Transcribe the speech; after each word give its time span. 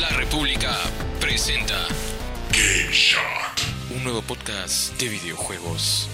La 0.00 0.08
República 0.16 0.70
presenta 1.20 1.74
Game 2.52 2.90
Shot. 2.90 3.20
un 3.94 4.02
nuevo 4.02 4.22
podcast 4.22 4.98
de 4.98 5.10
videojuegos. 5.10 6.08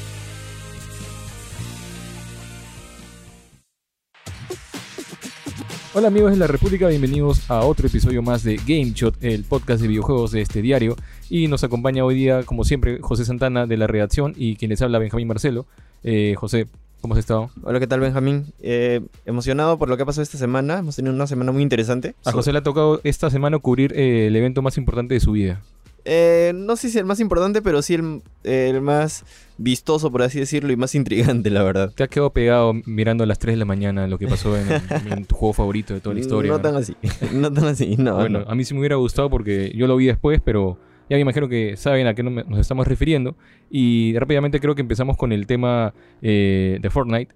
Hola 5.94 6.08
amigos 6.08 6.32
de 6.32 6.36
la 6.36 6.48
República, 6.48 6.88
bienvenidos 6.88 7.48
a 7.48 7.60
otro 7.60 7.86
episodio 7.86 8.22
más 8.22 8.42
de 8.42 8.56
Game 8.56 8.90
Shot, 8.92 9.22
el 9.22 9.44
podcast 9.44 9.80
de 9.80 9.86
videojuegos 9.86 10.32
de 10.32 10.40
este 10.40 10.62
diario. 10.62 10.96
Y 11.30 11.46
nos 11.46 11.62
acompaña 11.62 12.04
hoy 12.04 12.16
día, 12.16 12.42
como 12.42 12.64
siempre, 12.64 12.98
José 13.00 13.24
Santana 13.24 13.66
de 13.66 13.76
la 13.76 13.86
redacción 13.86 14.34
y 14.36 14.56
quien 14.56 14.70
les 14.70 14.82
habla 14.82 14.98
Benjamín 14.98 15.28
Marcelo. 15.28 15.64
Eh, 16.02 16.34
José, 16.36 16.66
¿cómo 17.06 17.14
has 17.14 17.20
estado? 17.20 17.50
Hola, 17.62 17.78
¿qué 17.78 17.86
tal 17.86 18.00
Benjamín? 18.00 18.46
Eh, 18.60 19.00
emocionado 19.26 19.78
por 19.78 19.88
lo 19.88 19.96
que 19.96 20.02
ha 20.02 20.06
pasado 20.06 20.24
esta 20.24 20.38
semana. 20.38 20.80
Hemos 20.80 20.96
tenido 20.96 21.14
una 21.14 21.28
semana 21.28 21.52
muy 21.52 21.62
interesante. 21.62 22.16
A 22.24 22.32
José 22.32 22.50
le 22.50 22.58
ha 22.58 22.62
tocado 22.64 23.00
esta 23.04 23.30
semana 23.30 23.60
cubrir 23.60 23.92
eh, 23.92 24.26
el 24.26 24.34
evento 24.34 24.60
más 24.60 24.76
importante 24.76 25.14
de 25.14 25.20
su 25.20 25.30
vida. 25.30 25.62
Eh, 26.04 26.50
no 26.52 26.74
sé 26.74 26.90
si 26.90 26.98
el 26.98 27.04
más 27.04 27.20
importante, 27.20 27.62
pero 27.62 27.80
sí 27.80 27.94
el, 27.94 28.22
el 28.42 28.80
más 28.80 29.24
vistoso, 29.56 30.10
por 30.10 30.22
así 30.22 30.40
decirlo, 30.40 30.72
y 30.72 30.76
más 30.76 30.96
intrigante, 30.96 31.48
la 31.48 31.62
verdad. 31.62 31.92
Te 31.94 32.02
has 32.02 32.08
quedado 32.08 32.30
pegado 32.30 32.72
mirando 32.86 33.22
a 33.22 33.28
las 33.28 33.38
3 33.38 33.52
de 33.52 33.58
la 33.58 33.66
mañana 33.66 34.08
lo 34.08 34.18
que 34.18 34.26
pasó 34.26 34.56
en, 34.56 34.66
en 35.12 35.26
tu 35.26 35.36
juego 35.36 35.52
favorito 35.52 35.94
de 35.94 36.00
toda 36.00 36.14
la 36.16 36.20
historia. 36.22 36.50
No 36.50 36.60
tan 36.60 36.74
así, 36.74 36.96
no 37.32 37.52
tan 37.52 37.66
así, 37.66 37.94
no. 37.96 38.16
Bueno, 38.16 38.40
no. 38.40 38.50
a 38.50 38.54
mí 38.56 38.64
sí 38.64 38.74
me 38.74 38.80
hubiera 38.80 38.96
gustado 38.96 39.30
porque 39.30 39.72
yo 39.76 39.86
lo 39.86 39.94
vi 39.94 40.06
después, 40.06 40.40
pero 40.44 40.76
ya 41.08 41.16
me 41.16 41.20
imagino 41.20 41.48
que 41.48 41.76
saben 41.76 42.06
a 42.06 42.14
qué 42.14 42.22
no- 42.22 42.30
nos 42.30 42.58
estamos 42.58 42.86
refiriendo. 42.86 43.36
Y 43.70 44.16
rápidamente 44.18 44.60
creo 44.60 44.74
que 44.74 44.82
empezamos 44.82 45.16
con 45.16 45.32
el 45.32 45.46
tema 45.46 45.94
eh, 46.22 46.78
de 46.80 46.90
Fortnite, 46.90 47.34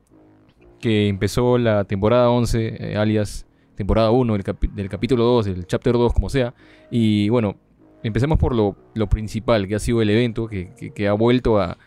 que 0.81 1.09
empezó 1.09 1.59
la 1.59 1.85
temporada 1.85 2.31
11, 2.31 2.93
eh, 2.93 2.97
alias 2.97 3.47
temporada 3.77 4.11
1 4.11 4.35
del, 4.75 4.89
capítulo 4.91 5.25
2, 5.25 5.47
del 5.47 5.67
chapter 5.67 5.95
2, 5.95 6.13
como 6.13 6.29
sea. 6.29 6.53
Y 6.91 7.29
bueno, 7.31 7.57
empecemos 8.03 8.39
por 8.39 8.55
lo, 8.55 8.77
principal, 9.09 9.67
que 9.69 9.75
ha 9.75 9.79
sido 9.79 10.03
el 10.03 10.11
evento, 10.11 10.47
que, 10.49 10.71
que- 10.95 11.09
ha 11.09 11.13
vuelto 11.15 11.59
a, 11.61 11.79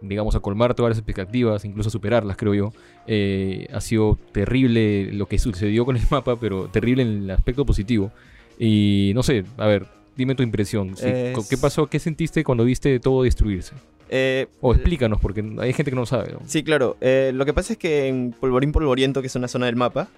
digamos, 0.00 0.34
a 0.34 0.40
colmar 0.40 0.74
todas 0.74 0.90
las 0.90 0.98
expectativas, 0.98 1.64
incluso 1.64 1.88
a 1.88 1.92
superarlas, 1.92 2.36
creo 2.36 2.54
yo. 2.54 2.72
Eh, 3.06 3.68
ha 3.72 3.80
sido 3.80 4.18
terrible 4.32 5.12
lo 5.12 5.26
que 5.26 5.38
sucedió 5.38 5.84
con 5.84 5.96
el 5.96 6.02
mapa, 6.10 6.38
pero 6.40 6.68
terrible 6.68 7.02
en 7.02 7.08
el 7.24 7.30
aspecto 7.30 7.64
positivo. 7.64 8.10
Y 8.58 9.12
no 9.14 9.22
sé, 9.22 9.44
a 9.56 9.66
ver, 9.66 9.86
dime 10.18 10.34
tu 10.34 10.42
impresión. 10.42 10.94
Sí, 10.96 11.06
Es- 11.06 11.34
co- 11.34 11.46
¿Qué 11.48 11.56
pasó? 11.56 11.86
¿Qué 11.86 11.98
sentiste 11.98 12.44
cuando 12.44 12.64
viste 12.64 12.98
todo 13.00 13.22
destruirse? 13.22 13.72
Eh, 14.10 14.46
O 14.62 14.72
explícanos, 14.72 15.20
porque 15.20 15.44
hay 15.58 15.74
gente 15.74 15.90
que 15.90 15.94
no 15.94 16.06
sabe. 16.06 16.32
¿no? 16.32 16.38
sí, 16.46 16.62
claro. 16.62 16.96
eh, 17.02 17.30
lo 17.34 17.44
que 17.44 17.52
pasa 17.52 17.74
es 17.74 17.78
que 17.78 18.08
en 18.08 18.32
Polvorín 18.40 18.72
Polvoriento, 18.72 19.20
que 19.20 19.26
es 19.26 19.36
una 19.36 19.48
zona 19.48 19.66
del 19.66 19.76
mapa, 19.76 20.08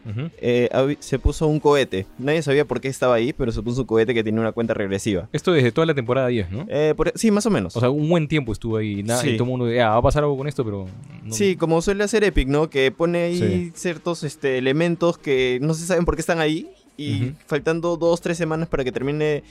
eh, 0.40 0.68
se 1.00 1.18
puso 1.18 1.48
un 1.48 1.58
cohete. 1.58 2.06
Nadie 2.16 2.40
sabía 2.42 2.64
por 2.64 2.80
qué 2.80 2.86
estaba 2.86 3.16
ahí, 3.16 3.32
pero 3.32 3.50
se 3.50 3.60
puso 3.62 3.80
un 3.80 3.86
cohete 3.88 4.14
que 4.14 4.22
tenía 4.22 4.40
una 4.40 4.52
cuenta 4.52 4.74
regresiva. 4.74 5.28
Esto 5.32 5.50
desde 5.52 5.72
toda 5.72 5.86
la 5.88 5.94
temporada 5.94 6.28
10, 6.28 6.52
¿no? 6.52 6.66
Eh, 6.68 6.94
por- 6.96 7.12
sí, 7.16 7.32
más 7.32 7.44
o 7.46 7.50
menos. 7.50 7.74
O 7.76 7.80
sea, 7.80 7.90
un 7.90 8.08
buen 8.08 8.28
tiempo 8.28 8.52
estuvo 8.52 8.76
ahí. 8.76 9.02
Nada, 9.02 9.22
Sí. 9.22 9.30
Y 9.30 9.36
todo 9.36 9.44
el 9.44 9.50
mundo, 9.58 9.66
ah, 9.82 9.88
va 9.90 9.96
a 9.96 10.02
pasar 10.02 10.22
algo 10.22 10.36
con 10.38 10.46
esto, 10.46 10.64
pero. 10.64 10.86
no- 11.24 11.34
Sí, 11.34 11.56
como 11.56 11.82
suele 11.82 12.04
hacer 12.04 12.22
Epic, 12.22 12.46
¿no? 12.46 12.70
Que 12.70 12.92
pone 12.92 13.18
ahí 13.24 13.38
Sí. 13.38 13.72
ciertos 13.74 14.22
este, 14.22 14.56
elementos 14.56 15.18
que 15.18 15.58
no 15.60 15.74
se 15.74 15.84
saben 15.84 16.04
por 16.04 16.14
qué 16.14 16.20
están 16.20 16.38
ahí. 16.38 16.68
Y 16.96 17.32
faltando 17.46 17.96
dos, 17.96 18.20
tres 18.20 18.36
semanas 18.36 18.68
para 18.68 18.84
que 18.84 18.92
termine 18.92 19.42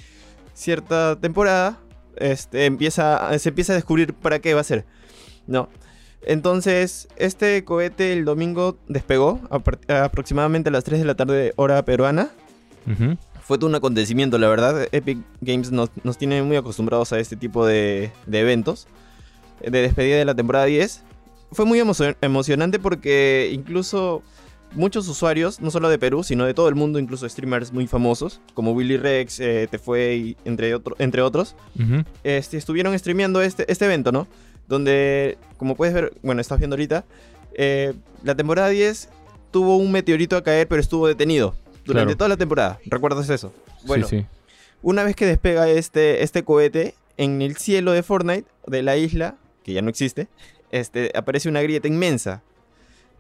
cierta 0.60 1.16
temporada, 1.20 1.80
este, 2.18 2.66
empieza, 2.66 3.38
se 3.40 3.50
empieza 3.50 3.74
a 3.74 3.76
descubrir 3.76 4.14
para 4.14 4.40
qué 4.40 4.54
va 4.54 4.62
a 4.62 4.66
ser. 4.66 4.86
¿No? 5.48 5.70
Entonces, 6.22 7.08
este 7.16 7.64
cohete 7.64 8.12
el 8.12 8.26
domingo 8.26 8.78
despegó 8.88 9.40
a 9.50 10.04
aproximadamente 10.04 10.68
a 10.70 10.72
las 10.72 10.84
3 10.84 11.00
de 11.00 11.06
la 11.06 11.16
tarde, 11.16 11.54
hora 11.56 11.84
peruana. 11.86 12.30
Fue 13.42 13.58
todo 13.58 13.68
un 13.70 13.76
acontecimiento, 13.76 14.38
la 14.38 14.48
verdad. 14.50 14.88
Epic 14.92 15.20
Games 15.42 15.72
nos, 15.72 15.90
nos 16.04 16.18
tiene 16.18 16.44
muy 16.44 16.58
acostumbrados 16.58 17.14
a 17.14 17.20
este 17.20 17.36
tipo 17.36 17.66
de, 17.66 18.12
de 18.28 18.40
eventos. 18.42 18.88
De 19.62 19.82
despedida 19.82 20.18
de 20.18 20.26
la 20.26 20.36
temporada 20.36 20.66
10. 20.66 21.04
Fue 21.52 21.66
muy 21.66 21.80
emo- 21.80 22.16
emocionante 22.22 22.80
porque 22.80 23.50
incluso 23.52 24.22
muchos 24.74 25.08
usuarios, 25.08 25.60
no 25.62 25.72
solo 25.72 25.90
de 25.90 25.98
Perú, 25.98 26.24
sino 26.24 26.46
de 26.46 26.54
todo 26.54 26.70
el 26.70 26.76
mundo, 26.76 27.00
incluso 27.00 27.28
streamers 27.28 27.72
muy 27.74 27.88
famosos, 27.88 28.40
como 28.54 28.72
Willy 28.74 28.98
Rex, 28.98 29.40
eh, 29.40 29.68
Te 29.70 29.80
Fue, 29.80 30.16
y 30.16 30.38
entre, 30.46 30.76
otro- 30.76 30.96
entre 31.00 31.22
otros, 31.22 31.56
este, 32.24 32.58
estuvieron 32.58 32.98
streameando 32.98 33.42
este, 33.42 33.72
este 33.72 33.86
evento, 33.86 34.12
¿no? 34.12 34.28
Donde, 34.68 35.38
como 35.58 35.76
puedes 35.76 35.94
ver, 35.94 36.14
bueno, 36.22 36.42
estás 36.42 36.60
viendo 36.60 36.76
ahorita, 36.76 37.04
eh, 37.56 37.94
la 38.24 38.36
temporada 38.36 38.70
10 38.70 39.10
tuvo 39.52 39.78
un 39.78 39.92
meteorito 39.92 40.38
a 40.38 40.44
caer, 40.44 40.68
pero 40.68 40.80
estuvo 40.82 41.08
detenido 41.08 41.56
durante 41.86 42.10
Claro. 42.14 42.18
toda 42.18 42.30
la 42.30 42.38
temporada. 42.38 42.80
¿Recuerdas 42.86 43.30
eso? 43.30 43.52
Bueno, 43.86 44.06
sí, 44.08 44.20
sí. 44.20 44.26
una 44.84 45.04
vez 45.04 45.16
que 45.16 45.26
despega 45.26 45.68
este, 45.70 46.22
este 46.24 46.44
cohete, 46.44 46.94
en 47.18 47.42
el 47.42 47.58
cielo 47.58 47.92
de 47.92 48.04
Fortnite, 48.04 48.46
de 48.68 48.84
la 48.84 48.96
isla, 48.98 49.36
que 49.64 49.74
ya 49.74 49.82
no 49.82 49.90
existe, 49.90 50.28
este, 50.72 51.12
aparece 51.16 51.50
una 51.50 51.62
grieta 51.64 51.88
inmensa. 51.88 52.44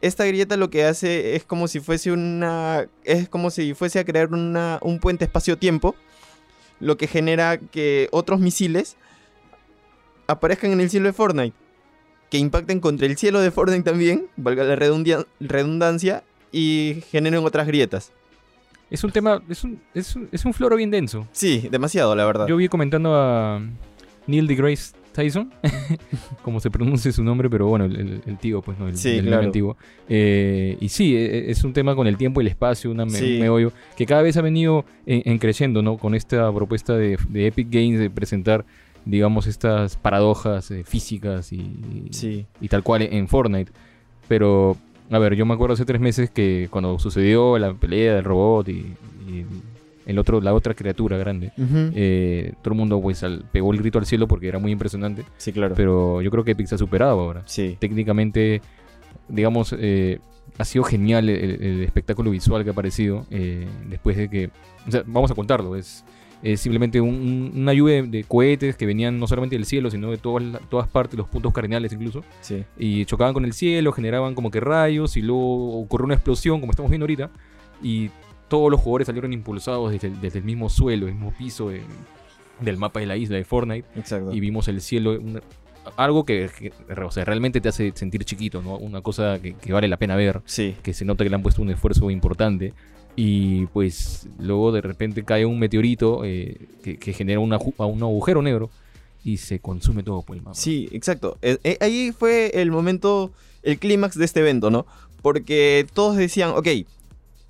Esta 0.02 0.26
grieta 0.26 0.56
lo 0.58 0.70
que 0.70 0.86
hace 0.86 1.36
es 1.36 1.44
como 1.44 1.68
si 1.68 1.80
fuese 1.80 2.12
una. 2.12 2.88
Es 3.04 3.28
como 3.28 3.50
si 3.50 3.74
fuese 3.74 4.00
a 4.00 4.06
crear 4.06 4.32
una, 4.32 4.80
un 4.82 5.00
puente 5.00 5.26
espacio-tiempo. 5.26 5.96
Lo 6.80 6.98
que 6.98 7.08
genera 7.08 7.58
que 7.58 8.08
otros 8.12 8.40
misiles 8.40 8.96
aparezcan 10.28 10.72
en 10.72 10.80
el 10.80 10.90
cielo 10.90 11.08
de 11.08 11.14
Fortnite. 11.14 11.56
Que 12.30 12.38
impacten 12.38 12.80
contra 12.80 13.08
el 13.08 13.18
cielo 13.18 13.42
de 13.42 13.52
Fortnite 13.52 13.84
también, 13.84 14.28
valga 14.38 14.64
la 14.64 14.76
redundancia, 14.76 16.24
y 16.52 17.04
generen 17.12 17.44
otras 17.44 17.68
grietas. 17.68 18.12
Es 18.90 19.04
un 19.04 19.12
tema, 19.12 19.42
es 19.50 19.64
un, 19.64 19.82
es 19.94 20.16
un, 20.16 20.30
es 20.32 20.46
un 20.46 20.54
floro 20.54 20.76
bien 20.76 20.90
denso. 20.90 21.28
Sí, 21.32 21.68
demasiado, 21.70 22.16
la 22.16 22.26
verdad. 22.26 22.48
Yo 22.48 22.56
vi 22.56 22.68
comentando 22.70 23.16
a 23.16 23.62
Neil 24.26 24.48
deGrasse 24.48 24.94
Tyson, 25.20 25.52
como 26.44 26.60
se 26.60 26.70
pronuncia 26.72 27.12
su 27.12 27.24
nombre, 27.24 27.50
pero 27.50 27.68
bueno, 27.68 27.86
el, 27.86 28.38
tío, 28.40 28.62
pues 28.62 28.80
no, 28.80 28.88
el, 28.88 28.98
Sí, 28.98 29.18
el 29.18 29.26
claro. 29.28 29.44
antiguo. 29.44 29.78
Eh, 30.08 30.78
y 30.80 30.90
sí, 30.90 31.16
e- 31.16 31.26
e- 31.48 31.52
es 31.52 31.64
un 31.64 31.74
tema 31.74 31.96
con 31.96 32.08
el 32.08 32.16
tiempo 32.18 32.40
y 32.42 32.44
el 32.46 32.48
espacio, 32.48 32.90
una 32.92 33.06
me- 33.06 33.12
Sí. 33.12 33.34
un 33.36 33.42
meollo, 33.42 33.72
que 33.98 34.06
cada 34.06 34.22
vez 34.22 34.38
ha 34.38 34.42
venido 34.42 34.86
en, 35.06 35.22
en 35.26 35.38
creciendo, 35.40 35.82
¿no? 35.82 35.98
Con 35.98 36.16
esta 36.16 36.52
propuesta 36.54 36.96
de, 36.96 37.18
de 37.30 37.48
Epic 37.48 37.68
Games 37.70 38.00
de 38.00 38.10
presentar, 38.10 38.66
digamos, 39.06 39.48
estas 39.48 39.98
paradojas 39.98 40.72
eh, 40.72 40.84
físicas 40.86 41.52
y, 41.54 42.08
Sí. 42.12 42.46
y 42.62 42.68
tal 42.70 42.84
cual 42.84 43.02
en 43.04 43.28
Fortnite. 43.28 43.72
Pero, 44.28 44.78
a 45.12 45.20
ver, 45.20 45.36
yo 45.36 45.46
me 45.46 45.54
acuerdo 45.54 45.74
hace 45.74 45.86
tres 45.86 46.00
meses 46.00 46.30
que 46.30 46.68
cuando 46.70 46.98
sucedió 47.00 47.58
la 47.58 47.74
pelea 47.74 48.16
del 48.16 48.24
robot 48.24 48.70
y, 48.70 48.94
y 49.28 49.46
el 50.06 50.18
otro, 50.18 50.42
la 50.42 50.54
otra 50.54 50.74
criatura 50.74 51.18
grande, 51.18 51.52
eh, 51.58 52.54
todo 52.62 52.74
el 52.74 52.80
mundo 52.80 53.00
pues 53.02 53.24
al- 53.24 53.44
pegó 53.52 53.72
el 53.74 53.80
grito 53.80 54.00
al 54.00 54.06
cielo 54.06 54.28
porque 54.28 54.48
era 54.48 54.58
muy 54.60 54.72
impresionante. 54.72 55.24
Sí, 55.38 55.52
claro. 55.52 55.76
Pero 55.76 56.22
yo 56.22 56.32
creo 56.32 56.44
que 56.44 56.52
Epic 56.52 56.68
se 56.68 56.76
ha 56.76 56.78
superado 56.78 57.20
ahora. 57.20 57.44
sí. 57.46 57.78
Técnicamente, 57.80 58.62
digamos, 59.28 59.76
eh, 59.78 60.20
ha 60.58 60.66
sido 60.66 60.84
genial 60.84 61.30
el, 61.30 61.62
el 61.64 61.84
espectáculo 61.84 62.32
visual 62.32 62.64
que 62.64 62.70
ha 62.70 62.74
aparecido 62.74 63.26
eh, 63.32 63.68
después 63.90 64.18
de 64.18 64.30
que... 64.30 64.50
O 64.88 64.92
sea, 64.92 65.04
vamos 65.06 65.30
a 65.32 65.36
contarlo. 65.36 65.76
Es, 65.76 66.04
es 66.42 66.60
simplemente 66.60 67.00
un- 67.02 67.10
un- 67.54 67.62
una 67.62 67.74
lluvia 67.74 68.02
de, 68.02 68.24
cohetes 68.24 68.76
que 68.76 68.86
venían 68.86 69.20
no 69.20 69.28
solamente 69.28 69.56
del 69.56 69.66
cielo, 69.66 69.92
sino 69.92 70.10
de 70.12 70.18
todas, 70.18 70.44
todas 70.70 70.88
partes, 70.88 71.18
los 71.18 71.28
puntos 71.28 71.54
cardinales 71.54 71.94
incluso. 71.94 72.24
Sí. 72.42 72.64
Y 72.78 73.06
chocaban 73.06 73.34
con 73.34 73.46
el 73.46 73.54
cielo, 73.54 73.92
generaban 73.92 74.34
como 74.36 74.50
que 74.52 74.60
rayos 74.60 75.16
y 75.18 75.22
luego 75.22 75.80
ocurrió 75.82 76.06
una 76.06 76.16
explosión, 76.16 76.60
como 76.60 76.72
estamos 76.72 76.90
viendo 76.90 77.04
ahorita. 77.04 77.30
Y 77.84 78.10
todos 78.50 78.70
los 78.72 78.80
jugadores 78.82 79.06
salieron 79.08 79.32
impulsados 79.34 79.92
desde 79.92 80.08
el, 80.08 80.20
desde 80.22 80.40
el 80.40 80.46
mismo 80.46 80.70
suelo, 80.70 81.08
el 81.08 81.14
mismo 81.14 81.32
piso 81.38 81.70
de- 81.70 81.82
del 82.60 82.78
mapa 82.78 83.00
de 83.00 83.06
la 83.06 83.16
isla 83.16 83.38
de 83.38 83.46
Fortnite 83.46 83.88
Exacto. 83.96 84.34
y 84.34 84.40
vimos 84.40 84.68
el 84.68 84.82
cielo, 84.82 85.18
una- 85.20 85.42
algo 85.96 86.26
que, 86.26 86.50
que, 86.60 86.74
o 87.02 87.12
sea, 87.12 87.24
realmente 87.26 87.62
te 87.62 87.70
hace 87.70 87.92
sentir 87.96 88.24
chiquito, 88.26 88.62
¿no? 88.62 88.76
Una 88.78 89.02
cosa 89.02 89.40
que, 89.42 89.54
que 89.54 89.72
vale 89.74 89.88
la 89.88 89.98
pena 89.98 90.16
ver, 90.16 90.42
Sí. 90.46 90.76
que 90.84 90.94
se 90.94 91.06
nota 91.06 91.24
que 91.24 91.30
le 91.30 91.36
han 91.36 91.42
puesto 91.42 91.62
un 91.62 91.70
esfuerzo 91.70 92.12
importante. 92.12 92.74
Y 93.16 93.66
pues 93.68 94.28
luego 94.40 94.72
de 94.72 94.82
repente 94.82 95.24
cae 95.24 95.46
un 95.46 95.58
meteorito 95.60 96.24
eh, 96.26 96.58
que, 96.84 96.98
que 96.98 97.12
genera 97.14 97.40
una 97.40 97.58
un 97.58 98.04
agujero 98.04 98.42
negro 98.42 98.70
y 99.24 99.38
se 99.38 99.60
consume 99.60 100.04
todo 100.04 100.22
por 100.22 100.36
el 100.38 100.42
mapa. 100.44 100.56
Sí, 100.56 100.88
exacto. 100.92 101.38
Eh, 101.42 101.58
eh, 101.64 101.78
ahí 101.82 102.12
fue 102.18 102.52
el 102.54 102.72
momento, 102.72 103.32
el 103.64 103.78
clímax 103.80 104.18
de 104.18 104.26
este 104.26 104.40
evento, 104.42 104.70
¿no? 104.70 104.86
Porque 105.22 105.86
todos 105.94 106.16
decían, 106.18 106.52
ok, 106.52 106.68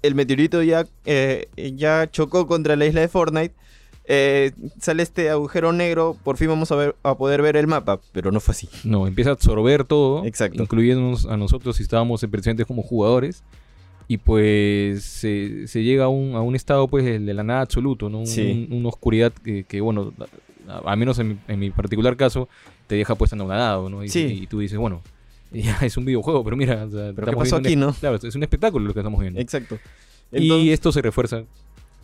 el 0.02 0.16
meteorito 0.16 0.62
ya, 0.64 0.86
eh, 1.06 1.48
ya 1.76 2.10
chocó 2.12 2.48
contra 2.48 2.76
la 2.76 2.86
isla 2.86 3.02
de 3.02 3.08
Fortnite, 3.08 3.54
eh, 4.12 4.52
sale 4.80 5.04
este 5.04 5.30
agujero 5.30 5.72
negro, 5.72 6.18
por 6.24 6.38
fin 6.38 6.48
vamos 6.48 6.72
a, 6.72 6.76
ver, 6.76 6.96
a 7.04 7.16
poder 7.16 7.42
ver 7.42 7.56
el 7.58 7.68
mapa, 7.68 8.00
pero 8.12 8.32
no 8.32 8.40
fue 8.40 8.54
así. 8.54 8.68
No, 8.84 9.06
empieza 9.08 9.30
a 9.30 9.34
absorber 9.34 9.84
todo, 9.84 10.26
Exacto. 10.26 10.64
incluyéndonos 10.64 11.26
a 11.26 11.38
nosotros 11.38 11.76
si 11.78 11.84
estábamos 11.84 12.26
presentes 12.32 12.66
como 12.66 12.82
jugadores. 12.82 13.44
Y 14.12 14.18
pues 14.18 15.04
se, 15.04 15.68
se 15.68 15.84
llega 15.84 16.06
a 16.06 16.08
un, 16.08 16.34
a 16.34 16.42
un 16.42 16.56
estado 16.56 16.88
pues 16.88 17.06
de 17.06 17.20
la 17.36 17.44
nada 17.44 17.62
absoluto, 17.62 18.10
¿no? 18.10 18.20
Un- 18.22 18.26
Sí. 18.28 18.68
un- 18.72 18.78
una 18.80 18.90
oscuridad 18.90 19.32
que, 19.32 19.66
que, 19.66 19.82
bueno, 19.82 20.12
a, 20.68 20.94
a 20.94 20.96
menos 20.96 21.20
en 21.20 21.28
mi, 21.28 21.38
en 21.48 21.60
mi 21.60 21.70
particular 21.70 22.18
caso, 22.18 22.50
te 22.88 22.96
deja 22.96 23.14
pues 23.14 23.32
anonadado, 23.34 23.88
¿no? 23.88 24.04
Y, 24.04 24.10
Sí. 24.10 24.40
y 24.42 24.48
tú 24.48 24.62
dices, 24.62 24.80
bueno, 24.80 25.04
ya 25.64 25.78
es 25.82 25.98
un 25.98 26.06
videojuego, 26.06 26.44
pero 26.44 26.56
mira, 26.56 26.86
o 26.86 26.90
sea, 26.92 27.14
¿qué 27.14 27.22
estamos 27.22 27.36
pasó 27.50 27.56
viendo 27.56 27.58
un 27.58 27.66
aquí, 27.66 27.74
es- 27.74 27.78
no? 27.80 27.94
Claro, 27.94 28.16
es 28.28 28.36
un 28.36 28.44
espectáculo 28.44 28.86
lo 28.88 28.94
que 28.94 29.00
estamos 29.00 29.20
viendo. 29.22 29.40
Exacto. 29.40 29.78
y 30.32 30.70
esto 30.72 30.92
se 30.92 31.02
refuerza 31.02 31.44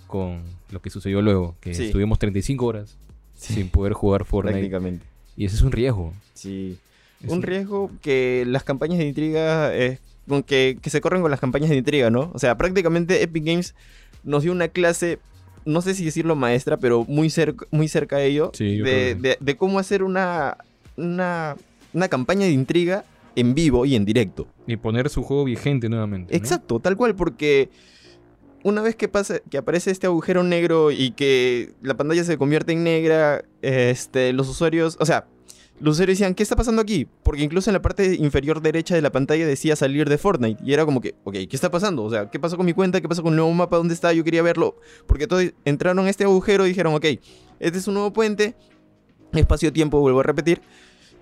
con 0.07 0.42
lo 0.71 0.81
que 0.81 0.89
sucedió 0.89 1.21
luego, 1.21 1.56
que 1.62 1.74
Sí. 1.74 1.86
estuvimos 1.86 2.18
35 2.19 2.65
horas 2.65 2.97
Sí, 3.38 3.53
sin 3.56 3.69
poder 3.69 3.94
jugar 3.94 4.25
Fortnite. 4.25 4.53
prácticamente. 4.59 5.06
Y 5.38 5.45
ese 5.45 5.56
es 5.57 5.62
un 5.62 5.71
riesgo. 5.71 6.13
Sí. 6.33 6.77
Es 7.24 7.30
Un 7.30 7.42
riesgo 7.42 7.92
que 8.01 8.44
las 8.47 8.63
campañas 8.63 8.97
de 9.00 9.06
intriga, 9.07 9.75
eh, 9.75 10.00
con 10.27 10.41
que, 10.44 10.77
que 10.81 10.89
se 10.89 11.01
corren 11.01 11.21
con 11.21 11.31
las 11.31 11.39
campañas 11.39 11.69
de 11.69 11.75
intriga, 11.75 12.09
¿no? 12.09 12.31
O 12.33 12.39
sea, 12.39 12.57
prácticamente 12.57 13.21
Epic 13.21 13.44
Games 13.45 13.75
nos 14.24 14.44
dio 14.44 14.51
una 14.51 14.68
clase, 14.69 15.19
no 15.65 15.81
sé 15.81 15.94
si 15.95 16.06
decirlo 16.06 16.36
maestra, 16.36 16.77
pero 16.77 17.03
muy, 17.07 17.30
cerca 17.30 17.65
muy 17.71 17.88
cerca 17.88 18.18
de 18.18 18.27
ello, 18.27 18.51
Sí, 18.53 18.77
de, 18.77 19.15
de- 19.15 19.38
de 19.39 19.56
cómo 19.57 19.80
hacer 19.80 20.01
una, 20.03 20.57
una, 20.98 21.56
una 21.94 22.07
campaña 22.07 22.45
de 22.45 22.51
intriga 22.51 23.03
en 23.35 23.53
vivo 23.55 23.85
y 23.85 23.95
en 23.95 24.05
directo. 24.05 24.47
Y 24.67 24.77
poner 24.77 25.09
su 25.09 25.23
juego 25.23 25.43
vigente 25.45 25.89
nuevamente. 25.89 26.33
¿no? 26.33 26.37
Exacto, 26.37 26.79
tal 26.79 26.97
cual, 26.97 27.15
porque 27.15 27.69
una 28.63 28.81
vez 28.81 28.95
que 28.95 29.07
pasa, 29.07 29.39
que 29.49 29.57
aparece 29.57 29.91
este 29.91 30.07
agujero 30.07 30.43
negro 30.43 30.91
y 30.91 31.11
que 31.11 31.73
la 31.81 31.95
pantalla 31.95 32.23
se 32.23 32.37
convierte 32.37 32.73
en 32.73 32.83
negra, 32.83 33.45
este, 33.61 34.33
los 34.33 34.49
usuarios, 34.49 34.97
o 34.99 35.05
sea, 35.05 35.27
los 35.79 35.95
usuarios 35.95 36.17
decían, 36.17 36.33
¿qué 36.33 36.43
está 36.43 36.55
pasando 36.55 36.81
aquí? 36.81 37.07
Porque 37.21 37.43
incluso 37.43 37.69
en 37.69 37.73
la 37.73 37.81
parte 37.81 38.15
inferior 38.15 38.61
derecha 38.61 38.95
de 38.95 39.01
la 39.01 39.11
pantalla 39.11 39.45
decía 39.45 39.75
salir 39.75 40.07
de 40.07 40.17
Fortnite. 40.17 40.63
Y 40.63 40.73
era 40.73 40.85
como 40.85 41.01
que, 41.01 41.15
ok, 41.25 41.33
¿qué 41.33 41.49
está 41.51 41.69
pasando? 41.69 42.03
O 42.03 42.09
sea, 42.09 42.29
¿qué 42.29 42.39
pasó 42.39 42.55
con 42.55 42.65
mi 42.65 42.73
cuenta? 42.73 43.01
¿Qué 43.01 43.09
pasó 43.09 43.21
con 43.21 43.33
el 43.33 43.38
nuevo 43.38 43.53
mapa? 43.53 43.77
¿Dónde 43.77 43.93
está? 43.93 44.13
Yo 44.13 44.23
quería 44.23 44.41
verlo. 44.41 44.77
Porque 45.05 45.27
todos 45.27 45.53
entraron 45.65 46.05
a 46.05 46.09
este 46.09 46.23
agujero 46.23 46.65
y 46.65 46.69
dijeron, 46.69 46.95
ok, 46.95 47.05
este 47.59 47.77
es 47.77 47.88
un 47.88 47.95
nuevo 47.95 48.13
puente, 48.13 48.55
espacio-tiempo, 49.33 49.99
vuelvo 49.99 50.21
a 50.21 50.23
repetir. 50.23 50.61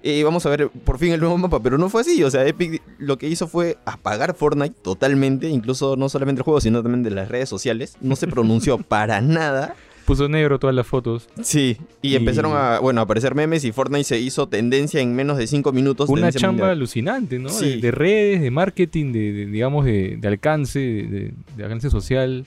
Y 0.06 0.22
vamos 0.22 0.46
a 0.46 0.50
ver 0.50 0.70
por 0.70 0.98
fin 1.00 1.14
el 1.14 1.22
nuevo 1.22 1.38
mapa, 1.38 1.62
pero 1.62 1.78
no 1.78 1.90
fue 1.90 2.02
así. 2.02 2.22
O 2.26 2.30
sea, 2.30 2.46
Epic 2.46 2.82
lo 2.98 3.18
que 3.18 3.30
hizo 3.30 3.48
fue 3.48 3.78
apagar 3.86 4.36
Fortnite 4.36 4.76
totalmente, 4.82 5.48
incluso 5.50 5.96
no 5.96 6.10
solamente 6.10 6.42
el 6.42 6.44
juego, 6.44 6.60
sino 6.60 6.84
también 6.84 7.04
de 7.04 7.12
las 7.12 7.30
redes 7.30 7.48
sociales. 7.48 7.96
No 8.02 8.18
se 8.18 8.28
pronunció 8.28 8.78
para 8.90 9.22
nada. 9.22 9.76
Puso 10.06 10.28
negro 10.28 10.60
todas 10.60 10.76
las 10.76 10.86
fotos. 10.86 11.30
Sí, 11.42 11.78
y, 12.02 12.10
Y- 12.10 12.16
empezaron 12.18 12.52
a, 12.54 12.80
bueno, 12.80 13.00
a 13.00 13.06
aparecer 13.06 13.34
memes 13.36 13.64
y 13.64 13.72
Fortnite 13.72 14.04
se 14.04 14.20
hizo 14.20 14.48
tendencia 14.50 15.00
en 15.00 15.16
menos 15.16 15.38
de 15.38 15.48
5 15.48 15.72
minutos. 15.72 16.10
Una 16.10 16.30
chamba 16.34 16.52
mundial. 16.52 16.70
alucinante, 16.72 17.40
¿no? 17.40 17.48
Sí. 17.48 17.76
De, 17.76 17.78
de 17.84 17.92
redes, 17.92 18.42
de 18.42 18.52
marketing, 18.52 19.14
de, 19.14 19.32
de, 19.32 19.46
digamos, 19.46 19.86
de, 19.86 20.18
de 20.20 20.28
alcance, 20.28 20.80
de, 20.80 21.34
alcance 21.64 21.90
social. 21.90 22.44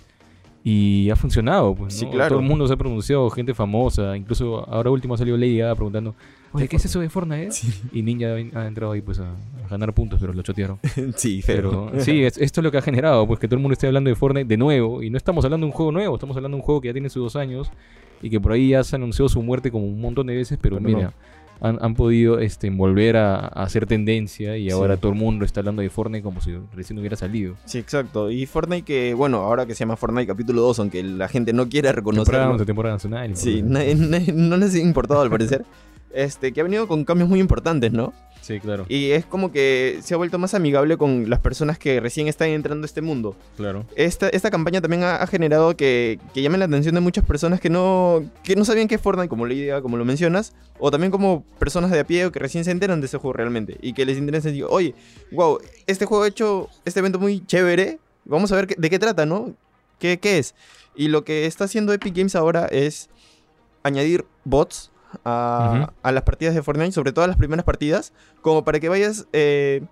Y 0.63 1.09
ha 1.11 1.17
funcionado, 1.17 1.75
pues, 1.75 1.95
¿no? 1.95 2.01
Sí, 2.01 2.07
claro. 2.13 2.31
Todo 2.35 2.41
el 2.41 2.47
mundo 2.47 2.67
se 2.67 2.75
ha 2.75 2.77
pronunciado, 2.77 3.31
gente 3.31 3.55
famosa. 3.55 4.15
Incluso 4.17 4.69
ahora 4.69 4.91
último 4.91 5.17
salió 5.17 5.37
Lady 5.39 5.57
Gaga 5.59 5.77
preguntando, 5.77 6.15
oye, 6.53 6.69
¿qué 6.69 6.77
es 6.77 6.85
eso 6.85 7.01
de 7.01 7.09
Fortnite? 7.11 7.51
Y 7.93 8.03
Ninja 8.03 8.29
ha 8.59 8.67
entrado 8.67 8.93
ahí, 8.93 9.01
pues, 9.03 9.19
a, 9.21 9.31
a 9.31 9.69
ganar 9.71 9.93
puntos, 9.93 10.19
pero 10.21 10.33
lo 10.33 10.43
chotearon. 10.43 10.79
sí, 11.17 11.43
feo. 11.43 11.57
Pero 11.91 11.93
sí, 12.05 12.25
es- 12.25 12.39
esto 12.39 12.61
es 12.61 12.65
lo 12.65 12.71
que 12.71 12.79
ha 12.79 12.83
generado, 12.83 13.27
pues 13.27 13.39
que 13.39 13.47
todo 13.49 13.57
el 13.57 13.63
mundo 13.63 13.75
esté 13.75 13.87
hablando 13.87 14.09
de 14.11 14.17
Fortnite 14.17 14.47
de 14.49 14.57
nuevo. 14.57 15.03
Y 15.03 15.11
no 15.11 15.17
estamos 15.17 15.45
hablando 15.45 15.67
de 15.67 15.71
un 15.71 15.77
juego 15.77 15.93
nuevo, 15.93 16.15
estamos 16.15 16.37
hablando 16.37 16.57
de 16.57 16.61
un 16.61 16.65
juego 16.65 16.81
que 16.81 16.89
ya 16.89 16.93
tiene 16.93 17.09
sus 17.11 17.23
dos 17.23 17.37
años 17.37 17.71
y 18.23 18.31
que 18.31 18.41
por 18.41 18.53
ahí 18.53 18.71
ya 18.71 18.83
se 18.85 18.97
anunció 18.97 19.29
su 19.29 19.43
muerte 19.43 19.71
como 19.71 19.85
un 19.87 20.01
montón 20.01 20.27
de 20.27 20.35
veces, 20.37 20.59
pero 20.61 20.79
Pero 20.79 20.89
mira, 20.97 21.13
han, 21.61 21.79
han 21.83 21.95
podido 21.95 22.39
este, 22.39 22.69
volver 22.71 23.17
a, 23.17 23.37
a 23.41 23.63
hacer 23.65 23.87
tendencia 23.87 24.57
y 24.57 24.65
Sí. 24.65 24.71
ahora 24.71 24.97
todo 24.99 25.13
el 25.13 25.19
mundo 25.19 25.45
está 25.45 25.61
hablando 25.61 25.81
de 25.83 25.89
Fortnite 25.91 26.23
como 26.23 26.41
si 26.41 26.55
recién 26.75 26.99
hubiera 26.99 27.17
salido. 27.17 27.55
Sí, 27.67 27.79
exacto. 27.79 28.31
Y 28.31 28.45
Fortnite 28.47 28.83
que, 28.83 29.15
bueno, 29.15 29.39
ahora 29.39 29.67
que 29.67 29.75
se 29.75 29.81
llama 29.81 29.97
Fortnite 29.97 30.27
capítulo 30.27 30.63
2, 30.63 30.79
aunque 30.81 31.03
la 31.03 31.29
gente 31.29 31.53
no 31.53 31.69
quiera 31.69 31.93
Temporada, 31.93 32.25
reconocerlo. 32.25 32.59
de 32.59 32.65
temporada 32.67 32.95
nacional. 32.95 33.37
Sí, 33.37 33.63
na- 33.63 33.81
no 34.35 34.57
les 34.57 34.75
ha 34.75 34.79
importado 34.79 35.21
al 35.21 35.31
parecer. 35.31 35.65
Este, 36.13 36.53
que 36.53 36.61
ha 36.61 36.65
venido 36.65 36.89
con 36.89 37.05
cambios 37.05 37.29
muy 37.29 37.41
importantes, 37.41 37.93
¿no? 37.93 38.13
sí, 38.41 38.61
claro, 38.61 38.87
Y 38.89 39.11
es 39.11 39.27
como 39.27 39.51
que 39.51 39.99
se 40.05 40.15
ha 40.15 40.17
vuelto 40.17 40.39
más 40.39 40.55
amigable 40.55 40.97
con 40.97 41.29
las 41.29 41.41
personas 41.41 41.81
que 41.81 41.99
recién 41.99 42.29
están 42.29 42.49
entrando 42.51 42.85
a 42.85 42.87
este 42.87 43.03
mundo. 43.03 43.35
claro. 43.57 43.85
Esta, 43.97 44.29
esta 44.29 44.53
campaña 44.53 44.81
también 44.81 45.03
ha, 45.03 45.17
ha 45.17 45.27
generado 45.27 45.77
que, 45.77 46.21
que 46.33 46.43
llamen 46.43 46.61
la 46.61 46.67
atención 46.67 46.95
de 46.95 47.01
muchas 47.01 47.25
personas 47.25 47.61
que 47.61 47.71
no, 47.71 48.25
que 48.45 48.55
no 48.55 48.65
sabían 48.65 48.87
qué 48.87 48.95
es 48.95 49.01
Fortnite, 49.01 49.29
como 49.29 49.45
Gaga, 49.47 49.83
como 49.83 49.97
lo 49.97 50.05
mencionas, 50.05 50.53
o 50.79 50.93
también 50.93 51.11
como 51.11 51.43
personas 51.59 51.91
de 51.91 51.99
a 51.99 52.05
pie 52.07 52.25
o 52.25 52.31
que 52.31 52.39
recién 52.39 52.65
se 52.65 52.71
enteran 52.71 53.01
de 53.01 53.07
ese 53.09 53.19
juego 53.19 53.33
realmente 53.33 53.79
y 53.83 53.95
que 53.95 54.07
les 54.07 54.17
interesa 54.17 54.47
decir, 54.49 54.65
oye, 54.69 54.95
wow, 55.33 55.59
este 55.89 56.07
juego 56.07 56.23
ha 56.23 56.29
hecho 56.29 56.69
este 56.85 57.01
evento 57.01 57.19
muy 57.19 57.45
chévere, 57.45 57.99
vamos 58.25 58.53
a 58.53 58.57
ver 58.57 58.69
qué- 58.69 58.77
de 58.79 58.89
qué 58.91 59.01
trata, 59.01 59.27
¿no? 59.27 59.55
¿Qué, 59.99 60.21
¿Qué 60.21 60.39
es? 60.39 60.55
Y 60.95 61.09
lo 61.09 61.25
que 61.25 61.47
está 61.47 61.65
haciendo 61.65 61.93
Epic 61.93 62.15
Games 62.15 62.37
ahora 62.37 62.67
es 62.67 63.09
añadir 63.83 64.25
bots 64.45 64.93
a, 65.25 65.91
las 66.03 66.23
partidas 66.23 66.55
de 66.55 66.63
Fortnite, 66.63 66.93
sobre 66.93 67.13
todo 67.13 67.25
a 67.25 67.29
las 67.29 67.37
primeras 67.37 67.65
partidas, 67.65 68.13
como 68.43 68.65
para 68.65 68.81
que 68.81 68.89
vayas 68.89 69.27
eh, 69.33 69.83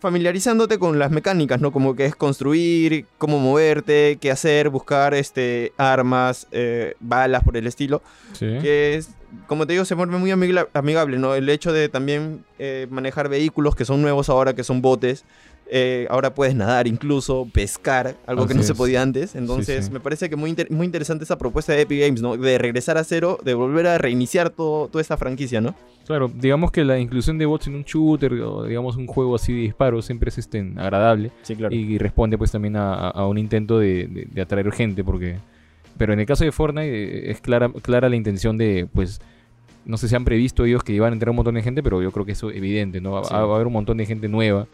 familiarizándote 0.00 0.78
con 0.78 0.98
las 0.98 1.10
mecánicas, 1.10 1.60
¿no? 1.60 1.72
Como 1.72 1.96
que 1.96 2.06
es 2.06 2.14
construir, 2.14 3.06
cómo 3.18 3.38
moverte, 3.38 4.18
qué 4.20 4.30
hacer, 4.30 4.68
buscar 4.68 5.14
este, 5.14 5.72
armas, 5.76 6.46
eh, 6.52 6.94
balas 7.00 7.42
por 7.42 7.56
el 7.56 7.66
estilo. 7.66 8.02
Sí. 8.32 8.58
Que 8.60 8.96
es, 8.96 9.10
como 9.46 9.66
te 9.66 9.72
digo, 9.72 9.84
se 9.84 9.94
vuelve 9.94 10.18
muy 10.18 10.30
amigable, 10.30 11.18
¿no? 11.18 11.34
El 11.34 11.48
hecho 11.48 11.72
de 11.72 11.88
también 11.88 12.44
eh, 12.58 12.86
manejar 12.90 13.28
vehículos 13.28 13.74
que 13.74 13.84
son 13.84 14.00
nuevos 14.00 14.28
ahora, 14.28 14.54
que 14.54 14.64
son 14.64 14.80
botes. 14.82 15.24
Eh, 15.70 16.06
ahora 16.10 16.34
puedes 16.34 16.54
nadar 16.54 16.86
incluso, 16.86 17.46
pescar, 17.52 18.16
algo 18.26 18.46
que 18.46 18.54
no 18.54 18.62
se 18.62 18.74
podía 18.74 19.02
antes. 19.02 19.34
Entonces, 19.34 19.86
sí. 19.86 19.92
me 19.92 20.00
parece 20.00 20.28
que 20.30 20.36
muy, 20.36 20.50
inter- 20.50 20.70
muy 20.70 20.86
interesante 20.86 21.24
esa 21.24 21.36
propuesta 21.38 21.72
de 21.72 21.82
Epic 21.82 22.00
Games, 22.00 22.22
¿no? 22.22 22.36
De 22.36 22.58
regresar 22.58 22.96
a 22.98 23.04
cero, 23.04 23.38
de 23.44 23.54
volver 23.54 23.86
a 23.86 23.98
reiniciar 23.98 24.50
todo, 24.50 24.88
toda 24.88 25.02
esta 25.02 25.16
franquicia, 25.16 25.60
¿no? 25.60 25.74
Claro, 26.06 26.30
digamos 26.34 26.70
que 26.72 26.84
la 26.84 26.98
inclusión 26.98 27.36
de 27.36 27.44
bots 27.44 27.66
en 27.66 27.74
un 27.74 27.82
shooter 27.82 28.32
o 28.34 28.64
digamos 28.64 28.96
un 28.96 29.06
juego 29.06 29.34
así 29.34 29.52
de 29.52 29.58
disparos 29.60 30.06
siempre 30.06 30.30
es 30.30 30.38
este, 30.38 30.60
agradable. 30.78 31.30
Sí, 31.42 31.54
claro. 31.54 31.74
y 31.74 31.98
responde 31.98 32.38
pues 32.38 32.50
también 32.50 32.76
a, 32.76 33.10
a- 33.10 33.26
un 33.26 33.36
intento 33.36 33.78
de, 33.78 34.06
de- 34.06 34.26
de 34.30 34.40
atraer 34.40 34.72
gente 34.72 35.04
porque 35.04 35.36
pero 35.98 36.12
en 36.14 36.20
el 36.20 36.26
caso 36.26 36.44
de 36.44 36.52
Fortnite 36.52 36.88
eh, 37.28 37.30
es 37.30 37.40
clara 37.42 37.70
clara 37.82 38.08
la 38.08 38.16
intención 38.16 38.56
de 38.56 38.86
pues 38.90 39.20
no 39.84 39.96
sé 39.98 40.08
si 40.08 40.14
han 40.14 40.24
previsto 40.24 40.64
ellos 40.64 40.82
que 40.82 40.92
iban 40.94 41.12
a 41.12 41.14
entrar 41.14 41.28
un 41.30 41.36
montón 41.36 41.56
de 41.56 41.62
gente 41.62 41.82
pero 41.82 42.00
yo 42.02 42.10
creo 42.12 42.24
que 42.24 42.32
eso 42.32 42.48
es 42.50 42.56
evidente 42.56 43.00
no 43.02 43.12
va, 43.12 43.24
Sí. 43.24 43.34
va 43.34 43.40
a 43.40 43.54
haber 43.56 43.66
un 43.66 43.72
montón 43.74 43.96
de 43.98 44.06
gente 44.06 44.28
nueva 44.28 44.66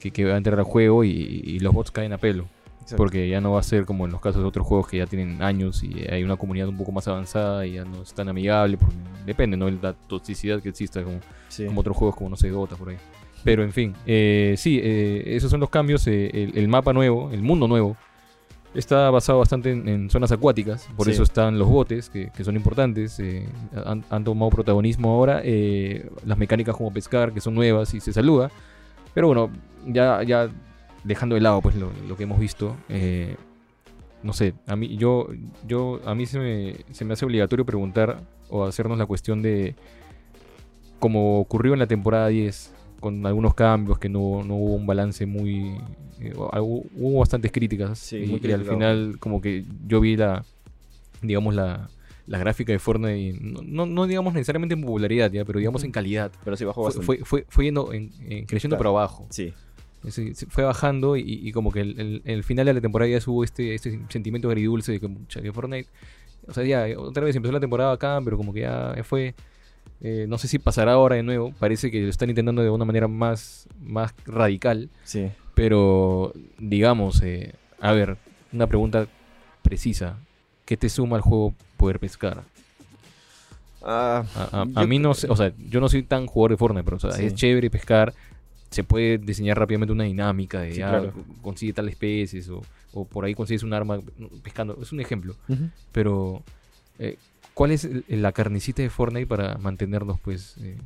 que, 0.00 0.10
que 0.10 0.24
va 0.24 0.34
a 0.34 0.36
entrar 0.38 0.58
al 0.58 0.64
juego 0.64 1.04
y, 1.04 1.10
y 1.10 1.58
los 1.60 1.72
bots 1.72 1.90
caen 1.92 2.12
a 2.12 2.18
pelo 2.18 2.46
Exacto. 2.80 2.96
porque 2.96 3.28
ya 3.28 3.40
no 3.40 3.52
va 3.52 3.60
a 3.60 3.62
ser 3.62 3.84
como 3.84 4.06
en 4.06 4.10
los 4.12 4.20
casos 4.20 4.40
de 4.42 4.48
otros 4.48 4.66
juegos 4.66 4.88
que 4.88 4.96
ya 4.98 5.06
tienen 5.06 5.40
años 5.42 5.82
y 5.84 6.04
hay 6.10 6.24
una 6.24 6.36
comunidad 6.36 6.66
un 6.68 6.76
poco 6.78 6.90
más 6.90 7.06
avanzada 7.06 7.64
y 7.66 7.74
ya 7.74 7.84
no 7.84 8.02
es 8.02 8.12
tan 8.14 8.28
amigable 8.28 8.76
porque 8.78 8.96
depende 9.26 9.56
no 9.56 9.68
la 9.70 9.92
toxicidad 9.92 10.60
que 10.60 10.70
exista 10.70 11.02
como 11.04 11.20
Sí. 11.48 11.66
como 11.66 11.80
otros 11.80 11.96
juegos 11.96 12.16
como 12.16 12.30
no 12.30 12.36
sé 12.36 12.48
Dota 12.48 12.74
por 12.76 12.88
ahí 12.88 12.96
pero 13.44 13.62
en 13.62 13.72
fin 13.72 13.94
eh, 14.06 14.54
sí 14.56 14.80
eh, 14.82 15.22
esos 15.36 15.50
son 15.50 15.60
los 15.60 15.68
cambios 15.70 16.06
eh, 16.06 16.30
el, 16.32 16.56
el 16.58 16.68
mapa 16.68 16.92
nuevo 16.92 17.30
el 17.32 17.42
mundo 17.42 17.68
nuevo 17.68 17.96
está 18.74 19.10
basado 19.10 19.40
bastante 19.40 19.72
en, 19.72 19.88
en 19.88 20.10
zonas 20.10 20.30
acuáticas 20.32 20.88
por 20.96 21.06
Sí. 21.06 21.12
eso 21.12 21.24
están 21.24 21.58
los 21.58 21.68
botes 21.68 22.08
que, 22.08 22.30
que 22.36 22.44
son 22.44 22.54
importantes 22.56 23.18
eh, 23.20 23.46
han, 23.84 24.04
han 24.10 24.24
tomado 24.24 24.50
protagonismo 24.50 25.10
ahora 25.10 25.40
eh, 25.44 26.08
las 26.24 26.38
mecánicas 26.38 26.76
como 26.76 26.92
pescar 26.92 27.32
que 27.32 27.40
son 27.40 27.54
nuevas 27.54 27.92
y 27.94 28.00
se 28.00 28.12
saluda 28.12 28.50
pero 29.14 29.26
bueno 29.26 29.50
ya 29.86 30.22
ya 30.22 30.48
dejando 31.04 31.34
de 31.34 31.40
lado 31.40 31.60
pues 31.62 31.74
lo, 31.76 31.90
lo 32.08 32.16
que 32.16 32.24
hemos 32.24 32.38
visto 32.38 32.76
eh, 32.88 33.36
no 34.22 34.32
sé 34.32 34.54
a 34.66 34.76
mí 34.76 34.96
yo 34.96 35.28
yo 35.66 36.00
a 36.04 36.14
mí 36.14 36.26
se 36.26 36.38
me, 36.38 36.76
se 36.92 37.04
me 37.04 37.14
hace 37.14 37.24
obligatorio 37.24 37.64
preguntar 37.64 38.20
o 38.50 38.64
hacernos 38.64 38.98
la 38.98 39.06
cuestión 39.06 39.42
de 39.42 39.74
como 41.00 41.40
ocurrió 41.40 41.72
en 41.72 41.78
la 41.78 41.86
temporada 41.86 42.28
10, 42.28 42.74
con 43.00 43.26
algunos 43.26 43.54
cambios, 43.54 43.98
que 43.98 44.08
no, 44.08 44.44
no 44.44 44.54
hubo 44.54 44.74
un 44.74 44.86
balance 44.86 45.26
muy... 45.26 45.78
eh, 46.20 46.34
hubo, 46.36 46.84
hubo 46.94 47.18
bastantes 47.20 47.50
críticas. 47.50 47.98
Sí, 47.98 48.38
y, 48.42 48.46
y 48.46 48.52
al 48.52 48.64
final 48.64 49.16
como 49.18 49.40
que 49.40 49.64
yo 49.86 50.00
vi 50.00 50.16
la, 50.16 50.44
digamos, 51.22 51.54
la, 51.54 51.88
la 52.26 52.38
gráfica 52.38 52.72
de 52.72 52.78
Fortnite, 52.78 53.38
no, 53.40 53.60
no, 53.62 53.86
no 53.86 54.06
digamos 54.06 54.34
necesariamente 54.34 54.74
en 54.74 54.82
popularidad, 54.82 55.30
ya, 55.32 55.44
pero 55.44 55.58
digamos 55.58 55.82
en 55.84 55.90
calidad. 55.92 56.30
Pero 56.44 56.56
sí 56.56 56.64
bajó 56.64 56.82
bastante. 56.84 57.06
fue, 57.06 57.18
fue, 57.24 57.44
fue 57.48 57.64
yendo, 57.64 57.92
en, 57.92 58.10
en- 58.28 58.46
creciendo 58.46 58.76
Claro. 58.76 58.92
para 58.94 59.02
abajo. 59.04 59.26
Sí. 59.30 59.52
Fue 60.48 60.64
bajando 60.64 61.16
y, 61.16 61.22
y 61.26 61.52
como 61.52 61.70
que 61.72 61.80
el, 61.82 62.00
el- 62.00 62.22
el 62.24 62.42
final 62.44 62.64
de 62.66 62.72
la 62.74 62.80
temporada 62.80 63.10
ya 63.10 63.18
hubo 63.26 63.44
este, 63.44 63.74
este 63.74 64.00
sentimiento 64.08 64.48
agridulce 64.48 64.92
de 64.92 65.00
que, 65.00 65.08
que 65.42 65.52
Fortnite, 65.52 65.88
o 66.46 66.54
sea, 66.54 66.64
ya 66.64 66.86
otra 66.98 67.22
vez 67.24 67.36
empezó 67.36 67.52
la 67.52 67.60
temporada 67.60 67.92
acá, 67.92 68.18
pero 68.24 68.36
como 68.38 68.52
que 68.54 68.60
ya 68.60 68.94
fue, 69.04 69.34
eh, 70.00 70.24
no 70.26 70.38
sé 70.38 70.48
si 70.48 70.58
pasará 70.58 70.92
ahora 70.92 71.16
de 71.16 71.22
nuevo, 71.22 71.52
parece 71.58 71.90
que 71.90 72.00
lo 72.00 72.08
están 72.08 72.30
intentando 72.30 72.62
de 72.62 72.70
una 72.70 72.86
manera 72.86 73.08
más, 73.08 73.68
más 73.78 74.14
radical, 74.24 74.88
Sí. 75.04 75.28
pero 75.54 76.32
digamos, 76.58 77.20
eh, 77.22 77.52
a 77.80 77.92
ver, 77.92 78.16
una 78.54 78.66
pregunta 78.66 79.06
precisa, 79.62 80.18
¿qué 80.70 80.76
te 80.76 80.88
suma 80.88 81.16
al 81.16 81.22
juego 81.22 81.52
poder 81.76 81.98
pescar? 81.98 82.44
Ah, 83.82 84.24
A, 84.36 84.60
a- 84.62 84.64
yo 84.66 84.78
a 84.78 84.86
mí 84.86 85.00
no 85.00 85.14
sé, 85.14 85.26
o 85.28 85.34
sea, 85.34 85.52
yo 85.68 85.80
no 85.80 85.88
soy 85.88 86.04
tan 86.04 86.26
jugador 86.26 86.52
de 86.52 86.56
Fortnite, 86.58 86.84
pero 86.84 86.96
o 86.98 87.00
sea, 87.00 87.10
Sí. 87.10 87.24
es 87.26 87.34
chévere 87.34 87.70
pescar. 87.70 88.14
Se 88.70 88.84
puede 88.84 89.18
diseñar 89.18 89.58
rápidamente 89.58 89.92
una 89.92 90.04
dinámica 90.04 90.60
de 90.60 90.72
Sí, 90.74 90.78
ya, 90.78 90.90
claro. 90.90 91.12
consigue 91.42 91.72
tales 91.72 91.94
especies 91.94 92.48
o, 92.50 92.62
o 92.92 93.04
por 93.04 93.24
ahí 93.24 93.34
consigues 93.34 93.64
un 93.64 93.72
arma 93.74 93.98
pescando. 94.44 94.78
Es 94.80 94.92
un 94.92 95.00
ejemplo. 95.00 95.34
Pero, 95.90 96.44
eh, 97.00 97.16
¿cuál 97.52 97.72
es 97.72 97.88
la 98.06 98.30
carnicita 98.30 98.80
de 98.80 98.90
Fortnite 98.90 99.26
para 99.26 99.58
mantenernos, 99.58 100.20
pues, 100.20 100.54
eh, 100.60 100.76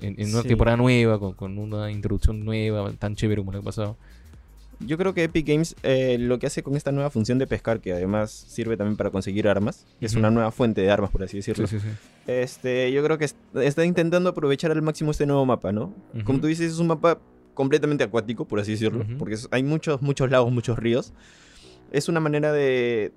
en, 0.00 0.18
en 0.18 0.30
una 0.32 0.40
Sí. 0.40 0.48
temporada 0.48 0.78
nueva, 0.78 1.18
con, 1.18 1.34
con 1.34 1.58
una 1.58 1.90
introducción 1.90 2.46
nueva, 2.46 2.90
tan 2.92 3.14
chévere 3.14 3.42
como 3.42 3.52
la 3.52 3.58
que 3.58 3.62
ha 3.62 3.64
pasado? 3.66 3.96
Yo 4.80 4.98
creo 4.98 5.14
que 5.14 5.24
Epic 5.24 5.46
Games 5.46 5.76
eh, 5.82 6.16
lo 6.18 6.38
que 6.38 6.46
hace 6.46 6.62
con 6.62 6.76
esta 6.76 6.92
nueva 6.92 7.10
función 7.10 7.38
de 7.38 7.46
pescar, 7.46 7.80
que 7.80 7.92
además 7.92 8.30
sirve 8.30 8.76
también 8.76 8.96
para 8.96 9.10
conseguir 9.10 9.48
armas, 9.48 9.86
que 10.00 10.06
es 10.06 10.14
una 10.14 10.30
nueva 10.30 10.50
fuente 10.52 10.80
de 10.82 10.90
armas, 10.90 11.10
por 11.10 11.22
así 11.22 11.36
decirlo. 11.38 11.66
Sí, 11.66 11.78
sí, 11.80 11.86
sí. 11.88 11.96
Este, 12.26 12.90
yo 12.92 13.02
creo 13.04 13.18
que 13.18 13.26
est- 13.26 13.36
está 13.56 13.84
intentando 13.84 14.30
aprovechar 14.30 14.70
al 14.70 14.82
máximo 14.82 15.10
este 15.10 15.26
nuevo 15.26 15.44
mapa, 15.46 15.72
¿no? 15.72 15.92
Como 16.24 16.40
tú 16.40 16.46
dices, 16.46 16.72
es 16.72 16.78
un 16.78 16.86
mapa 16.88 17.18
completamente 17.54 18.02
acuático, 18.04 18.44
por 18.46 18.58
así 18.60 18.72
decirlo, 18.72 19.04
porque 19.18 19.36
hay 19.50 19.62
muchos, 19.62 20.02
muchos 20.02 20.30
lagos, 20.30 20.50
muchos 20.52 20.78
ríos. 20.78 21.12
Es 21.92 22.08
una 22.08 22.18
manera 22.20 22.52
de, 22.52 23.12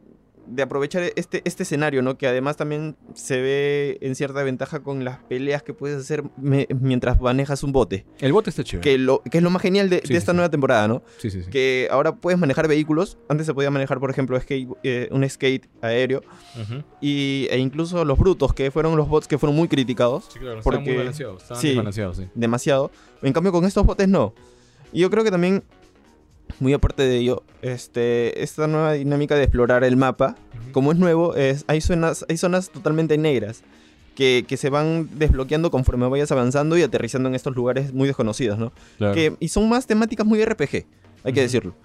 de 0.48 0.64
aprovechar 0.64 1.04
este, 1.16 1.42
este 1.46 1.64
escenario, 1.64 2.02
¿no? 2.02 2.18
Que 2.18 2.28
además 2.28 2.58
también 2.58 2.96
se 3.14 3.42
ve 3.42 3.98
en 4.02 4.16
cierta 4.16 4.42
ventaja 4.44 4.80
con 4.82 5.04
las 5.04 5.20
peleas 5.20 5.62
que 5.64 5.74
puedes 5.74 5.98
hacer 6.00 6.24
me- 6.38 6.68
mientras 6.80 7.20
manejas 7.20 7.64
un 7.64 7.72
bote, 7.72 8.06
El 8.20 8.34
bote 8.34 8.50
está 8.50 8.64
chévere. 8.64 8.90
que, 8.90 8.98
lo, 8.98 9.22
que 9.30 9.38
es 9.40 9.44
lo 9.44 9.50
más 9.50 9.62
genial 9.62 9.90
de, 9.90 10.02
Sí, 10.04 10.14
de 10.14 10.18
esta 10.20 10.32
sí, 10.32 10.34
sí. 10.34 10.38
nueva 10.38 10.50
temporada, 10.50 10.88
¿no? 10.88 11.04
Sí, 11.18 11.30
sí, 11.30 11.44
sí. 11.44 11.50
Que 11.50 11.88
ahora 11.92 12.16
puedes 12.16 12.40
manejar 12.40 12.68
vehículos, 12.68 13.18
antes 13.30 13.46
se 13.46 13.54
podía 13.54 13.70
manejar, 13.72 14.00
por 14.00 14.10
ejemplo, 14.10 14.40
skate, 14.40 14.70
eh, 14.84 15.10
un 15.12 15.28
skate 15.30 15.68
aéreo, 15.82 16.22
y, 17.02 17.48
e 17.50 17.58
incluso 17.60 18.04
los 18.06 18.18
brutos, 18.18 18.54
que 18.54 18.72
fueron 18.72 18.96
los 18.98 19.08
bots 19.08 19.28
que 19.28 19.38
fueron 19.38 19.56
muy 19.56 19.68
criticados 19.68 20.26
Sí, 20.32 20.40
claro, 20.40 20.62
Porque- 20.64 20.78
estaban 20.80 20.84
muy 20.84 20.98
balanceados. 20.98 21.42
Estaban 21.44 21.62
sí. 22.16 22.30
demasiado. 22.36 22.92
En 23.22 23.34
cambio, 23.34 23.52
con 23.52 23.66
estos 23.66 23.86
botes 23.86 24.08
no. 24.08 24.34
Y 24.94 25.02
yo 25.02 25.10
creo 25.10 25.24
que 25.24 25.32
también, 25.32 25.64
muy 26.60 26.74
aparte 26.74 27.04
de 27.04 27.18
ello, 27.18 27.44
este, 27.62 28.44
esta 28.44 28.68
nueva 28.68 28.94
dinámica 28.94 29.36
de 29.36 29.44
explorar 29.44 29.84
el 29.84 29.96
mapa, 29.98 30.36
como 30.72 30.92
es 30.92 30.98
nuevo, 30.98 31.36
es, 31.36 31.64
hay, 31.68 31.82
zonas, 31.82 32.26
hay 32.30 32.38
zonas 32.38 32.70
totalmente 32.70 33.18
negras 33.18 33.64
que, 34.16 34.46
que 34.48 34.58
se 34.58 34.70
van 34.70 35.10
desbloqueando 35.20 35.70
conforme 35.70 36.08
vayas 36.08 36.32
avanzando 36.32 36.78
y 36.78 36.82
aterrizando 36.82 37.30
en 37.30 37.36
estos 37.36 37.56
lugares 37.56 37.94
muy 37.94 38.08
desconocidos, 38.08 38.58
¿no? 38.58 38.72
Claro. 38.98 39.14
Que, 39.14 39.36
y 39.40 39.50
son 39.50 39.70
más 39.70 39.86
temáticas 39.86 40.26
muy 40.26 40.44
RPG, 40.44 40.86
hay 41.24 41.34
que 41.34 41.42
decirlo. 41.42 41.76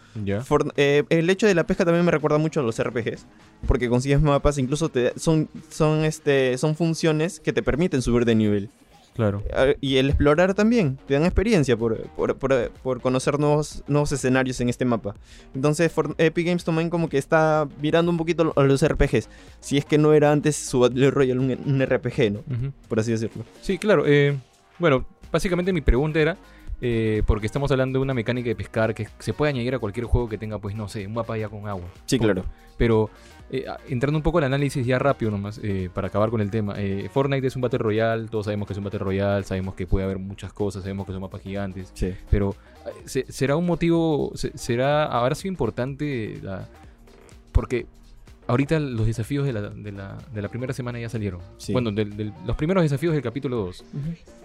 For- 0.42 0.72
eh, 0.76 1.04
el 1.10 1.28
hecho 1.30 1.46
de 1.46 1.54
la 1.54 1.66
pesca 1.66 1.84
también 1.84 2.04
me 2.04 2.10
recuerda 2.10 2.38
mucho 2.38 2.60
a 2.60 2.62
los 2.62 2.82
RPGs, 2.82 3.26
porque 3.66 3.88
consigues 3.88 4.20
mapas, 4.22 4.56
incluso 4.58 4.88
te, 4.88 5.12
son, 5.18 5.48
son, 5.70 6.04
este, 6.04 6.56
son 6.58 6.74
funciones 6.76 7.40
que 7.40 7.52
te 7.52 7.62
permiten 7.62 8.00
subir 8.02 8.24
de 8.24 8.34
nivel. 8.34 8.70
Claro. 9.14 9.42
Ah, 9.52 9.66
Y 9.80 9.96
el 9.98 10.08
explorar 10.08 10.54
también, 10.54 10.98
te 11.06 11.14
dan 11.14 11.24
experiencia 11.24 11.76
por, 11.76 12.00
por, 12.16 12.36
por- 12.38 12.70
por 12.82 13.00
conocer 13.02 13.38
nuevos, 13.38 13.84
nuevos 13.86 14.10
escenarios 14.12 14.60
en 14.60 14.68
este 14.70 14.84
mapa. 14.84 15.14
Entonces 15.54 15.92
For- 15.92 16.14
Epic 16.18 16.46
Games 16.46 16.64
también 16.64 16.88
como 16.88 17.08
que 17.08 17.18
está 17.18 17.68
mirando 17.80 18.10
un 18.10 18.16
poquito 18.16 18.52
a 18.56 18.62
los 18.62 18.82
RPGs. 18.86 19.28
Si 19.60 19.76
es 19.76 19.84
que 19.84 19.98
no 19.98 20.14
era 20.14 20.32
antes 20.32 20.56
su 20.56 20.80
Battle 20.80 21.10
Royale 21.10 21.40
un, 21.40 21.50
un 21.66 21.82
RPG, 21.86 22.32
¿no? 22.32 22.40
Por 22.88 23.00
así 23.00 23.10
decirlo. 23.10 23.44
Sí, 23.60 23.76
claro. 23.78 24.04
eh, 24.06 24.36
bueno, 24.78 25.04
básicamente 25.30 25.72
mi 25.72 25.82
pregunta 25.82 26.18
era, 26.18 26.36
eh, 26.84 27.22
porque 27.26 27.46
estamos 27.46 27.70
hablando 27.70 27.98
de 27.98 28.02
una 28.02 28.12
mecánica 28.12 28.48
de 28.48 28.56
pescar 28.56 28.92
que 28.94 29.06
se 29.20 29.32
puede 29.32 29.50
añadir 29.50 29.74
a 29.74 29.78
cualquier 29.78 30.04
juego 30.06 30.28
que 30.28 30.36
tenga, 30.36 30.58
pues, 30.58 30.74
no 30.74 30.88
sé, 30.88 31.06
un 31.06 31.14
mapa 31.14 31.38
ya 31.38 31.48
con 31.48 31.66
agua. 31.68 31.86
Sí, 32.06 32.18
claro. 32.18 32.44
Pero 32.76 33.08
eh, 33.50 33.66
entrando 33.88 34.18
un 34.18 34.22
poco 34.22 34.38
al 34.38 34.44
análisis 34.44 34.84
ya 34.84 34.98
rápido 34.98 35.30
nomás, 35.30 35.60
eh, 35.62 35.88
para 35.94 36.08
acabar 36.08 36.30
con 36.30 36.40
el 36.40 36.50
tema. 36.50 36.74
Fortnite 37.12 37.46
es 37.46 37.54
un 37.54 37.62
Battle 37.62 37.78
Royale, 37.78 38.26
todos 38.28 38.46
sabemos 38.46 38.66
que 38.66 38.72
es 38.72 38.78
un 38.78 38.84
Battle 38.84 38.98
Royale, 38.98 39.44
sabemos 39.44 39.74
que 39.74 39.86
puede 39.86 40.04
haber 40.04 40.18
muchas 40.18 40.52
cosas, 40.52 40.82
sabemos 40.82 41.06
que 41.06 41.12
son 41.12 41.20
mapas 41.22 41.40
gigantes. 41.42 41.90
Sí. 41.94 42.12
Pero 42.30 42.56
se- 43.04 43.30
será 43.30 43.54
un 43.56 43.66
motivo, 43.66 44.32
se- 44.34 44.56
será, 44.58 45.04
habrá 45.06 45.34
sido 45.36 45.52
importante 45.52 46.40
la... 46.42 46.66
Porque 47.52 47.86
ahorita 48.46 48.78
los 48.80 49.06
desafíos 49.06 49.46
de 49.46 49.52
la, 49.52 49.60
de 49.70 49.92
la, 49.92 50.18
de 50.32 50.42
la 50.42 50.48
primera 50.48 50.72
semana 50.72 50.98
ya 51.00 51.08
salieron. 51.08 51.40
Sí. 51.58 51.72
Bueno, 51.72 51.90
del- 51.92 52.16
del- 52.16 52.32
los 52.46 52.56
primeros 52.56 52.82
desafíos 52.82 53.12
del 53.14 53.22
capítulo 53.22 53.56
2. 53.56 53.84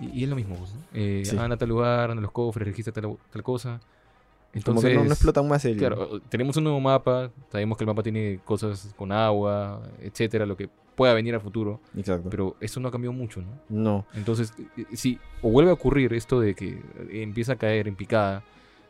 Y, 0.01 0.19
y 0.19 0.23
es 0.23 0.29
lo 0.29 0.35
mismo. 0.35 0.55
pues. 0.55 0.75
Eh, 0.93 1.23
Sí. 1.25 1.37
Anda 1.37 1.55
a 1.55 1.57
tal 1.57 1.69
lugar, 1.69 2.09
anda 2.11 2.19
a 2.19 2.23
los 2.23 2.31
cofres, 2.31 2.67
registra 2.67 2.93
tal, 2.93 3.17
tal 3.31 3.43
cosa. 3.43 3.79
Como 3.79 4.79
Entonces, 4.79 4.89
que 4.91 4.95
no, 4.97 5.03
no 5.03 5.11
explotan 5.11 5.47
más 5.47 5.65
el... 5.65 5.77
claro, 5.77 6.19
tenemos 6.29 6.55
un 6.57 6.63
nuevo 6.63 6.79
mapa, 6.79 7.29
sabemos 7.51 7.77
que 7.77 7.83
el 7.83 7.87
mapa 7.87 8.01
tiene 8.01 8.39
cosas 8.45 8.93
con 8.97 9.11
agua, 9.11 9.81
etcétera, 10.01 10.45
lo 10.47 10.55
que 10.57 10.67
pueda 10.95 11.13
venir 11.13 11.35
a 11.35 11.39
futuro, 11.39 11.79
Exacto. 11.95 12.27
pero 12.29 12.55
eso 12.59 12.79
no 12.79 12.87
ha 12.87 12.91
cambiado 12.91 13.13
mucho, 13.13 13.41
¿no? 13.41 13.49
No. 13.69 14.05
Entonces, 14.15 14.53
eh, 14.77 14.85
si 14.93 15.19
o 15.43 15.51
vuelve 15.51 15.69
a 15.69 15.73
ocurrir 15.73 16.11
esto 16.13 16.39
de 16.39 16.55
que 16.55 16.69
eh, 16.69 17.21
empieza 17.21 17.53
a 17.53 17.55
caer 17.57 17.87
en 17.87 17.95
picada, 17.95 18.41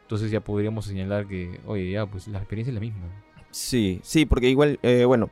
entonces 0.04 0.32
ya 0.32 0.40
podríamos 0.40 0.86
señalar 0.86 1.28
que, 1.28 1.60
oye, 1.66 1.92
ya, 1.92 2.06
pues 2.06 2.30
la 2.30 2.38
experiencia 2.38 2.70
es 2.72 2.76
la 2.76 2.80
misma. 2.82 3.02
Sí, 3.58 4.00
sí, 4.04 4.26
porque 4.26 4.50
igual, 4.50 4.80
eh, 4.84 5.06
bueno, 5.06 5.30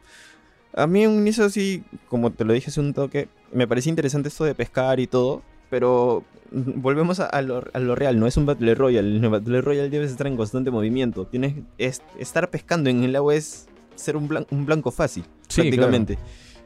a 0.73 0.87
mí 0.87 1.03
en 1.03 1.11
un 1.11 1.17
inicio 1.19 1.47
sí, 1.49 1.83
como 2.09 2.31
te 2.31 2.43
lo 2.43 2.53
dije 2.53 2.69
hace 2.69 2.79
un 2.79 2.93
toque, 2.93 3.27
me 3.53 3.67
parecía 3.67 3.91
interesante 3.91 4.29
esto 4.29 4.43
de 4.45 4.55
pescar 4.55 4.99
y 4.99 5.07
todo, 5.07 5.43
pero 5.69 6.23
volvemos 6.51 7.19
a, 7.19 7.27
a 7.27 7.41
lo, 7.41 7.63
a 7.71 7.79
lo 7.79 7.95
real, 7.95 8.19
no 8.19 8.25
es 8.27 8.35
un 8.37 8.45
Battle 8.45 8.73
Royale, 8.75 9.15
en 9.17 9.23
el 9.23 9.29
Battle 9.29 9.61
Royale 9.61 9.89
debes 9.89 10.11
estar 10.11 10.25
en 10.27 10.37
constante 10.37 10.71
movimiento, 10.71 11.25
tienes, 11.25 11.53
es- 11.77 12.01
estar 12.19 12.49
pescando 12.49 12.89
en 12.89 13.03
el 13.03 13.15
agua 13.15 13.35
es 13.35 13.67
ser 13.95 14.17
un, 14.17 14.27
blan- 14.27 14.47
un 14.51 14.65
blanco 14.65 14.89
fácil, 14.91 15.23
Sí, 15.47 15.61
prácticamente. 15.61 16.17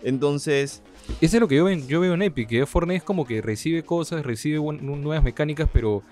Entonces, 0.04 0.82
Eso 1.22 1.38
es 1.38 1.42
lo 1.42 1.48
que 1.48 1.56
yo, 1.58 1.66
ven- 1.66 1.88
yo 1.88 2.00
veo 2.00 2.14
en 2.14 2.22
Epic, 2.22 2.48
que 2.48 2.66
Fortnite 2.66 2.98
es 2.98 3.04
como 3.04 3.26
que 3.26 3.42
recibe 3.42 3.84
cosas, 3.84 4.26
recibe 4.26 4.60
buen- 4.60 4.86
nuevas 4.86 5.24
mecánicas, 5.24 5.68
pero 5.74 5.96
o 5.98 6.04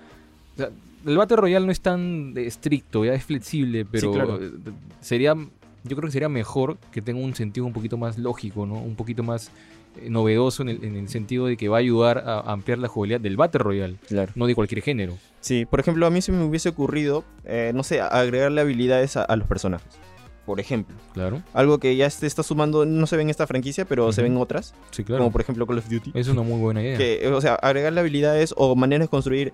sea, 0.58 0.70
el 1.08 1.18
Battle 1.18 1.38
Royale 1.38 1.66
no 1.66 1.72
es 1.72 1.82
tan 1.82 2.34
estricto, 2.36 3.06
ya 3.06 3.14
es 3.14 3.24
flexible, 3.24 3.86
pero 3.86 4.12
claro. 4.12 4.40
eh, 4.42 4.52
sería, 5.02 5.34
yo 5.36 5.96
creo 5.96 6.08
que 6.08 6.12
sería 6.12 6.30
mejor 6.30 6.78
que 6.92 7.02
tenga 7.02 7.20
un 7.24 7.34
sentido 7.34 7.66
un 7.66 7.74
poquito 7.74 7.98
más 7.98 8.18
lógico, 8.18 8.66
¿no? 8.66 8.76
Un 8.76 8.96
poquito 8.96 9.24
más 9.24 9.50
eh, 10.02 10.10
novedoso 10.10 10.62
en 10.64 10.70
el, 10.70 10.84
en 10.84 10.96
el 10.96 11.10
sentido 11.10 11.48
de 11.48 11.58
que 11.58 11.70
va 11.70 11.78
a 11.78 11.80
ayudar 11.80 12.24
a 12.26 12.40
ampliar 12.52 12.78
la 12.80 12.88
jugabilidad 12.88 13.22
del 13.22 13.38
Battle 13.38 13.60
Royale, 13.60 13.96
claro. 14.08 14.32
no 14.36 14.46
de 14.48 14.56
cualquier 14.56 14.82
género. 14.82 15.18
Sí, 15.40 15.66
por 15.66 15.80
ejemplo, 15.80 16.06
a 16.06 16.10
mí 16.10 16.22
se 16.22 16.32
me 16.32 16.44
hubiese 16.44 16.70
ocurrido, 16.70 17.24
eh, 17.46 17.72
no 17.74 17.84
sé, 17.84 18.02
agregarle 18.02 18.62
habilidades 18.62 19.16
a, 19.18 19.24
a 19.24 19.36
los 19.38 19.48
personajes. 19.48 19.88
Por 20.46 20.62
ejemplo, 20.62 20.96
Claro, 21.14 21.44
algo 21.54 21.78
que 21.78 21.94
ya 21.98 22.10
se 22.10 22.26
está 22.26 22.42
sumando, 22.42 22.86
no 22.86 23.06
se 23.06 23.18
ve 23.18 23.24
en 23.24 23.30
esta 23.30 23.46
franquicia, 23.48 23.84
pero 23.84 24.10
se 24.14 24.22
ven 24.22 24.38
otras, 24.38 24.74
sí, 24.92 25.04
claro. 25.04 25.20
como 25.24 25.32
por 25.34 25.42
ejemplo 25.42 25.68
Call 25.68 25.80
of 25.80 25.90
Duty. 25.90 26.12
Es 26.14 26.30
una 26.30 26.42
muy 26.42 26.58
buena 26.58 26.82
idea. 26.82 26.98
que, 26.98 27.28
o 27.28 27.42
sea, 27.42 27.56
agregarle 27.56 28.00
habilidades 28.00 28.54
o 28.56 28.74
maneras 28.74 29.08
de 29.08 29.10
construir, 29.10 29.52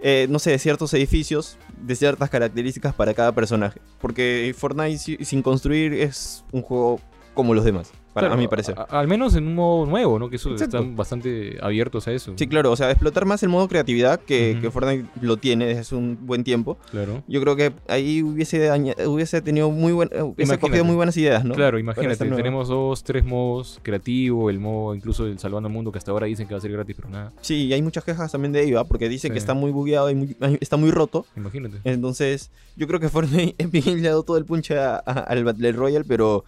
eh, 0.00 0.26
no 0.30 0.38
sé, 0.38 0.58
ciertos 0.58 0.92
edificios 0.94 1.58
de 1.80 1.96
ciertas 1.96 2.30
características 2.30 2.94
para 2.94 3.14
cada 3.14 3.32
personaje. 3.32 3.80
Porque 4.00 4.54
Fortnite 4.56 4.98
si- 4.98 5.24
sin 5.24 5.42
construir 5.42 5.92
es 5.94 6.44
un 6.52 6.62
juego 6.62 7.00
como 7.38 7.54
los 7.54 7.64
demás, 7.64 7.92
para, 8.12 8.26
Claro, 8.26 8.34
a 8.34 8.36
mi 8.36 8.48
parecer. 8.48 8.74
a- 8.76 8.82
al 8.98 9.06
menos 9.06 9.36
en 9.36 9.46
un 9.46 9.54
modo 9.54 9.86
nuevo, 9.86 10.18
¿no? 10.18 10.28
Que 10.28 10.34
eso 10.36 10.50
Exacto. 10.50 10.78
están 10.78 10.96
bastante 10.96 11.56
abiertos 11.62 12.08
a 12.08 12.12
eso. 12.12 12.32
Sí, 12.36 12.48
claro, 12.48 12.72
o 12.72 12.76
sea, 12.76 12.90
explotar 12.90 13.26
más 13.26 13.44
el 13.44 13.48
modo 13.48 13.68
creatividad 13.68 14.18
que, 14.18 14.58
que 14.60 14.70
Fortnite 14.72 15.06
lo 15.20 15.36
tiene 15.36 15.66
desde 15.66 15.82
hace 15.82 15.94
un 15.94 16.18
buen 16.26 16.42
tiempo. 16.42 16.78
Claro. 16.90 17.22
Yo 17.28 17.40
creo 17.40 17.54
que 17.54 17.72
ahí 17.86 18.24
hubiese, 18.24 18.68
hubiese 19.06 19.40
tenido 19.40 19.70
muy 19.70 19.92
buen, 19.92 20.10
eh, 20.12 20.20
hubiese 20.22 20.58
cogido 20.58 20.84
muy 20.84 20.96
buenas 20.96 21.16
ideas, 21.16 21.44
¿no? 21.44 21.54
Claro, 21.54 21.78
imagínate, 21.78 22.16
tenemos 22.28 22.66
dos, 22.66 23.04
tres 23.04 23.24
modos, 23.24 23.78
creativo, 23.84 24.50
el 24.50 24.58
modo 24.58 24.96
incluso 24.96 25.24
del 25.24 25.38
Salvando 25.38 25.68
al 25.68 25.72
Mundo 25.72 25.92
que 25.92 25.98
hasta 25.98 26.10
ahora 26.10 26.26
dicen 26.26 26.48
que 26.48 26.54
va 26.54 26.58
a 26.58 26.60
ser 26.60 26.72
gratis, 26.72 26.96
pero 26.96 27.08
nada, 27.08 27.32
Sí, 27.40 27.66
y 27.66 27.72
hay 27.72 27.82
muchas 27.82 28.02
quejas 28.02 28.32
también 28.32 28.52
de 28.52 28.64
ello, 28.64 28.80
¿ah? 28.80 28.84
porque 28.84 29.08
dicen 29.08 29.30
que 29.32 29.38
está 29.38 29.54
muy 29.54 29.70
bugueado 29.70 30.10
y 30.10 30.14
muy- 30.16 30.36
está 30.60 30.76
muy 30.76 30.90
roto. 30.90 31.24
imagínate. 31.36 31.76
Entonces, 31.84 32.50
yo 32.76 32.86
creo 32.88 32.98
que 32.98 33.08
Fortnite 33.08 33.54
le 33.96 34.06
ha 34.08 34.10
dado 34.10 34.22
todo 34.24 34.36
el 34.38 34.44
punch 34.44 34.72
a- 34.72 34.96
a- 34.96 35.12
al 35.20 35.44
Battle 35.44 35.70
Royale, 35.72 36.04
pero 36.04 36.44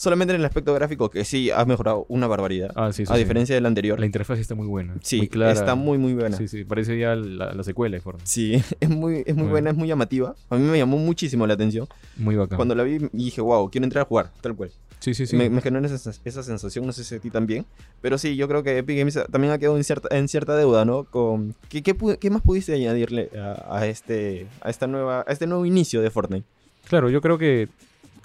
solamente 0.00 0.32
en 0.32 0.40
el 0.40 0.46
aspecto 0.46 0.72
gráfico, 0.72 1.10
que 1.10 1.26
sí 1.26 1.50
ha 1.50 1.62
mejorado 1.66 2.06
una 2.08 2.26
barbaridad. 2.26 2.72
Ah, 2.74 2.90
sí, 2.90 3.02
a 3.02 3.12
sí. 3.12 3.18
diferencia 3.18 3.54
del 3.54 3.66
anterior. 3.66 4.00
La 4.00 4.06
interfaz 4.06 4.38
está 4.38 4.54
muy 4.54 4.66
buena, 4.66 4.94
sí, 5.02 5.18
muy 5.18 5.28
clara. 5.28 5.52
está 5.52 5.74
muy, 5.74 5.98
muy 5.98 6.14
buena. 6.14 6.38
Sí, 6.38 6.48
sí, 6.48 6.64
parece 6.64 6.98
ya 6.98 7.14
la, 7.14 7.52
la 7.52 7.62
secuela 7.62 7.96
de 7.96 8.00
Fortnite. 8.00 8.26
Sí, 8.26 8.62
es 8.80 8.88
muy, 8.88 9.16
es 9.26 9.34
muy 9.34 9.42
Bueno. 9.42 9.50
buena, 9.50 9.70
es 9.70 9.76
muy 9.76 9.88
llamativa. 9.88 10.34
A 10.48 10.56
mí 10.56 10.66
me 10.66 10.78
llamó 10.78 10.96
muchísimo 10.96 11.46
la 11.46 11.52
atención. 11.52 11.86
Muy 12.16 12.34
bacán. 12.34 12.56
Cuando 12.56 12.74
la 12.74 12.82
vi 12.82 13.10
y 13.12 13.24
dije, 13.24 13.42
wow, 13.42 13.70
quiero 13.70 13.84
entrar 13.84 14.02
a 14.02 14.06
jugar, 14.06 14.30
tal 14.40 14.56
cual. 14.56 14.70
Sí, 15.00 15.12
sí, 15.12 15.26
sí. 15.26 15.36
Me, 15.36 15.50
me 15.50 15.60
generó 15.60 15.84
esa, 15.84 16.12
esa 16.24 16.42
sensación, 16.42 16.86
no 16.86 16.92
sé 16.94 17.04
si 17.04 17.14
a 17.14 17.18
ti 17.18 17.30
también. 17.30 17.66
Pero 18.00 18.16
sí, 18.16 18.36
yo 18.36 18.48
creo 18.48 18.62
que 18.62 18.78
Epic 18.78 18.98
Games 18.98 19.18
también 19.30 19.52
ha 19.52 19.58
quedado 19.58 19.76
en 19.76 19.84
cierta, 19.84 20.14
en 20.16 20.28
cierta 20.28 20.56
deuda, 20.56 20.86
¿no? 20.86 21.04
Con, 21.04 21.54
¿qué, 21.68 21.82
qué, 21.82 22.30
más 22.30 22.40
pudiste 22.42 22.72
añadirle 22.74 23.30
a, 23.38 23.76
a 23.78 23.86
este, 23.86 24.46
a, 24.62 24.70
esta 24.70 24.86
nueva, 24.86 25.24
a 25.26 25.32
este 25.32 25.46
nuevo 25.46 25.66
inicio 25.66 26.00
de 26.00 26.10
Fortnite? 26.10 26.46
Claro, 26.88 27.10
yo 27.10 27.20
creo 27.20 27.36
que 27.36 27.68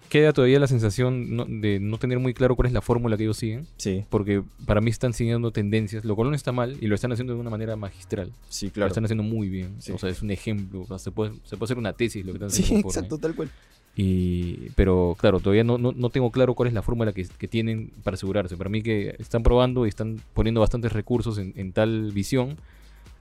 queda 0.10 0.32
todavía 0.34 0.60
la 0.60 0.68
sensación 0.68 1.36
no- 1.36 1.46
de 1.46 1.80
no 1.80 1.98
tener 1.98 2.20
muy 2.20 2.34
claro 2.34 2.56
cuál 2.56 2.68
es 2.68 2.74
la 2.74 2.82
fórmula 2.82 3.18
que 3.18 3.24
ellos 3.24 3.38
siguen, 3.38 3.68
Sí, 3.78 4.06
porque 4.10 4.44
para 4.66 4.80
mí 4.82 4.90
están 4.90 5.14
siguiendo 5.14 5.52
tendencias, 5.52 6.06
lo 6.06 6.16
cual 6.16 6.30
no 6.30 6.36
está 6.36 6.52
mal 6.52 6.78
y 6.80 6.88
lo 6.88 6.96
están 6.96 7.12
haciendo 7.12 7.34
de 7.34 7.40
una 7.40 7.50
manera 7.50 7.76
magistral. 7.76 8.32
sí, 8.50 8.68
Lo 8.68 8.72
claro. 8.74 8.88
están 8.90 9.06
haciendo 9.06 9.24
muy 9.24 9.50
bien. 9.50 9.76
Sí. 9.80 9.92
O 9.92 9.98
sea, 9.98 10.10
es 10.10 10.22
un 10.22 10.32
ejemplo. 10.32 10.82
o 10.82 10.88
sea, 10.88 11.00
se, 11.00 11.12
puede, 11.12 11.34
se 11.44 11.58
puede 11.58 11.66
hacer 11.68 11.78
una 11.78 11.94
tesis 11.94 12.26
lo 12.26 12.32
que 12.34 12.38
están 12.38 12.52
Sí, 12.52 12.64
haciendo. 12.64 12.84
Fortnite. 12.84 13.00
exacto, 13.08 13.18
tal 13.28 13.36
cual. 13.36 13.50
Y, 13.98 14.70
pero 14.76 15.16
claro, 15.18 15.40
todavía 15.40 15.64
no, 15.64 15.78
no, 15.78 15.94
no 15.94 16.10
tengo 16.10 16.30
claro 16.32 16.54
cuál 16.54 16.68
es 16.68 16.74
la 16.74 16.82
fórmula 16.82 17.14
que, 17.14 17.26
que 17.38 17.48
tienen 17.48 17.92
para 18.04 18.16
asegurarse. 18.16 18.58
Para 18.58 18.70
mí 18.70 18.82
que 18.82 19.16
están 19.20 19.42
probando 19.42 19.86
y 19.86 19.90
están 19.90 20.20
poniendo 20.34 20.60
bastantes 20.62 20.92
recursos 20.92 21.38
en, 21.38 21.54
en 21.56 21.72
tal 21.72 22.12
visión 22.12 22.58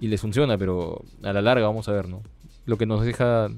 y 0.00 0.08
les 0.08 0.20
funciona, 0.20 0.58
pero 0.58 1.02
a 1.22 1.32
la 1.32 1.42
larga 1.42 1.66
vamos 1.66 1.88
a 1.88 1.92
ver, 1.92 2.08
¿no? 2.08 2.22
Lo 2.66 2.76
que 2.76 2.86
nos 2.86 3.04
deja 3.04 3.50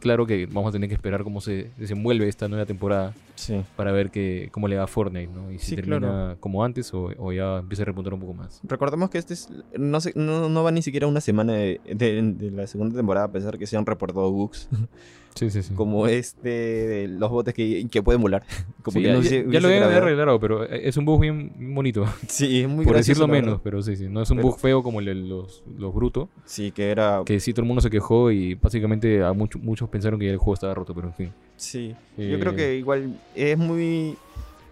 claro 0.00 0.26
que 0.26 0.46
vamos 0.46 0.68
a 0.68 0.72
tener 0.72 0.88
que 0.88 0.94
esperar 0.94 1.22
cómo 1.24 1.40
se 1.40 1.70
desenvuelve 1.76 2.28
esta 2.28 2.48
nueva 2.48 2.66
temporada 2.66 3.14
Sí. 3.34 3.62
para 3.76 3.90
ver 3.92 4.10
que, 4.10 4.48
cómo 4.52 4.68
le 4.68 4.76
va 4.76 4.84
a 4.84 4.86
Fortnite, 4.86 5.32
¿no? 5.32 5.50
Y 5.50 5.58
si 5.58 5.70
Sí, 5.70 5.76
termina 5.76 5.98
claro. 5.98 6.36
como 6.40 6.62
antes 6.64 6.92
o, 6.94 7.10
o 7.18 7.32
ya 7.32 7.58
empieza 7.58 7.82
a 7.82 7.86
repuntar 7.86 8.12
un 8.14 8.20
poco 8.20 8.34
más. 8.34 8.60
Recordemos 8.64 9.08
que 9.10 9.18
este 9.18 9.34
es, 9.34 9.48
no, 9.78 10.00
sé, 10.00 10.12
no, 10.14 10.48
no 10.48 10.62
va 10.62 10.70
ni 10.72 10.82
siquiera 10.82 11.06
una 11.06 11.20
semana 11.20 11.54
de, 11.54 11.80
de- 11.86 12.22
de 12.22 12.50
la 12.50 12.66
segunda 12.66 12.94
temporada, 12.96 13.26
a 13.26 13.32
pesar 13.32 13.56
que 13.58 13.66
se 13.66 13.76
han 13.76 13.86
reportado 13.86 14.30
bugs, 14.30 14.68
Sí, 15.34 15.48
sí, 15.50 15.62
sí. 15.62 15.74
como 15.74 16.06
este 16.06 16.48
de 16.48 17.08
los 17.08 17.30
botes 17.30 17.54
que, 17.54 17.86
que 17.90 18.02
pueden 18.02 18.20
volar. 18.20 18.42
Como 18.82 18.94
Sí, 18.94 19.02
que 19.02 19.08
ya, 19.08 19.12
no 19.14 19.20
ya- 19.20 19.28
hubiese- 19.30 19.52
ya 19.52 19.60
lo 19.60 19.68
gravedad. 19.68 19.96
arreglado, 20.02 20.40
pero 20.40 20.64
es 20.64 20.96
un 20.96 21.04
bug 21.04 21.20
bien 21.20 21.52
bonito, 21.74 22.04
Sí, 22.28 22.62
es 22.62 22.68
muy 22.68 22.84
por 22.84 22.94
gracioso, 22.94 23.22
decirlo 23.26 23.28
menos, 23.28 23.60
pero 23.62 23.82
sí, 23.82 23.94
sí. 23.96 24.08
No 24.08 24.22
es 24.22 24.30
un 24.30 24.38
Pero- 24.38 24.48
bug 24.48 24.58
feo 24.58 24.82
como 24.82 25.00
el 25.00 25.06
de 25.06 25.14
los, 25.14 25.62
los 25.78 25.94
brutos, 25.94 26.28
Sí, 26.46 26.70
que 26.72 26.90
era... 26.90 27.22
que 27.26 27.38
sí 27.40 27.52
todo 27.52 27.62
el 27.62 27.68
mundo 27.68 27.80
se 27.82 27.90
quejó 27.90 28.30
y 28.30 28.54
básicamente 28.54 29.22
a 29.22 29.32
mucho- 29.34 29.58
muchos 29.58 29.88
pensaron 29.90 30.18
que 30.18 30.26
ya 30.26 30.32
el 30.32 30.38
juego 30.38 30.54
estaba 30.54 30.74
roto, 30.74 30.94
pero 30.94 31.08
en 31.08 31.14
fin. 31.14 31.32
Sí, 31.56 31.94
Eh, 32.16 32.28
yo 32.30 32.40
creo 32.40 32.54
que 32.56 32.76
igual 32.76 33.14
es 33.34 33.56
muy 33.58 34.16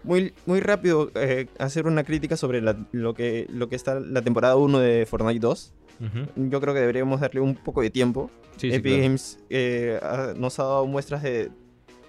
muy 0.03 0.33
muy 0.45 0.59
rápido 0.61 1.11
eh, 1.15 1.47
hacer 1.59 1.85
una 1.85 2.03
crítica 2.03 2.35
sobre 2.37 2.61
la- 2.61 2.77
lo 2.91 3.13
que 3.13 3.45
lo 3.49 3.69
que 3.69 3.75
está 3.75 3.99
la 3.99 4.21
temporada 4.21 4.55
1 4.55 4.79
de 4.79 5.05
Fortnite 5.05 5.39
2. 5.39 5.73
Yo 6.35 6.61
creo 6.61 6.73
que 6.73 6.79
deberíamos 6.79 7.19
darle 7.21 7.41
un 7.41 7.55
poco 7.55 7.81
de 7.81 7.89
tiempo. 7.89 8.29
Sí, 8.57 8.69
sí, 8.69 8.75
Epic 8.75 8.83
claro. 8.91 9.03
Games 9.03 9.39
eh, 9.49 9.99
ha- 10.01 10.33
nos 10.37 10.59
ha 10.59 10.63
dado 10.63 10.85
muestras 10.85 11.23
de 11.23 11.49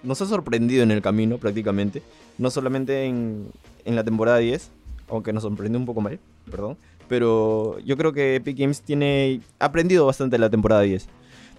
nos 0.03 0.19
ha 0.21 0.25
sorprendido 0.25 0.81
en 0.83 0.89
el 0.91 1.01
camino 1.01 1.37
prácticamente, 1.37 2.01
no 2.39 2.49
solamente 2.49 3.05
en, 3.05 3.47
en 3.85 3.95
la 3.95 4.03
temporada 4.03 4.39
10, 4.39 4.71
aunque 5.09 5.31
nos 5.31 5.43
sorprendió 5.43 5.79
un 5.79 5.85
poco 5.85 6.01
mal, 6.01 6.19
perdón, 6.49 6.75
pero 7.07 7.77
yo 7.79 7.95
creo 7.97 8.11
que 8.11 8.35
Epic 8.35 8.57
Games 8.57 8.81
tiene 8.81 9.41
ha 9.59 9.65
aprendido 9.65 10.05
bastante 10.07 10.37
la 10.39 10.49
temporada 10.49 10.81
10. 10.81 11.07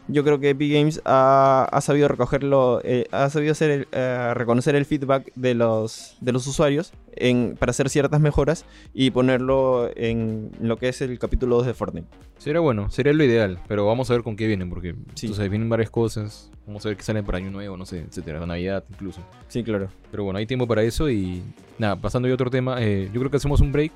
Yo 0.08 0.24
creo 0.24 0.40
que 0.40 0.50
Epic 0.50 0.72
Games 0.72 1.00
ha, 1.04 1.68
ha 1.70 1.80
sabido 1.80 2.08
recogerlo, 2.08 2.80
eh, 2.82 3.06
ha 3.12 3.30
sabido 3.30 3.52
hacer 3.52 3.70
el- 3.70 3.88
eh, 3.92 4.32
reconocer 4.34 4.74
el 4.74 4.84
feedback 4.84 5.32
de 5.36 5.54
los, 5.54 6.16
de 6.20 6.32
los 6.32 6.46
usuarios 6.46 6.92
en, 7.14 7.56
para 7.58 7.70
hacer 7.70 7.88
ciertas 7.88 8.20
mejoras 8.20 8.64
y 8.92 9.12
ponerlo 9.12 9.90
en 9.96 10.50
lo 10.60 10.76
que 10.76 10.88
es 10.88 11.00
el 11.02 11.18
capítulo 11.20 11.56
2 11.56 11.66
de 11.66 11.74
Fortnite. 11.74 12.08
Sería 12.38 12.60
bueno, 12.60 12.90
sería 12.90 13.12
lo 13.12 13.22
ideal, 13.22 13.60
pero 13.68 13.86
vamos 13.86 14.10
a 14.10 14.14
ver 14.14 14.24
con 14.24 14.34
qué 14.34 14.48
vienen, 14.48 14.68
porque 14.70 14.96
Sí. 15.14 15.28
sabes, 15.32 15.50
vienen 15.50 15.68
varias 15.68 15.90
cosas. 15.90 16.50
Vamos 16.66 16.84
a 16.84 16.88
ver 16.88 16.96
qué 16.96 17.04
salen 17.04 17.24
para 17.24 17.38
Año 17.38 17.50
Nuevo, 17.52 17.76
no 17.76 17.86
sé, 17.86 18.00
etcétera, 18.00 18.44
Navidad 18.44 18.84
incluso. 18.90 19.20
Sí, 19.48 19.62
claro. 19.62 19.88
Pero 20.10 20.24
bueno, 20.24 20.38
hay 20.38 20.46
tiempo 20.46 20.66
para 20.66 20.82
eso 20.82 21.08
y 21.10 21.42
nada, 21.78 21.94
pasando 21.96 22.28
a 22.28 22.34
otro 22.34 22.50
tema, 22.50 22.82
eh, 22.82 23.08
yo 23.12 23.20
creo 23.20 23.30
que 23.30 23.36
hacemos 23.36 23.60
un 23.60 23.70
break 23.70 23.92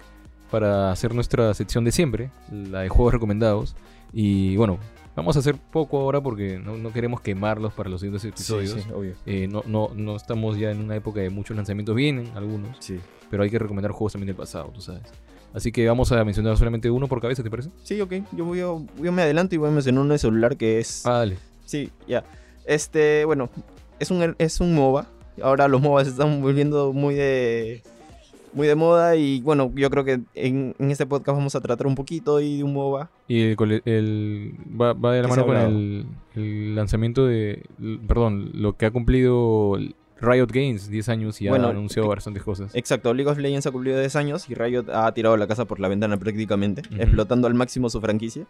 para 0.52 0.92
hacer 0.92 1.12
nuestra 1.14 1.52
sección 1.54 1.84
de 1.84 1.90
siempre, 1.90 2.30
la 2.52 2.80
de 2.82 2.88
juegos 2.88 3.12
recomendados. 3.12 3.74
Y 4.12 4.56
bueno, 4.56 4.78
vamos 5.16 5.34
a 5.36 5.40
hacer 5.40 5.56
poco 5.56 5.98
ahora 5.98 6.20
porque 6.20 6.58
no, 6.58 6.76
no 6.76 6.92
queremos 6.92 7.20
quemarlos 7.20 7.72
para 7.72 7.88
los 7.90 8.00
siguientes 8.00 8.24
episodios. 8.24 8.70
Sí, 8.72 8.80
sí, 8.82 8.90
obvio. 8.94 9.14
Eh, 9.26 9.48
no, 9.50 9.62
no, 9.66 9.90
no 9.94 10.14
estamos 10.14 10.56
ya 10.58 10.70
en 10.70 10.80
una 10.80 10.94
época 10.94 11.20
de 11.20 11.30
muchos 11.30 11.56
lanzamientos, 11.56 11.96
vienen 11.96 12.30
algunos, 12.36 12.76
Sí. 12.78 13.00
pero 13.30 13.42
hay 13.42 13.50
que 13.50 13.58
recomendar 13.58 13.90
juegos 13.92 14.12
también 14.12 14.28
del 14.28 14.36
pasado, 14.36 14.70
tú 14.74 14.80
sabes. 14.80 15.02
Así 15.54 15.72
que 15.72 15.86
vamos 15.88 16.12
a 16.12 16.22
mencionar 16.22 16.56
solamente 16.58 16.90
uno 16.90 17.08
por 17.08 17.20
cabeza, 17.20 17.42
¿te 17.42 17.50
parece? 17.50 17.70
Sí, 17.82 17.98
ok. 18.00 18.12
Yo 18.32 18.44
voy 18.44 18.60
a, 18.60 18.66
a 18.66 19.12
me 19.12 19.22
adelanto 19.22 19.54
y 19.54 19.58
voy 19.58 19.68
a 19.70 19.72
mencionar 19.72 20.02
uno 20.02 20.12
de 20.12 20.18
celular 20.18 20.56
que 20.56 20.78
es. 20.80 21.06
Ah, 21.06 21.12
dale. 21.18 21.38
Sí, 21.64 21.90
ya. 22.06 22.24
Este, 22.66 23.24
bueno, 23.24 23.48
es 23.98 24.10
un, 24.10 24.34
es 24.38 24.60
un 24.60 24.74
MOBA. 24.74 25.06
Ahora 25.42 25.66
los 25.68 25.80
MOBAs 25.80 26.08
se 26.08 26.10
están 26.12 26.42
volviendo 26.42 26.92
muy 26.92 27.14
de. 27.14 27.82
Muy 28.56 28.66
de 28.66 28.74
moda 28.74 29.14
y 29.16 29.42
bueno, 29.42 29.70
yo 29.74 29.90
creo 29.90 30.02
que 30.02 30.20
en, 30.34 30.74
en 30.78 30.90
este 30.90 31.04
podcast 31.04 31.36
vamos 31.36 31.54
a 31.54 31.60
tratar 31.60 31.86
un 31.86 31.94
poquito 31.94 32.40
y 32.40 32.56
de 32.56 32.64
un 32.64 32.72
MOBA. 32.72 33.10
Y 33.28 33.42
el, 33.42 33.82
el- 33.84 34.54
va, 34.80 34.94
va 34.94 35.12
de 35.12 35.20
la 35.22 35.28
¿Qué 35.28 35.34
se 35.34 35.40
mano 35.42 35.46
con 35.52 35.56
el, 35.56 36.06
el 36.36 36.74
lanzamiento 36.74 37.26
de, 37.26 37.62
perdón, 38.08 38.50
lo 38.54 38.72
que 38.78 38.86
ha 38.86 38.90
cumplido 38.90 39.78
Riot 40.20 40.46
Games, 40.50 40.88
10 40.88 41.08
años 41.10 41.40
y 41.42 41.48
Bueno, 41.48 41.66
ha 41.66 41.70
anunciado 41.70 42.08
bastantes 42.08 42.42
cosas. 42.42 42.74
Exacto, 42.74 43.12
League 43.12 43.30
of 43.30 43.36
Legends 43.38 43.66
ha 43.66 43.70
cumplido 43.70 43.98
10 44.00 44.16
años 44.16 44.48
y 44.48 44.54
Riot 44.54 44.84
ha 44.92 45.12
tirado 45.12 45.36
la 45.36 45.46
casa 45.46 45.64
por 45.66 45.78
la 45.78 45.88
ventana 45.88 46.16
prácticamente, 46.16 46.82
Ujú. 46.90 47.02
explotando 47.02 47.46
al 47.46 47.54
máximo 47.54 47.90
su 47.90 48.00
franquicia. 48.00 48.44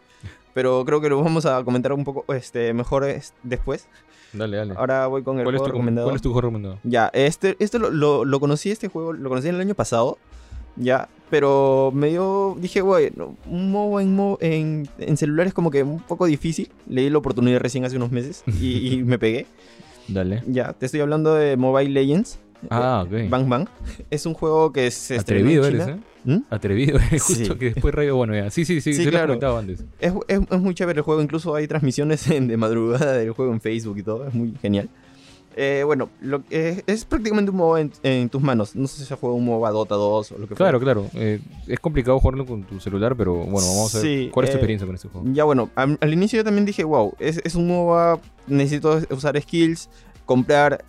Pero 0.54 0.84
creo 0.84 1.00
que 1.00 1.08
lo 1.08 1.20
vamos 1.22 1.44
a 1.46 1.62
comentar 1.64 1.92
un 1.92 2.04
poco 2.04 2.24
este, 2.34 2.72
mejor 2.72 3.04
es- 3.04 3.34
después. 3.42 3.88
Dale, 4.32 4.56
dale. 4.56 4.74
Ahora 4.76 5.06
voy 5.08 5.22
con 5.22 5.38
el 5.38 5.44
¿Cuál 5.44 5.54
es, 5.56 5.60
juego 5.60 5.72
tu, 5.72 5.72
recomendado. 5.78 6.06
¿Cuál 6.06 6.16
es 6.16 6.22
tu 6.22 6.28
juego 6.30 6.40
recomendado? 6.42 6.78
Ya, 6.84 7.10
este, 7.12 7.56
este 7.58 7.78
lo, 7.78 7.90
lo, 7.90 8.24
lo 8.24 8.38
conocí, 8.40 8.70
este 8.70 8.88
juego, 8.88 9.12
lo 9.12 9.28
conocí 9.28 9.48
el 9.48 9.60
año 9.60 9.74
pasado, 9.74 10.18
ya, 10.76 11.08
pero 11.30 11.90
me 11.94 12.08
dio, 12.10 12.56
dije, 12.60 12.80
güey, 12.82 13.10
un 13.46 13.70
MOBA 13.72 14.02
en, 14.02 14.36
en, 14.40 14.88
en 14.98 15.16
celular 15.16 15.46
es 15.46 15.54
como 15.54 15.70
que 15.70 15.82
un 15.82 16.00
poco 16.00 16.26
difícil, 16.26 16.70
leí 16.88 17.08
la 17.10 17.18
oportunidad 17.18 17.60
recién 17.60 17.84
hace 17.84 17.96
unos 17.96 18.12
meses 18.12 18.44
y, 18.60 18.94
y 18.94 19.02
me 19.02 19.18
pegué, 19.18 19.46
Dale. 20.08 20.42
ya, 20.46 20.72
te 20.72 20.86
estoy 20.86 21.00
hablando 21.00 21.34
de 21.34 21.56
Mobile 21.56 21.90
Legends, 21.90 22.38
Ah, 22.70 23.04
ok. 23.06 23.12
eh, 23.12 23.26
Bang 23.28 23.48
Bang, 23.48 23.66
es 24.10 24.24
un 24.26 24.34
juego 24.34 24.72
que 24.72 24.90
se 24.90 25.18
Atrevido 25.18 25.66
eres. 25.66 25.86
¿eh? 25.88 25.96
¿Mm? 26.24 26.38
Atrevido 26.50 26.98
eres. 26.98 27.22
Justo 27.22 27.52
Sí. 27.52 27.58
que 27.58 27.66
después 27.72 27.94
Rayo, 27.94 28.16
bueno, 28.16 28.34
ya. 28.34 28.50
Sí, 28.50 28.64
sí, 28.64 28.80
sí, 28.80 28.92
Sí, 28.94 29.02
lo 29.02 29.08
has 29.08 29.10
claro. 29.12 29.26
comentado 29.28 29.58
antes. 29.58 29.84
Es, 30.00 30.12
es- 30.28 30.40
es 30.50 30.60
muy 30.60 30.74
chévere 30.74 30.98
el 30.98 31.02
juego, 31.04 31.20
incluso 31.22 31.54
hay 31.54 31.68
transmisiones 31.68 32.26
en- 32.30 32.48
de 32.48 32.56
madrugada 32.56 33.12
del 33.14 33.30
juego 33.32 33.52
en 33.52 33.60
Facebook 33.60 33.98
y 33.98 34.02
todo, 34.02 34.26
es 34.26 34.34
muy 34.34 34.54
genial. 34.60 34.88
Eh, 35.58 35.82
bueno, 35.86 36.10
lo, 36.20 36.42
eh, 36.50 36.82
es 36.86 37.06
prácticamente 37.06 37.50
un 37.50 37.56
MOBA 37.56 37.80
en, 37.80 37.92
en 38.02 38.28
tus 38.28 38.42
manos. 38.42 38.76
No 38.76 38.86
sé 38.86 38.98
si 38.98 39.04
se 39.06 39.14
juega 39.16 39.34
un 39.34 39.44
MOBA 39.46 39.70
Dota 39.70 39.94
2 39.94 40.32
o 40.32 40.34
lo 40.38 40.46
que 40.46 40.54
fuera. 40.54 40.78
Claro, 40.78 40.80
claro. 40.80 41.06
eh, 41.14 41.40
es 41.66 41.80
complicado 41.80 42.18
jugarlo 42.20 42.44
con 42.44 42.62
tu 42.64 42.78
celular, 42.78 43.16
pero 43.16 43.34
bueno, 43.34 43.66
vamos 43.66 43.94
a 43.94 43.98
ver. 44.00 44.06
Sí, 44.06 44.30
¿Cuál 44.32 44.44
es 44.44 44.50
tu 44.50 44.56
eh, 44.56 44.58
experiencia 44.58 44.86
con 44.86 44.94
este 44.94 45.08
juego? 45.08 45.26
Ya 45.32 45.44
bueno, 45.44 45.70
al, 45.74 45.98
inicio 46.12 46.36
yo 46.38 46.44
también 46.44 46.66
dije, 46.66 46.84
wow, 46.84 47.14
es, 47.18 47.40
es 47.42 47.54
un 47.54 47.68
MOBA, 47.68 48.20
necesito 48.46 49.00
usar 49.10 49.40
skills, 49.40 49.88
comprar, 50.26 50.84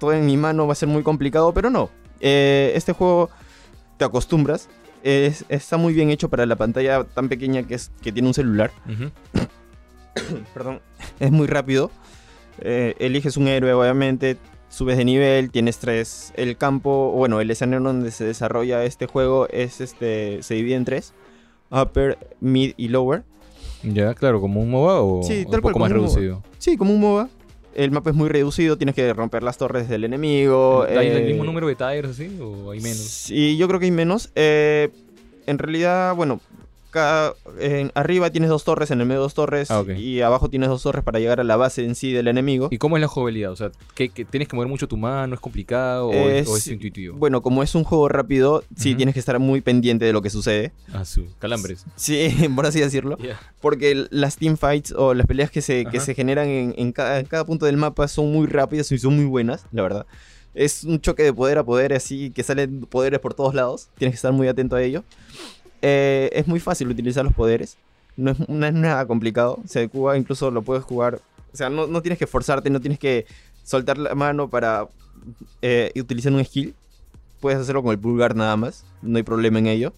todo 0.00 0.12
en 0.12 0.26
mi 0.26 0.36
mano 0.36 0.66
va 0.66 0.72
a 0.72 0.76
ser 0.76 0.88
muy 0.88 1.04
complicado, 1.04 1.54
pero 1.54 1.70
no. 1.70 1.88
Este 2.18 2.92
juego 2.92 3.30
te 3.96 4.04
acostumbras, 4.04 4.68
es- 5.04 5.44
está 5.48 5.76
muy 5.76 5.92
bien 5.94 6.10
hecho 6.10 6.28
para 6.28 6.46
la 6.46 6.56
pantalla 6.56 7.04
tan 7.04 7.28
pequeña 7.28 7.62
que, 7.62 7.76
es, 7.76 7.92
que 8.02 8.10
tiene 8.10 8.26
un 8.26 8.34
celular. 8.34 8.72
Perdón, 10.54 10.80
es 11.20 11.30
muy 11.30 11.46
rápido. 11.46 11.90
Eh, 12.62 12.94
eliges 12.98 13.36
un 13.36 13.48
héroe, 13.48 13.72
obviamente, 13.72 14.36
subes 14.68 14.96
de 14.96 15.04
nivel, 15.04 15.50
tienes 15.50 15.78
tres. 15.78 16.32
El 16.36 16.56
campo, 16.56 17.12
bueno, 17.12 17.40
el 17.40 17.50
escenario 17.50 17.84
donde 17.86 18.10
se 18.10 18.24
desarrolla 18.24 18.84
este 18.84 19.06
juego 19.06 19.48
es 19.48 19.80
este, 19.80 20.42
se 20.42 20.54
divide 20.54 20.74
en 20.76 20.84
tres: 20.84 21.12
upper, 21.70 22.18
mid 22.40 22.72
y 22.76 22.88
lower. 22.88 23.22
Ya, 23.82 24.14
claro, 24.14 24.40
como 24.40 24.60
un 24.60 24.70
MOBA 24.70 25.00
o 25.00 25.22
Sí, 25.22 25.44
un 25.46 25.50
tal 25.50 25.62
cual, 25.62 25.72
poco 25.72 25.78
más 25.80 25.90
MOBA. 25.90 26.02
reducido. 26.08 26.42
Sí, 26.58 26.76
como 26.76 26.92
un 26.92 27.00
MOBA. 27.00 27.28
El 27.74 27.92
mapa 27.92 28.10
es 28.10 28.16
muy 28.16 28.28
reducido, 28.28 28.76
tienes 28.76 28.96
que 28.96 29.12
romper 29.14 29.44
las 29.44 29.56
torres 29.56 29.88
del 29.88 30.04
enemigo. 30.04 30.82
¿Hay 30.82 31.06
el 31.06 31.18
eh, 31.18 31.24
mismo 31.24 31.44
número 31.44 31.68
de 31.68 31.76
tires 31.76 32.10
así 32.10 32.36
o 32.40 32.72
hay 32.72 32.80
menos? 32.80 32.98
Sí, 32.98 33.56
yo 33.56 33.68
creo 33.68 33.78
que 33.78 33.86
hay 33.86 33.92
menos. 33.92 34.30
Eh, 34.34 34.90
en 35.46 35.56
realidad, 35.56 36.14
bueno, 36.16 36.40
cada, 36.90 37.34
en- 37.58 37.90
arriba 37.94 38.30
tienes 38.30 38.50
dos 38.50 38.64
torres, 38.64 38.90
en 38.90 39.00
el 39.00 39.06
medio 39.06 39.20
dos 39.20 39.34
torres 39.34 39.70
Ah, 39.70 39.84
y 39.96 40.20
abajo 40.20 40.48
tienes 40.50 40.68
dos 40.68 40.82
torres 40.82 41.02
para 41.04 41.18
llegar 41.18 41.40
a 41.40 41.44
la 41.44 41.56
base 41.56 41.84
en 41.84 41.94
sí 41.94 42.12
del 42.12 42.28
enemigo. 42.28 42.68
¿Y 42.70 42.78
cómo 42.78 42.96
es 42.96 43.00
la 43.00 43.06
jugabilidad? 43.08 43.52
O 43.52 43.56
sea, 43.56 43.70
¿qué, 43.94 44.08
qué- 44.10 44.24
tienes 44.24 44.48
que 44.48 44.56
mover 44.56 44.68
mucho 44.68 44.88
tu 44.88 44.96
mano? 44.96 45.34
¿Es 45.34 45.40
complicado 45.40 46.08
o, 46.08 46.28
es, 46.28 46.46
o 46.48 46.56
es 46.56 46.62
sí, 46.64 46.72
intuitivo? 46.74 47.16
Bueno, 47.16 47.42
como 47.42 47.62
es 47.62 47.74
un 47.74 47.84
juego 47.84 48.08
rápido, 48.08 48.64
sí 48.76 48.94
tienes 48.94 49.14
que 49.14 49.20
estar 49.20 49.38
muy 49.38 49.60
pendiente 49.60 50.04
de 50.04 50.12
lo 50.12 50.22
que 50.22 50.30
sucede. 50.30 50.72
Ah, 50.92 51.04
su 51.04 51.26
calambres. 51.38 51.84
Sí, 51.96 52.28
por 52.56 52.66
así 52.66 52.80
decirlo. 52.80 53.16
Porque 53.60 54.06
las 54.10 54.36
teamfights 54.36 54.92
o 54.96 55.14
las 55.14 55.26
peleas 55.26 55.50
que 55.50 55.62
se, 55.62 55.84
que 55.86 56.00
se 56.00 56.14
generan 56.14 56.48
en, 56.48 56.74
en 56.76 56.92
cada, 56.92 57.20
en 57.20 57.26
cada 57.26 57.44
punto 57.44 57.66
del 57.66 57.76
mapa 57.76 58.08
son 58.08 58.32
muy 58.32 58.46
rápidas 58.46 58.90
y 58.92 58.98
son 58.98 59.16
muy 59.16 59.24
buenas, 59.26 59.66
la 59.72 59.82
verdad. 59.82 60.06
Es 60.52 60.82
un 60.82 61.00
choque 61.00 61.22
de 61.22 61.32
poder 61.32 61.58
a 61.58 61.64
poder, 61.64 61.92
así 61.92 62.32
que 62.32 62.42
salen 62.42 62.80
poderes 62.80 63.20
por 63.20 63.34
todos 63.34 63.54
lados. 63.54 63.88
Tienes 63.98 64.14
que 64.14 64.16
estar 64.16 64.32
muy 64.32 64.48
atento 64.48 64.74
a 64.74 64.82
ello. 64.82 65.04
Eh, 65.82 66.30
es 66.32 66.46
muy 66.46 66.60
fácil 66.60 66.88
utilizar 66.88 67.24
los 67.24 67.34
poderes. 67.34 67.76
No 68.16 68.32
es, 68.32 68.48
no 68.48 68.66
es 68.66 68.72
nada 68.74 69.06
complicado. 69.06 69.58
Se 69.66 69.88
juega, 69.88 70.18
incluso 70.18 70.50
lo 70.50 70.62
puedes 70.62 70.84
jugar. 70.84 71.20
O 71.52 71.56
sea, 71.56 71.68
no, 71.70 71.86
no 71.86 72.02
tienes 72.02 72.18
que 72.18 72.26
forzarte, 72.26 72.70
no 72.70 72.80
tienes 72.80 72.98
que 72.98 73.26
soltar 73.64 73.98
la 73.98 74.14
mano 74.14 74.48
para 74.48 74.86
eh, 75.62 75.90
utilizar 75.96 76.32
un 76.32 76.44
skill. 76.44 76.74
Puedes 77.40 77.58
hacerlo 77.58 77.82
con 77.82 77.92
el 77.92 77.98
pulgar 77.98 78.36
nada 78.36 78.56
más. 78.56 78.84
No 79.02 79.16
hay 79.16 79.22
problema 79.22 79.58
en 79.58 79.66
ello. 79.66 79.92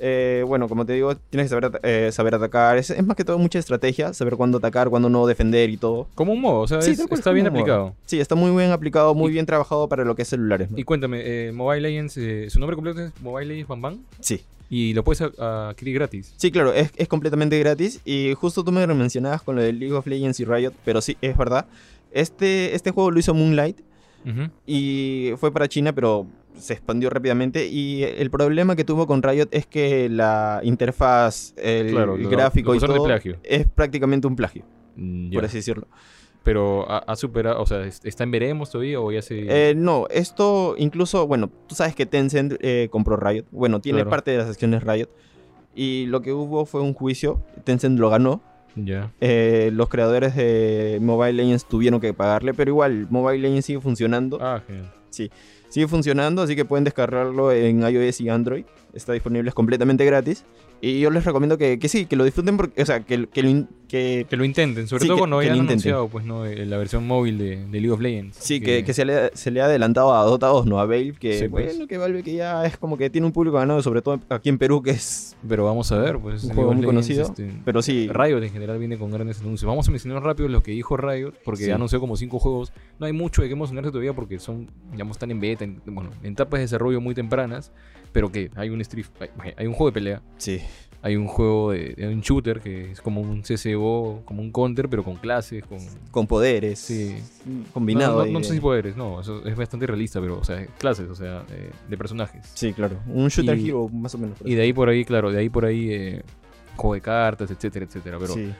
Eh, 0.00 0.44
bueno, 0.46 0.66
como 0.68 0.86
te 0.86 0.94
digo, 0.94 1.14
tienes 1.14 1.46
que 1.50 1.60
saber, 1.60 1.80
eh, 1.82 2.10
saber 2.12 2.34
atacar. 2.34 2.78
Es, 2.78 2.88
es 2.90 3.04
más 3.04 3.16
que 3.16 3.24
todo 3.24 3.38
mucha 3.38 3.58
estrategia, 3.58 4.14
saber 4.14 4.36
cuándo 4.36 4.56
atacar, 4.58 4.88
cuándo 4.88 5.10
no 5.10 5.26
defender 5.26 5.68
y 5.68 5.76
todo. 5.76 6.06
Como 6.14 6.32
un 6.32 6.40
MOBA, 6.40 6.58
o 6.60 6.66
sea, 6.68 6.80
Sí, 6.80 6.92
es- 6.92 6.98
tal 6.98 7.08
cual, 7.08 7.18
está 7.20 7.32
bien 7.32 7.46
aplicado. 7.48 7.94
Sí, 8.06 8.18
está 8.18 8.34
muy 8.34 8.50
bien 8.56 8.70
aplicado, 8.70 9.14
muy 9.14 9.28
Y- 9.30 9.34
bien 9.34 9.44
trabajado 9.46 9.88
para 9.88 10.04
lo 10.04 10.14
que 10.14 10.22
es 10.22 10.28
celulares. 10.28 10.70
¿no? 10.70 10.78
Y 10.78 10.84
cuéntame, 10.84 11.20
eh, 11.22 11.52
Mobile 11.52 11.82
Legends, 11.82 12.14
su 12.50 12.58
nombre 12.60 12.76
completo 12.76 13.00
es 13.02 13.12
Mobile 13.20 13.46
Legends 13.46 13.68
Bang 13.68 13.80
Bang 13.82 13.96
Sí. 14.20 14.42
Y 14.74 14.94
lo 14.94 15.04
puedes 15.04 15.20
adquirir 15.20 15.94
gratis. 15.96 16.32
Sí, 16.38 16.50
claro, 16.50 16.72
es, 16.72 16.92
es 16.96 17.06
completamente 17.06 17.58
gratis. 17.58 18.00
Y 18.06 18.32
justo 18.32 18.64
tú 18.64 18.72
me 18.72 18.86
lo 18.86 18.94
mencionabas 18.94 19.42
con 19.42 19.54
lo 19.56 19.60
de 19.62 19.70
League 19.74 19.92
of 19.94 20.06
Legends 20.06 20.40
y 20.40 20.46
Riot, 20.46 20.72
pero 20.82 21.02
sí, 21.02 21.18
es 21.20 21.36
verdad. 21.36 21.66
Este, 22.10 22.74
este 22.74 22.90
juego 22.90 23.10
lo 23.10 23.18
hizo 23.18 23.34
Moonlight 23.34 23.80
y 24.66 25.32
fue 25.36 25.52
para 25.52 25.68
China, 25.68 25.92
pero 25.92 26.26
se 26.56 26.72
expandió 26.74 27.10
rápidamente. 27.10 27.66
Y 27.66 28.02
el 28.02 28.30
problema 28.30 28.74
que 28.76 28.84
tuvo 28.84 29.06
con 29.06 29.22
Riot 29.22 29.48
es 29.50 29.66
que 29.66 30.08
la 30.08 30.60
interfaz, 30.62 31.54
el 31.56 31.90
Claro, 31.90 32.16
lo- 32.16 32.28
gráfico 32.30 32.70
lo 32.72 32.76
y 32.76 32.80
todo 32.80 33.08
es 33.42 33.66
prácticamente 33.66 34.26
un 34.26 34.36
plagio. 34.36 34.64
Mm, 34.96 35.32
por 35.32 35.44
así 35.44 35.58
decirlo. 35.58 35.86
Pero 36.44 36.90
ha, 36.90 36.98
ha 36.98 37.14
superado, 37.16 37.60
o 37.62 37.66
sea, 37.66 37.84
es- 37.84 38.00
¿está 38.04 38.24
en 38.24 38.30
veremos 38.32 38.70
todavía 38.70 39.00
o 39.00 39.12
ya 39.12 39.22
se...? 39.22 39.46
Eh, 39.70 39.74
no, 39.74 40.06
esto 40.10 40.74
incluso, 40.76 41.26
bueno, 41.26 41.50
tú 41.68 41.74
sabes 41.74 41.94
que 41.94 42.04
Tencent 42.06 42.54
eh, 42.60 42.88
compró 42.90 43.16
Riot. 43.16 43.44
Bueno, 43.52 43.80
tiene 43.80 43.98
Claro. 43.98 44.10
parte 44.10 44.30
de 44.32 44.38
las 44.38 44.48
acciones 44.48 44.82
Riot. 44.82 45.08
Y 45.74 46.06
lo 46.06 46.20
que 46.20 46.32
hubo 46.32 46.66
fue 46.66 46.80
un 46.82 46.94
juicio. 46.94 47.42
Tencent 47.64 47.98
lo 47.98 48.10
ganó. 48.10 48.42
ya. 48.74 49.12
Eh, 49.20 49.70
los 49.72 49.88
creadores 49.88 50.34
de 50.34 50.98
Mobile 51.00 51.34
Legends 51.34 51.66
tuvieron 51.66 52.00
que 52.00 52.12
pagarle, 52.14 52.54
pero 52.54 52.70
igual, 52.70 53.06
Mobile 53.10 53.38
Legends 53.38 53.66
sigue 53.66 53.80
funcionando. 53.80 54.38
Ah, 54.40 54.62
genial. 54.66 54.90
Sigue 55.68 55.88
funcionando, 55.88 56.42
así 56.42 56.54
que 56.56 56.64
pueden 56.64 56.84
descargarlo 56.84 57.52
en 57.52 57.80
iOS 57.86 58.20
y 58.20 58.28
Android. 58.28 58.64
Está 58.92 59.12
disponible, 59.14 59.48
es 59.48 59.54
completamente 59.54 60.04
gratis. 60.04 60.44
Y 60.84 60.98
yo 60.98 61.10
les 61.10 61.24
recomiendo 61.24 61.56
que, 61.56 61.78
que 61.78 61.88
sí, 61.88 62.06
que 62.06 62.16
lo 62.16 62.24
disfruten, 62.24 62.56
porque, 62.56 62.82
o 62.82 62.84
sea, 62.84 62.98
que, 63.04 63.28
que, 63.28 63.42
lo 63.44 63.48
in- 63.48 63.68
que 63.86 64.26
Que 64.28 64.36
lo 64.36 64.44
intenten, 64.44 64.88
sobre 64.88 65.02
Sí, 65.02 65.06
todo 65.06 65.18
cuando 65.18 65.38
hayan 65.38 65.60
anunciado 65.60 66.08
pues, 66.08 66.24
¿no? 66.24 66.44
Eh, 66.44 66.66
la 66.66 66.76
versión 66.76 67.06
móvil 67.06 67.38
de, 67.38 67.56
de 67.66 67.70
League 67.80 67.90
of 67.92 68.00
Legends. 68.00 68.36
Sí, 68.36 68.60
que, 68.60 68.82
que 68.82 68.92
se, 68.92 69.04
le, 69.04 69.30
se 69.34 69.52
le 69.52 69.60
ha 69.60 69.66
adelantado 69.66 70.12
a 70.12 70.24
Dota 70.24 70.48
2, 70.48 70.66
¿no? 70.66 70.80
A 70.80 70.86
Valve, 70.86 71.14
que 71.20 71.38
Sí, 71.38 71.46
pues. 71.46 71.66
bueno, 71.76 71.86
que 71.86 71.98
Valve 71.98 72.24
que 72.24 72.34
ya 72.34 72.66
es 72.66 72.76
como 72.78 72.98
que 72.98 73.10
tiene 73.10 73.28
un 73.28 73.32
público 73.32 73.58
ganado, 73.58 73.80
sobre 73.80 74.02
todo 74.02 74.18
aquí 74.28 74.48
en 74.48 74.58
Perú, 74.58 74.82
que 74.82 74.90
es... 74.90 75.36
Pero 75.48 75.64
vamos 75.64 75.92
a 75.92 75.98
ver, 75.98 76.18
pues. 76.18 76.42
Un 76.42 76.54
juego 76.54 76.72
muy 76.74 76.82
Legends, 76.82 76.86
conocido, 77.06 77.22
este, 77.26 77.52
Pero 77.64 77.80
sí, 77.80 78.08
Riot 78.12 78.42
en 78.42 78.50
general 78.50 78.78
viene 78.80 78.98
con 78.98 79.12
grandes 79.12 79.40
anuncios. 79.40 79.68
Vamos 79.68 79.86
a 79.86 79.90
mencionar 79.92 80.20
rápido 80.24 80.48
lo 80.48 80.64
que 80.64 80.72
dijo 80.72 80.96
Riot, 80.96 81.34
porque 81.44 81.66
Sí. 81.66 81.70
anunció 81.70 82.00
como 82.00 82.16
cinco 82.16 82.40
juegos. 82.40 82.72
No 82.98 83.06
hay 83.06 83.12
mucho 83.12 83.42
de 83.42 83.46
qué 83.46 83.52
emocionarse 83.54 83.90
todavía 83.92 84.14
porque 84.14 84.40
son, 84.40 84.68
digamos, 84.90 85.14
están 85.16 85.30
en 85.30 85.38
beta, 85.38 85.62
en, 85.62 85.80
bueno, 85.86 86.10
en 86.24 86.32
etapas 86.32 86.58
de 86.58 86.62
desarrollo 86.62 87.00
muy 87.00 87.14
tempranas. 87.14 87.70
Pero 88.12 88.30
que 88.30 88.50
hay 88.56 88.68
un 88.70 88.80
Street, 88.82 89.06
hay, 89.20 89.52
hay 89.56 89.66
un 89.66 89.72
juego 89.72 89.90
de 89.90 89.92
pelea, 89.94 90.22
sí. 90.36 90.60
hay 91.00 91.16
un 91.16 91.26
juego 91.26 91.72
de, 91.72 91.94
de 91.96 92.08
un 92.08 92.20
shooter 92.20 92.60
que 92.60 92.90
es 92.92 93.00
como 93.00 93.20
un 93.22 93.40
CSGO, 93.42 94.22
como 94.24 94.42
un 94.42 94.52
counter, 94.52 94.88
pero 94.88 95.02
con 95.02 95.16
clases, 95.16 95.64
con 95.64 95.78
Con 96.10 96.26
poderes. 96.26 96.78
sí, 96.78 97.16
Combinado. 97.72 98.24
No, 98.26 98.42
sé 98.44 98.52
si 98.54 98.60
poderes, 98.60 98.96
no, 98.96 99.20
eso 99.20 99.44
es 99.46 99.56
bastante 99.56 99.86
realista, 99.86 100.20
pero, 100.20 100.38
o 100.38 100.44
sea, 100.44 100.64
clases, 100.78 101.08
o 101.08 101.14
sea, 101.14 101.44
eh, 101.50 101.70
de 101.88 101.96
personajes. 101.98 102.50
Sí, 102.54 102.72
claro. 102.72 102.96
Un 103.06 103.28
shooter 103.28 103.58
Y- 103.58 103.68
hero, 103.70 103.88
más 103.88 104.14
o 104.14 104.18
menos. 104.18 104.38
Y 104.44 104.54
de 104.54 104.62
ahí 104.62 104.72
por 104.72 104.88
ahí, 104.88 105.04
claro, 105.04 105.32
de 105.32 105.38
ahí 105.38 105.48
por 105.48 105.64
ahí, 105.64 105.90
eh, 105.90 106.22
juego 106.76 106.94
de 106.94 107.00
cartas, 107.00 107.50
etcétera, 107.50 107.84
etcétera. 107.86 108.18
Pero 108.20 108.34
Sí. 108.34 108.52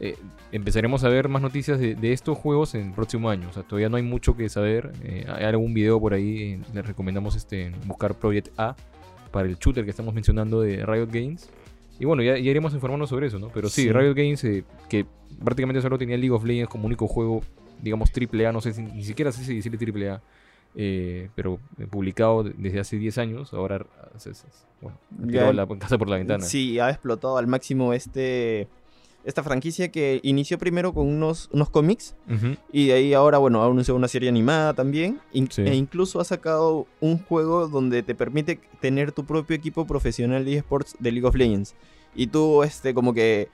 eh, 0.00 0.16
empezaremos 0.52 1.04
a 1.04 1.08
ver 1.08 1.28
más 1.28 1.42
noticias 1.42 1.78
de, 1.78 1.94
de 1.94 2.12
estos 2.12 2.38
juegos 2.38 2.74
en 2.74 2.86
el 2.88 2.92
próximo 2.92 3.28
año. 3.28 3.48
O 3.50 3.52
sea, 3.52 3.62
todavía 3.62 3.88
no 3.90 3.96
hay 3.96 4.02
mucho 4.02 4.34
que 4.36 4.48
saber. 4.48 4.92
Eh, 5.04 5.26
hay 5.28 5.44
algún 5.44 5.74
video 5.74 6.00
por 6.00 6.14
ahí, 6.14 6.42
eh, 6.54 6.60
les 6.72 6.86
recomendamos 6.86 7.36
este, 7.36 7.72
buscar 7.86 8.14
Project 8.14 8.48
A 8.58 8.74
para 9.30 9.48
el 9.48 9.56
shooter 9.56 9.84
que 9.84 9.90
estamos 9.90 10.14
mencionando 10.14 10.60
de 10.60 10.84
Riot 10.84 11.08
Games. 11.10 11.48
Y 11.98 12.04
bueno, 12.06 12.22
ya, 12.22 12.32
ya 12.38 12.50
iremos 12.50 12.72
informando 12.74 13.06
sobre 13.06 13.26
eso, 13.26 13.38
¿no? 13.38 13.48
Pero 13.48 13.68
sí, 13.68 13.82
Sí. 13.82 13.92
Riot 13.92 14.14
Games, 14.14 14.42
eh, 14.44 14.64
que 14.88 15.04
prácticamente 15.44 15.82
solo 15.82 15.98
tenía 15.98 16.16
League 16.16 16.30
of 16.34 16.44
Legends 16.44 16.70
como 16.70 16.86
único 16.86 17.06
juego, 17.06 17.42
digamos, 17.82 18.10
triple 18.10 18.46
A, 18.46 18.52
no 18.52 18.60
sé 18.60 18.72
si 18.72 18.82
ni 18.82 19.04
siquiera 19.04 19.32
sé 19.32 19.44
si 19.44 19.56
decirle 19.56 19.78
triple 19.78 20.10
A, 20.10 20.22
eh, 20.74 21.28
pero 21.34 21.58
eh, 21.78 21.86
publicado 21.90 22.42
de- 22.44 22.54
desde 22.56 22.80
hace 22.80 22.96
10 22.96 23.18
años, 23.18 23.52
ahora 23.52 23.84
se- 24.16 24.30
bueno, 24.80 24.98
ha 25.12 25.22
Ya- 25.26 25.30
tirado 25.30 25.52
la 25.52 25.66
casa 25.78 25.98
por 25.98 26.08
la 26.08 26.16
ventana. 26.16 26.44
Sí, 26.44 26.78
ha 26.78 26.88
explotado 26.90 27.36
al 27.36 27.46
máximo 27.46 27.92
este 27.92 28.66
esta 29.24 29.42
franquicia 29.42 29.90
que 29.90 30.20
inició 30.22 30.56
primero 30.58 30.94
con 30.94 31.06
unos, 31.06 31.48
unos 31.52 31.68
cómics 31.70 32.14
y 32.72 32.86
de 32.86 32.92
ahí 32.94 33.12
ahora, 33.14 33.38
bueno, 33.38 33.62
ha 33.62 33.66
anunciado 33.66 33.96
una 33.98 34.08
serie 34.08 34.28
animada 34.28 34.72
también 34.74 35.20
in- 35.32 35.50
Sí. 35.50 35.62
e 35.62 35.74
incluso 35.74 36.20
ha 36.20 36.24
sacado 36.24 36.86
un 37.00 37.18
juego 37.18 37.68
donde 37.68 38.02
te 38.02 38.14
permite 38.14 38.60
tener 38.80 39.12
tu 39.12 39.24
propio 39.24 39.54
equipo 39.56 39.86
profesional 39.86 40.44
de 40.44 40.56
esports 40.56 40.96
de 40.98 41.12
League 41.12 41.26
of 41.26 41.34
Legends 41.34 41.74
y 42.14 42.28
tú, 42.28 42.62
este, 42.62 42.94
como 42.94 43.12
que 43.12 43.48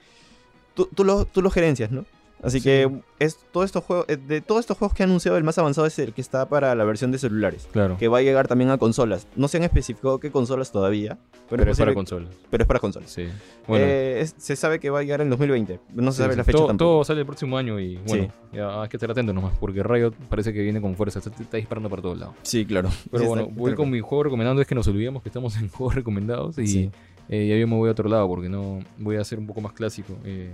tú, 0.73 0.87
tú, 0.95 1.03
lo, 1.03 1.25
tú 1.25 1.41
lo 1.41 1.49
gerencias, 1.49 1.91
¿no? 1.91 2.05
Así 2.43 2.59
Sí. 2.59 2.65
que 2.65 3.01
es 3.19 3.37
todos 3.51 3.65
estos 3.65 3.83
juegos, 3.83 4.05
eh, 4.09 4.15
de 4.17 4.41
todos 4.41 4.59
estos 4.59 4.77
juegos 4.77 4.95
que 4.95 5.01
ha 5.03 5.05
anunciado, 5.07 5.37
el 5.37 5.43
más 5.43 5.57
avanzado 5.57 5.87
es 5.87 5.97
el 5.97 6.13
que 6.13 6.21
está 6.21 6.47
para 6.47 6.75
la 6.75 6.83
versión 6.83 7.11
de 7.11 7.17
celulares. 7.17 7.67
Claro. 7.71 7.97
Que 7.97 8.07
va 8.07 8.19
a 8.19 8.21
llegar 8.21 8.47
también 8.47 8.69
a 8.69 8.77
consolas. 8.77 9.27
No 9.35 9.47
se 9.47 9.57
han 9.57 9.63
especificado 9.63 10.19
qué 10.19 10.29
consolas 10.31 10.71
todavía. 10.71 11.17
Pero, 11.49 11.61
Pero 11.61 11.71
es 11.71 11.77
para 11.79 11.93
consolas. 11.93 12.29
pero 12.51 12.63
es 12.63 12.67
para 12.67 12.79
consolas. 12.81 13.09
Sí. 13.09 13.25
Bueno, 13.67 13.85
Eh, 13.87 14.19
es- 14.21 14.35
se 14.37 14.55
sabe 14.57 14.79
que 14.79 14.89
va 14.89 14.99
a 14.99 15.01
llegar 15.03 15.21
en 15.21 15.29
2020. 15.29 15.79
No 15.95 16.11
se 16.11 16.17
sí, 16.17 16.21
sabe 16.23 16.33
sí. 16.33 16.37
la 16.37 16.43
fecha 16.43 16.57
todo, 16.57 16.67
tampoco. 16.67 16.89
todo 16.91 17.03
sale 17.05 17.21
el 17.21 17.25
próximo 17.25 17.57
año 17.57 17.79
y 17.79 17.95
bueno, 18.05 18.27
ya 18.51 18.81
hay 18.81 18.89
que 18.89 18.97
estar 18.97 19.09
atento 19.09 19.31
nomás, 19.33 19.57
porque 19.57 19.81
Riot 19.81 20.11
parece 20.29 20.51
que 20.53 20.61
viene 20.61 20.81
con 20.81 20.93
fuerza, 20.95 21.19
está, 21.19 21.31
está 21.41 21.57
disparando 21.57 21.89
para 21.89 22.01
todos 22.01 22.17
lados. 22.19 22.35
Sí, 22.43 22.65
claro. 22.65 22.89
Pero 23.11 23.25
bueno, 23.25 23.43
está- 23.43 23.55
voy 23.55 23.73
con 23.75 23.89
mi 23.89 23.99
juego 24.01 24.23
recomendando, 24.23 24.61
es 24.61 24.67
que 24.67 24.75
nos 24.75 24.87
olvidamos 24.89 25.23
que 25.23 25.29
estamos 25.29 25.55
en 25.57 25.69
juegos 25.69 25.95
recomendados 25.95 26.57
y 26.59 26.67
Sí. 26.67 26.91
eh, 27.29 27.47
ya 27.47 27.55
yo 27.57 27.65
me 27.67 27.75
voy 27.77 27.87
a 27.87 27.93
otro 27.93 28.09
lado 28.09 28.27
porque 28.27 28.49
no 28.49 28.79
voy 28.97 29.15
a 29.15 29.21
hacer 29.21 29.39
un 29.39 29.47
poco 29.47 29.61
más 29.61 29.71
clásico. 29.71 30.13
Eh, 30.25 30.51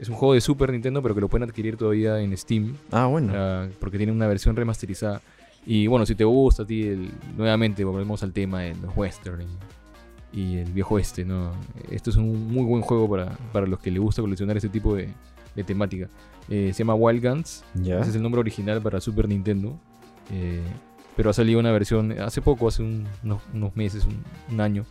es 0.00 0.08
un 0.08 0.14
juego 0.16 0.34
de 0.34 0.40
Super 0.40 0.70
Nintendo, 0.72 1.02
pero 1.02 1.14
que 1.14 1.20
lo 1.20 1.28
pueden 1.28 1.48
adquirir 1.48 1.76
todavía 1.76 2.20
en 2.20 2.36
Steam, 2.36 2.74
Ah, 2.90 3.06
bueno. 3.06 3.32
ah, 3.34 3.66
porque 3.80 3.96
tiene 3.98 4.12
una 4.12 4.26
versión 4.26 4.54
remasterizada. 4.56 5.20
Y 5.66 5.86
bueno, 5.86 6.06
si 6.06 6.14
te 6.14 6.24
gusta 6.24 6.62
a 6.62 6.66
ti, 6.66 6.82
el- 6.84 7.10
nuevamente 7.36 7.84
volvemos 7.84 8.22
al 8.22 8.32
tema 8.32 8.60
de 8.62 8.74
los 8.76 8.96
western 8.96 9.42
y, 10.32 10.40
y 10.40 10.56
el 10.58 10.72
viejo 10.72 10.98
este, 10.98 11.24
¿no? 11.24 11.52
Esto 11.90 12.10
es 12.10 12.16
un 12.16 12.46
muy 12.52 12.64
buen 12.64 12.82
juego 12.82 13.08
para, 13.10 13.36
para 13.52 13.66
los 13.66 13.78
que 13.80 13.90
les 13.90 14.00
gusta 14.00 14.22
coleccionar 14.22 14.56
ese 14.56 14.68
tipo 14.68 14.94
de, 14.94 15.08
de 15.54 15.64
temática. 15.64 16.08
Eh, 16.48 16.70
se 16.72 16.78
llama 16.78 16.94
Wild 16.94 17.22
Guns, 17.26 17.64
ya. 17.74 18.00
ese 18.00 18.10
es 18.10 18.16
el 18.16 18.22
nombre 18.22 18.40
original 18.40 18.80
para 18.80 19.00
Super 19.00 19.28
Nintendo. 19.28 19.78
eh, 20.32 20.62
pero 21.16 21.30
ha 21.30 21.32
salido 21.32 21.58
una 21.58 21.72
versión 21.72 22.12
hace 22.20 22.40
poco, 22.40 22.68
hace 22.68 22.82
un- 22.82 23.06
unos, 23.24 23.42
unos 23.52 23.74
meses, 23.76 24.04
un, 24.06 24.22
un 24.54 24.60
año. 24.60 24.84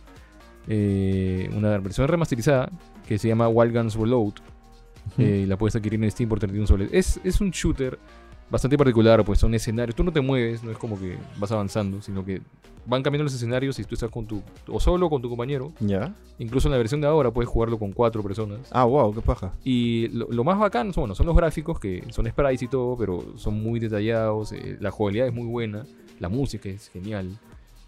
eh, 0.68 1.50
una 1.56 1.78
versión 1.78 2.06
remasterizada 2.08 2.70
que 3.06 3.18
se 3.18 3.28
llama 3.28 3.48
Wild 3.48 3.74
Guns 3.74 3.94
Reload. 3.94 4.34
Eh, 5.16 5.42
y 5.44 5.46
la 5.46 5.56
puedes 5.56 5.76
adquirir 5.76 6.02
en 6.02 6.10
Steam 6.10 6.28
por 6.28 6.38
31 6.38 6.66
soles. 6.66 6.90
Es, 6.92 7.20
es 7.24 7.40
un 7.40 7.50
shooter 7.50 7.98
bastante 8.50 8.76
particular, 8.76 9.24
pues 9.24 9.38
son 9.38 9.54
escenarios. 9.54 9.94
Tú 9.94 10.04
no 10.04 10.12
te 10.12 10.20
mueves, 10.20 10.62
no 10.62 10.70
es 10.70 10.78
como 10.78 10.98
que 10.98 11.16
vas 11.38 11.52
avanzando, 11.52 12.02
sino 12.02 12.24
que 12.24 12.40
van 12.86 13.02
cambiando 13.02 13.24
los 13.24 13.34
escenarios 13.34 13.78
y 13.78 13.84
tú 13.84 13.94
estás 13.94 14.10
con 14.10 14.26
tu. 14.26 14.42
o 14.66 14.80
solo 14.80 15.06
o 15.06 15.10
con 15.10 15.20
tu 15.20 15.28
compañero. 15.28 15.72
Ya. 15.80 16.14
Incluso 16.38 16.68
en 16.68 16.72
la 16.72 16.78
versión 16.78 17.00
de 17.00 17.06
ahora 17.06 17.30
puedes 17.30 17.48
jugarlo 17.48 17.78
con 17.78 17.92
cuatro 17.92 18.22
personas. 18.22 18.60
Ah, 18.70 18.84
wow, 18.84 19.14
qué 19.14 19.20
paja. 19.20 19.52
Y 19.64 20.08
lo, 20.08 20.26
lo 20.30 20.44
más 20.44 20.58
bacán 20.58 20.92
son, 20.92 21.02
bueno, 21.02 21.14
son 21.14 21.26
los 21.26 21.36
gráficos, 21.36 21.78
que 21.78 22.04
son 22.10 22.26
sprites 22.26 22.62
y 22.62 22.68
todo, 22.68 22.96
pero 22.96 23.36
son 23.36 23.62
muy 23.62 23.78
detallados, 23.78 24.52
eh, 24.52 24.78
la 24.80 24.90
jugabilidad 24.90 25.28
es 25.28 25.34
muy 25.34 25.46
buena, 25.46 25.84
la 26.18 26.28
música 26.28 26.68
es 26.68 26.88
genial. 26.88 27.38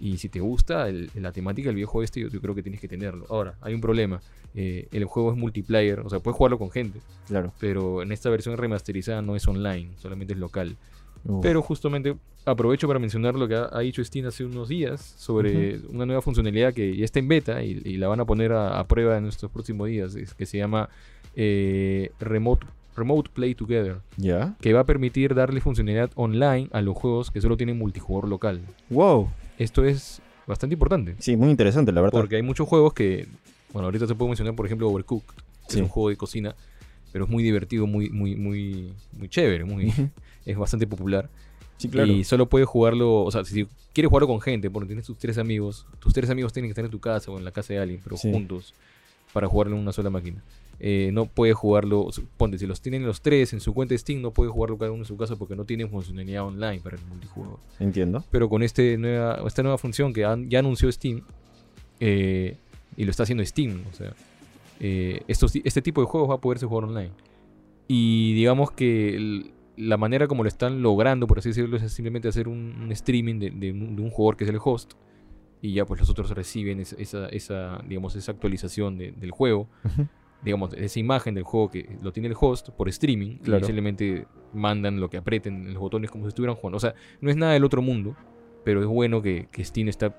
Y 0.00 0.16
si 0.18 0.28
te 0.28 0.40
gusta 0.40 0.88
el- 0.88 1.10
la 1.14 1.30
temática 1.32 1.68
del 1.68 1.76
viejo 1.76 2.02
este, 2.02 2.20
yo, 2.20 2.28
yo 2.28 2.40
creo 2.40 2.54
que 2.54 2.62
tienes 2.62 2.80
que 2.80 2.88
tenerlo. 2.88 3.26
Ahora, 3.28 3.54
hay 3.60 3.74
un 3.74 3.80
problema. 3.80 4.20
eh, 4.52 4.88
el 4.90 5.04
juego 5.04 5.30
es 5.30 5.38
multiplayer, 5.38 6.00
o 6.00 6.10
sea, 6.10 6.18
puedes 6.18 6.36
jugarlo 6.36 6.58
con 6.58 6.72
gente, 6.72 6.98
Claro. 7.28 7.52
pero 7.60 8.02
en 8.02 8.10
esta 8.10 8.30
versión 8.30 8.56
remasterizada 8.56 9.22
no 9.22 9.36
es 9.36 9.46
online, 9.46 9.90
solamente 9.98 10.32
es 10.32 10.40
local. 10.40 10.76
Uf. 11.24 11.40
Pero 11.40 11.62
justamente 11.62 12.16
aprovecho 12.44 12.88
para 12.88 12.98
mencionar 12.98 13.36
lo 13.36 13.46
que 13.46 13.54
ha, 13.54 13.68
ha 13.70 13.78
dicho 13.78 14.02
Steam 14.02 14.26
hace 14.26 14.44
unos 14.44 14.68
días 14.68 15.00
sobre 15.18 15.78
una 15.90 16.04
nueva 16.04 16.20
funcionalidad 16.20 16.74
que 16.74 16.96
ya 16.96 17.04
está 17.04 17.20
en 17.20 17.28
beta 17.28 17.62
y, 17.62 17.80
y 17.84 17.96
la 17.98 18.08
van 18.08 18.18
a 18.18 18.24
poner 18.24 18.50
a, 18.50 18.80
a 18.80 18.88
prueba 18.88 19.16
en 19.18 19.26
estos 19.26 19.52
próximos 19.52 19.86
días, 19.86 20.16
es 20.16 20.34
que 20.34 20.46
se 20.46 20.58
llama 20.58 20.88
eh, 21.36 22.10
Remote, 22.18 22.66
Remote 22.96 23.30
Play 23.32 23.54
Together, 23.54 23.98
Ya. 24.16 24.56
que 24.60 24.72
va 24.72 24.80
a 24.80 24.84
permitir 24.84 25.34
darle 25.34 25.60
funcionalidad 25.60 26.10
online 26.16 26.68
a 26.72 26.80
los 26.82 26.96
juegos 26.96 27.30
que 27.30 27.40
solo 27.40 27.56
tienen 27.56 27.78
multijugador 27.78 28.28
local. 28.28 28.60
Wow. 28.88 29.28
Esto 29.61 29.85
es 29.85 30.23
bastante 30.46 30.73
importante, 30.75 31.16
Sí, 31.18 31.37
muy 31.37 31.51
interesante, 31.51 31.92
la 31.92 32.01
verdad. 32.01 32.18
porque 32.18 32.37
hay 32.37 32.42
muchos 32.42 32.66
juegos 32.66 32.94
que, 32.94 33.29
bueno, 33.73 33.87
ahorita 33.87 34.07
te 34.07 34.14
puedo 34.14 34.29
mencionar, 34.31 34.55
por 34.57 34.64
ejemplo, 34.64 34.88
Overcooked, 34.88 35.35
que 35.68 35.73
Sí. 35.75 35.79
es 35.79 35.83
un 35.83 35.88
juego 35.88 36.09
de 36.09 36.16
cocina, 36.16 36.57
pero 37.12 37.27
es 37.27 37.31
muy 37.31 37.42
divertido, 37.42 37.87
muy, 37.87 38.09
muy, 38.09 38.37
muy, 38.37 38.94
muy 39.12 39.29
chévere, 39.29 39.64
muy, 39.64 39.92
es 40.46 40.57
bastante 40.57 40.87
popular. 40.87 41.29
Sí, 41.77 41.88
claro. 41.90 42.11
Y 42.11 42.25
solo 42.25 42.49
puedes 42.49 42.66
jugarlo, 42.68 43.23
o 43.23 43.31
sea, 43.31 43.44
si 43.44 43.66
quieres 43.92 44.09
jugarlo 44.09 44.29
con 44.29 44.40
gente, 44.40 44.70
porque 44.70 44.87
tienes 44.87 45.05
tus 45.05 45.18
tres 45.18 45.37
amigos, 45.37 45.87
tus 45.99 46.14
tres 46.14 46.31
amigos 46.31 46.53
tienen 46.55 46.68
que 46.68 46.73
estar 46.73 46.85
en 46.87 46.90
tu 46.90 46.99
casa 47.01 47.31
o 47.31 47.37
en 47.38 47.44
la 47.44 47.51
casa 47.53 47.75
de 47.75 47.81
alguien, 47.81 48.01
pero 48.03 48.16
Sí. 48.16 48.33
juntos, 48.33 48.75
para 49.35 49.46
jugarlo 49.46 49.77
en 49.77 49.83
una 49.83 49.92
sola 49.92 50.09
máquina. 50.11 50.42
Eh, 50.82 51.10
no 51.12 51.26
puedes 51.26 51.54
jugarlo, 51.56 52.08
ponte, 52.38 52.56
si 52.58 52.66
los 52.66 52.80
tienen 52.80 53.04
los 53.04 53.20
tres 53.20 53.52
en 53.52 53.60
su 53.60 53.74
cuenta 53.74 53.92
de 53.92 53.98
Steam, 53.98 54.22
no 54.22 54.30
puedes 54.30 54.50
jugarlo 54.52 54.78
cada 54.78 54.90
uno 54.92 55.02
en 55.02 55.06
su 55.06 55.16
casa 55.16 55.36
porque 55.36 55.54
no 55.54 55.66
tienen 55.66 55.90
funcionalidad 55.90 56.44
online 56.46 56.80
para 56.80 56.96
el 56.96 57.02
multijugador. 57.04 57.58
Entiendo. 57.78 58.24
Pero 58.30 58.48
con 58.48 58.62
este 58.62 58.96
nueva, 58.96 59.42
esta 59.46 59.62
nueva 59.62 59.76
función 59.76 60.12
que 60.14 60.24
han- 60.24 60.48
ya 60.48 60.60
anunció 60.60 60.90
Steam, 60.90 61.20
eh, 62.00 62.56
y 62.96 63.04
lo 63.04 63.10
está 63.10 63.24
haciendo 63.24 63.44
Steam, 63.44 63.82
o 63.90 63.94
sea, 63.94 64.14
eh, 64.80 65.20
estos, 65.28 65.54
este 65.56 65.82
tipo 65.82 66.00
de 66.00 66.06
juegos 66.06 66.30
va 66.30 66.34
a 66.36 66.40
poderse 66.40 66.64
jugar 66.66 66.84
online. 66.84 67.10
Y 67.86 68.32
digamos 68.34 68.70
que 68.72 69.16
el- 69.16 69.50
la 69.76 69.96
manera 69.96 70.28
como 70.28 70.42
lo 70.44 70.48
están 70.48 70.82
logrando, 70.82 71.26
por 71.26 71.38
así 71.38 71.50
decirlo, 71.50 71.76
es 71.76 71.92
simplemente 71.92 72.28
hacer 72.28 72.48
un, 72.48 72.74
un 72.82 72.92
streaming 72.92 73.38
de, 73.38 73.50
de 73.50 73.72
un, 73.72 73.96
de 73.96 74.02
un 74.02 74.10
jugador 74.10 74.36
que 74.36 74.44
es 74.44 74.50
el 74.50 74.58
host. 74.62 74.92
Y 75.62 75.74
ya 75.74 75.84
pues 75.84 76.00
los 76.00 76.08
otros 76.08 76.30
reciben 76.30 76.80
esa, 76.80 76.96
esa, 76.96 77.28
esa, 77.28 77.82
digamos, 77.86 78.16
esa 78.16 78.32
actualización 78.32 78.96
de- 78.96 79.12
del 79.12 79.30
juego. 79.30 79.68
Digamos, 80.42 80.72
esa 80.74 80.98
imagen 80.98 81.35
del 81.35 81.44
juego 81.44 81.70
que 81.70 81.96
lo 82.03 82.12
tiene 82.12 82.29
el 82.29 82.35
host 82.40 82.70
por 82.70 82.88
streaming. 82.88 83.37
Claro. 83.38 83.62
Y 83.62 83.66
simplemente 83.66 84.26
mandan 84.55 84.98
lo 85.00 85.11
que 85.11 85.18
aprieten 85.18 85.72
los 85.74 85.81
botones 85.81 86.11
como 86.11 86.24
si 86.24 86.29
estuvieran 86.29 86.57
jugando. 86.57 86.76
O 86.79 86.81
sea, 86.81 86.94
no 87.20 87.31
es 87.31 87.37
nada 87.37 87.53
del 87.53 87.64
otro 87.64 87.83
mundo. 87.83 88.16
Pero 88.64 88.81
es 88.81 88.87
bueno 88.87 89.22
que, 89.22 89.48
que 89.50 89.64
Steam 89.64 89.88
está 89.88 90.14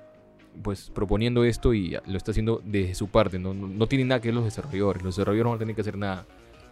pues 0.63 0.89
proponiendo 0.89 1.43
esto 1.43 1.73
y 1.73 1.97
lo 2.07 2.17
está 2.17 2.31
haciendo 2.31 2.61
desde 2.65 2.95
su 2.95 3.07
parte. 3.07 3.37
No, 3.39 3.53
no, 3.53 3.67
no 3.67 3.87
tiene 3.87 4.03
nada 4.05 4.19
que 4.19 4.29
ver 4.29 4.35
los 4.35 4.43
desarrolladores. 4.45 5.03
Los 5.03 5.15
desarrolladores 5.15 5.43
no 5.45 5.49
van 5.51 5.55
a 5.57 5.59
tener 5.59 5.75
que 5.75 5.81
hacer 5.81 5.97
nada. 5.97 6.25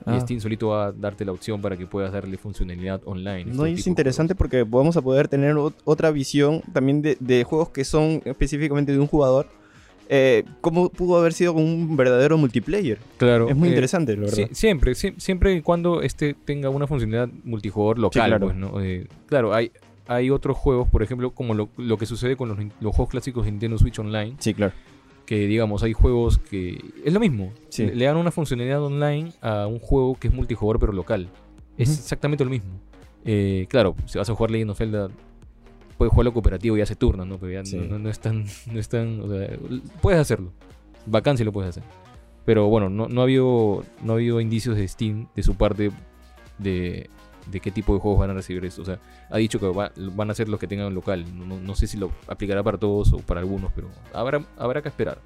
Ah. 0.05 0.15
Y 0.17 0.21
Steam 0.21 0.39
solito 0.39 0.69
va 0.69 0.87
a 0.87 0.91
darte 0.91 1.25
la 1.25 1.31
opción 1.31 1.61
para 1.61 1.75
que 1.77 1.85
puedas 1.85 2.11
darle 2.11 2.37
funcionalidad 2.37 3.01
online. 3.05 3.45
No, 3.45 3.65
estos 3.65 3.69
y 3.69 3.73
es 3.73 3.87
interesante 3.87 4.33
porque 4.33 4.63
vamos 4.63 4.95
a 4.97 5.01
poder 5.01 5.27
tener 5.27 5.55
ot- 5.55 5.73
otra 5.85 6.09
visión 6.11 6.61
también 6.73 7.01
de, 7.01 7.17
de 7.19 7.43
juegos 7.43 7.69
que 7.69 7.83
son 7.85 8.21
específicamente 8.25 8.91
de 8.93 8.99
un 8.99 9.07
jugador. 9.07 9.47
Eh, 10.11 10.43
¿Cómo 10.61 10.89
pudo 10.89 11.17
haber 11.19 11.33
sido 11.33 11.53
un 11.53 11.95
verdadero 11.95 12.35
multiplayer? 12.35 12.97
Claro. 13.17 13.47
es 13.47 13.55
muy 13.55 13.67
eh, 13.67 13.71
interesante, 13.71 14.15
la 14.15 14.21
verdad. 14.21 14.35
Sí, 14.35 14.47
siempre, 14.53 14.93
sie- 14.93 15.13
siempre 15.19 15.53
y 15.53 15.61
cuando 15.61 16.01
este 16.01 16.33
tenga 16.33 16.69
una 16.71 16.87
funcionalidad 16.87 17.29
multijugador 17.43 17.99
local, 17.99 18.25
claro. 18.27 18.47
pues, 18.47 18.57
¿no? 18.57 18.81
Eh, 18.81 19.07
claro, 19.27 19.53
hay, 19.53 19.71
hay 20.07 20.31
otros 20.31 20.57
juegos, 20.57 20.87
por 20.89 21.03
ejemplo, 21.03 21.29
como 21.31 21.53
lo, 21.53 21.69
lo 21.77 21.97
que 21.99 22.07
sucede 22.07 22.35
con 22.35 22.49
los, 22.49 22.57
juegos 22.95 23.09
clásicos 23.09 23.45
de 23.45 23.51
Nintendo 23.51 23.77
Switch 23.77 23.99
Online, 23.99 24.33
Sí, 24.39 24.55
claro. 24.55 24.73
que 25.27 25.45
digamos, 25.45 25.83
hay 25.83 25.93
juegos 25.93 26.39
que 26.39 26.83
es 27.05 27.13
lo 27.13 27.19
mismo. 27.19 27.53
Sí. 27.69 27.85
Le, 27.85 27.93
le 27.95 28.05
dan 28.05 28.17
una 28.17 28.31
funcionalidad 28.31 28.81
online 28.83 29.31
a 29.41 29.67
un 29.67 29.77
juego 29.77 30.15
que 30.19 30.29
es 30.29 30.33
multijugador 30.33 30.79
pero 30.79 30.91
local. 30.91 31.29
Es 31.77 31.99
exactamente 31.99 32.43
lo 32.43 32.49
mismo. 32.49 32.71
Claro, 33.67 33.95
si 34.07 34.17
vas 34.17 34.27
a 34.27 34.33
jugar 34.33 34.49
Legend 34.49 34.71
of 34.71 34.77
Zelda, 34.79 35.09
puedes 35.99 36.11
jugarlo 36.13 36.31
cooperativo 36.33 36.77
y 36.77 36.81
hace 36.81 36.95
turnos, 36.95 37.27
¿no? 37.27 37.37
Pero 37.37 37.51
ya 37.51 37.65
Sí. 37.65 37.77
no, 37.77 37.99
no- 37.99 38.09
es 38.09 38.19
tan, 38.19 38.45
no 38.71 38.79
es 38.79 38.87
tan, 38.89 39.19
o 39.19 39.27
sea, 39.27 39.49
puedes 40.01 40.19
hacerlo. 40.19 40.51
Bacán 41.05 41.37
si 41.37 41.43
lo 41.43 41.51
puedes 41.51 41.69
hacer. 41.71 41.83
Pero 42.45 42.67
bueno, 42.69 42.89
no, 42.89 43.07
no 43.09 43.19
ha 43.21 43.23
habido, 43.25 43.83
no 44.01 44.13
ha 44.13 44.15
habido 44.15 44.39
indicios 44.41 44.75
de 44.77 44.87
Steam 44.87 45.27
de 45.35 45.43
su 45.43 45.55
parte 45.55 45.91
de, 46.57 47.09
de 47.51 47.59
qué 47.59 47.69
tipo 47.71 47.93
de 47.93 47.99
juegos 47.99 48.19
van 48.21 48.29
a 48.29 48.33
recibir 48.33 48.63
esto. 48.65 48.81
O 48.81 48.85
sea, 48.85 48.99
ha 49.29 49.37
dicho 49.37 49.59
que 49.59 49.67
va- 49.67 49.91
van 50.15 50.31
a 50.31 50.33
ser 50.33 50.47
los 50.49 50.59
que 50.59 50.67
tengan 50.67 50.93
local. 50.95 51.25
No, 51.37 51.45
no- 51.45 51.59
no 51.59 51.75
sé 51.75 51.85
si 51.85 51.97
lo 51.97 52.11
aplicará 52.27 52.63
para 52.63 52.77
todos 52.77 53.11
o 53.13 53.17
para 53.17 53.41
algunos, 53.41 53.71
pero 53.73 53.89
habrá, 54.13 54.43
habrá 54.57 54.81
que 54.81 54.87
esperar. 54.89 55.19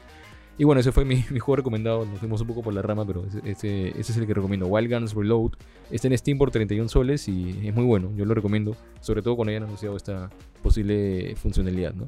Y 0.58 0.66
bueno, 0.66 0.82
ese 0.82 0.92
fue 0.92 1.04
mi, 1.06 1.16
mi 1.32 1.40
juego 1.40 1.56
recomendado. 1.58 2.06
Nos 2.06 2.20
fuimos 2.20 2.42
un 2.42 2.48
poco 2.48 2.62
por 2.62 2.74
la 2.74 2.82
rama, 2.82 3.06
pero 3.06 3.26
ese, 3.26 3.40
ese- 3.44 3.90
ese 4.00 4.12
es 4.12 4.18
el 4.18 4.28
que 4.28 4.34
recomiendo. 4.34 4.68
Wild 4.68 4.92
Guns 4.94 5.14
Reload. 5.16 5.52
Está 5.92 6.08
en 6.08 6.18
Steam 6.18 6.38
por 6.38 6.52
31 6.52 6.88
soles 6.90 7.28
y 7.28 7.68
es 7.68 7.74
muy 7.74 7.86
bueno. 7.86 8.12
Yo 8.16 8.26
lo 8.26 8.34
recomiendo. 8.34 8.76
Sobre 9.02 9.22
todo 9.22 9.36
cuando 9.36 9.50
hayan 9.52 9.64
anunciado 9.64 9.98
esta 9.98 10.30
posible 10.62 11.36
funcionalidad, 11.36 11.94
¿no? 11.94 12.06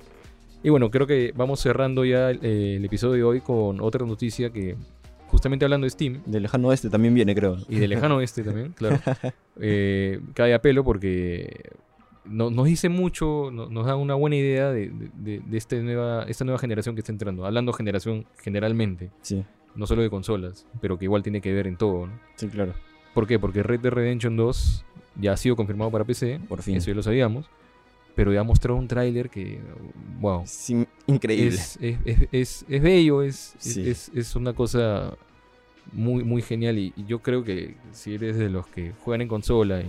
Y 0.63 0.69
bueno, 0.69 0.89
creo 0.89 1.05
que 1.08 1.31
vamos 1.36 1.60
cerrando 1.60 2.05
ya 2.05 2.31
el 2.31 2.84
episodio 2.86 3.13
de 3.15 3.23
hoy 3.23 3.41
con 3.41 3.79
otra 3.81 4.03
noticia 4.05 4.49
que, 4.51 4.75
justamente 5.27 5.63
hablando 5.65 5.86
de 5.86 5.91
Steam, 5.91 6.21
De 6.25 6.39
lejano 6.39 6.69
oeste 6.69 6.89
también 6.89 7.13
viene, 7.13 7.36
creo. 7.36 7.58
y 7.69 7.75
de 7.77 7.88
lejano 7.88 8.15
oeste 8.17 8.43
también, 8.43 8.73
claro. 8.73 8.99
Eh, 9.62 10.19
cae 10.34 10.53
a 10.53 10.62
pelo 10.62 10.84
porque 10.84 11.71
no- 12.27 12.49
nos 12.49 12.65
dice 12.65 12.89
mucho, 12.89 13.49
no- 13.51 13.67
nos 13.69 13.85
da 13.85 13.95
una 13.95 14.15
buena 14.15 14.35
idea 14.35 14.71
de, 14.71 14.89
de- 14.89 15.41
de- 15.45 15.57
este 15.57 15.81
nueva, 15.81 16.23
esta 16.23 16.43
nueva 16.45 16.59
generación 16.59 16.95
que 16.95 17.01
está 17.01 17.11
entrando. 17.11 17.45
Hablando 17.45 17.71
generación 17.73 18.25
generalmente, 18.38 19.11
Sí, 19.21 19.43
no 19.75 19.88
solo 19.88 20.01
de 20.01 20.09
consolas, 20.09 20.65
pero 20.81 20.97
que 20.97 21.05
igual 21.05 21.23
tiene 21.23 21.41
que 21.41 21.53
ver 21.53 21.67
en 21.67 21.77
todo. 21.77 22.07
¿no? 22.07 22.13
sí, 22.35 22.47
claro. 22.47 22.73
¿Por 23.13 23.27
qué? 23.27 23.39
Porque 23.39 23.63
Red 23.63 23.79
Dead 23.79 23.93
Redemption 23.93 24.35
2 24.35 24.85
ya 25.21 25.31
ha 25.33 25.38
sido 25.38 25.55
confirmado 25.55 25.89
para 25.91 26.03
PC, 26.03 26.39
Por 26.49 26.61
fin. 26.61 26.75
eso 26.77 26.88
ya 26.91 26.95
lo 26.95 27.03
sabíamos, 27.03 27.49
pero 28.13 28.33
ya 28.33 28.41
ha 28.41 28.43
mostrado 28.43 28.77
un 28.77 28.88
tráiler 28.89 29.29
que, 29.29 29.59
wow, 30.19 30.43
Es 30.43 30.69
in- 30.69 30.88
increíble. 31.07 31.47
es, 31.55 31.77
es, 31.81 31.97
es- 32.05 32.27
es- 32.31 32.65
es 32.67 32.81
bello, 32.81 33.21
es, 33.21 33.55
es- 33.59 33.73
Sí. 33.73 33.89
es, 33.89 34.11
es 34.13 34.35
una 34.35 34.51
cosa 34.53 35.13
muy, 35.93 36.23
muy 36.25 36.41
genial. 36.41 36.77
Y, 36.77 36.91
y 36.97 37.05
yo 37.05 37.19
creo 37.19 37.43
que 37.43 37.75
si 37.91 38.15
eres 38.15 38.38
de 38.38 38.49
los 38.49 38.67
que 38.67 38.91
juegan 39.03 39.21
en 39.21 39.27
consola 39.29 39.79
y, 39.81 39.85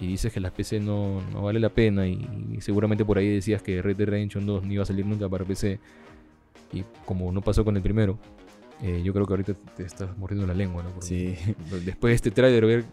y 0.00 0.06
dices 0.08 0.32
que 0.32 0.40
las 0.40 0.52
PC 0.52 0.80
no, 0.80 1.20
no 1.32 1.42
vale 1.42 1.60
la 1.60 1.68
pena, 1.68 2.06
y, 2.06 2.26
y 2.52 2.60
seguramente 2.60 3.04
por 3.04 3.18
ahí 3.18 3.34
decías 3.34 3.62
que 3.62 3.80
Red 3.82 3.96
Dead 3.96 4.08
Redemption 4.08 4.46
2 4.46 4.64
no 4.64 4.72
iba 4.72 4.82
a 4.82 4.86
salir 4.86 5.06
nunca 5.06 5.28
para 5.28 5.44
PC, 5.44 5.78
y 6.72 6.84
como 7.04 7.30
no 7.30 7.42
pasó 7.42 7.64
con 7.64 7.76
el 7.76 7.82
primero, 7.82 8.18
eh, 8.82 9.00
yo 9.04 9.12
creo 9.12 9.26
que 9.26 9.32
ahorita 9.32 9.54
te 9.76 9.84
estás 9.84 10.16
mordiendo 10.18 10.46
la 10.46 10.54
lengua, 10.54 10.82
¿no? 10.82 10.90
Porque 10.90 11.06
Sí. 11.06 11.54
Después 11.84 12.10
de 12.10 12.14
este 12.16 12.30
tráiler, 12.30 12.66
ver. 12.66 12.84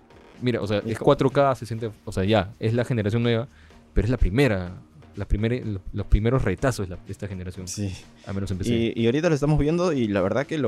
Mira, 0.41 0.61
o 0.61 0.67
sea, 0.67 0.81
es 0.85 0.99
4K, 0.99 1.55
60. 1.55 1.91
O 2.05 2.11
sea, 2.11 2.23
ya, 2.23 2.53
es 2.59 2.73
la 2.73 2.85
generación 2.85 3.23
nueva, 3.23 3.47
pero 3.93 4.05
es 4.05 4.11
la 4.11 4.17
primera. 4.17 4.73
Las 5.15 5.27
primera, 5.27 5.55
los 5.91 6.05
primeros 6.05 6.43
retazos 6.43 6.87
de, 6.87 6.95
esta 7.09 7.27
generación. 7.27 7.67
Sí. 7.67 7.91
A 8.25 8.31
menos 8.31 8.51
empecé. 8.51 8.73
Y, 8.73 8.93
y 8.95 9.05
ahorita 9.07 9.27
lo 9.27 9.35
estamos 9.35 9.59
viendo 9.59 9.91
y 9.91 10.07
la 10.07 10.21
verdad 10.21 10.45
que 10.45 10.61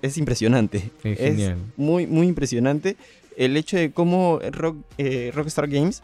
es 0.00 0.16
impresionante. 0.16 0.90
Es 1.02 1.18
genial. 1.18 1.56
muy, 1.76 2.06
muy 2.06 2.26
impresionante 2.28 2.96
el 3.36 3.56
hecho 3.56 3.76
de 3.76 3.92
cómo 3.92 4.40
Rock, 4.52 4.76
eh, 4.98 5.30
Rockstar 5.34 5.68
Games 5.68 6.02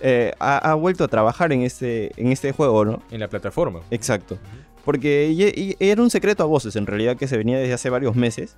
eh, 0.00 0.32
ha, 0.38 0.58
ha 0.58 0.74
vuelto 0.74 1.04
a 1.04 1.08
trabajar 1.08 1.52
en 1.52 1.62
este, 1.62 2.10
en 2.20 2.32
este 2.32 2.52
juego, 2.52 2.84
¿no? 2.84 3.02
En 3.10 3.20
la 3.20 3.28
plataforma. 3.28 3.80
Exacto. 3.90 4.38
Porque 4.84 5.30
y- 5.56 5.76
era 5.78 6.02
un 6.02 6.10
secreto 6.10 6.42
a 6.42 6.46
voces, 6.46 6.74
en 6.76 6.86
realidad, 6.86 7.16
que 7.16 7.28
se 7.28 7.36
venía 7.36 7.58
desde 7.58 7.72
hace 7.74 7.88
varios 7.90 8.16
meses. 8.16 8.56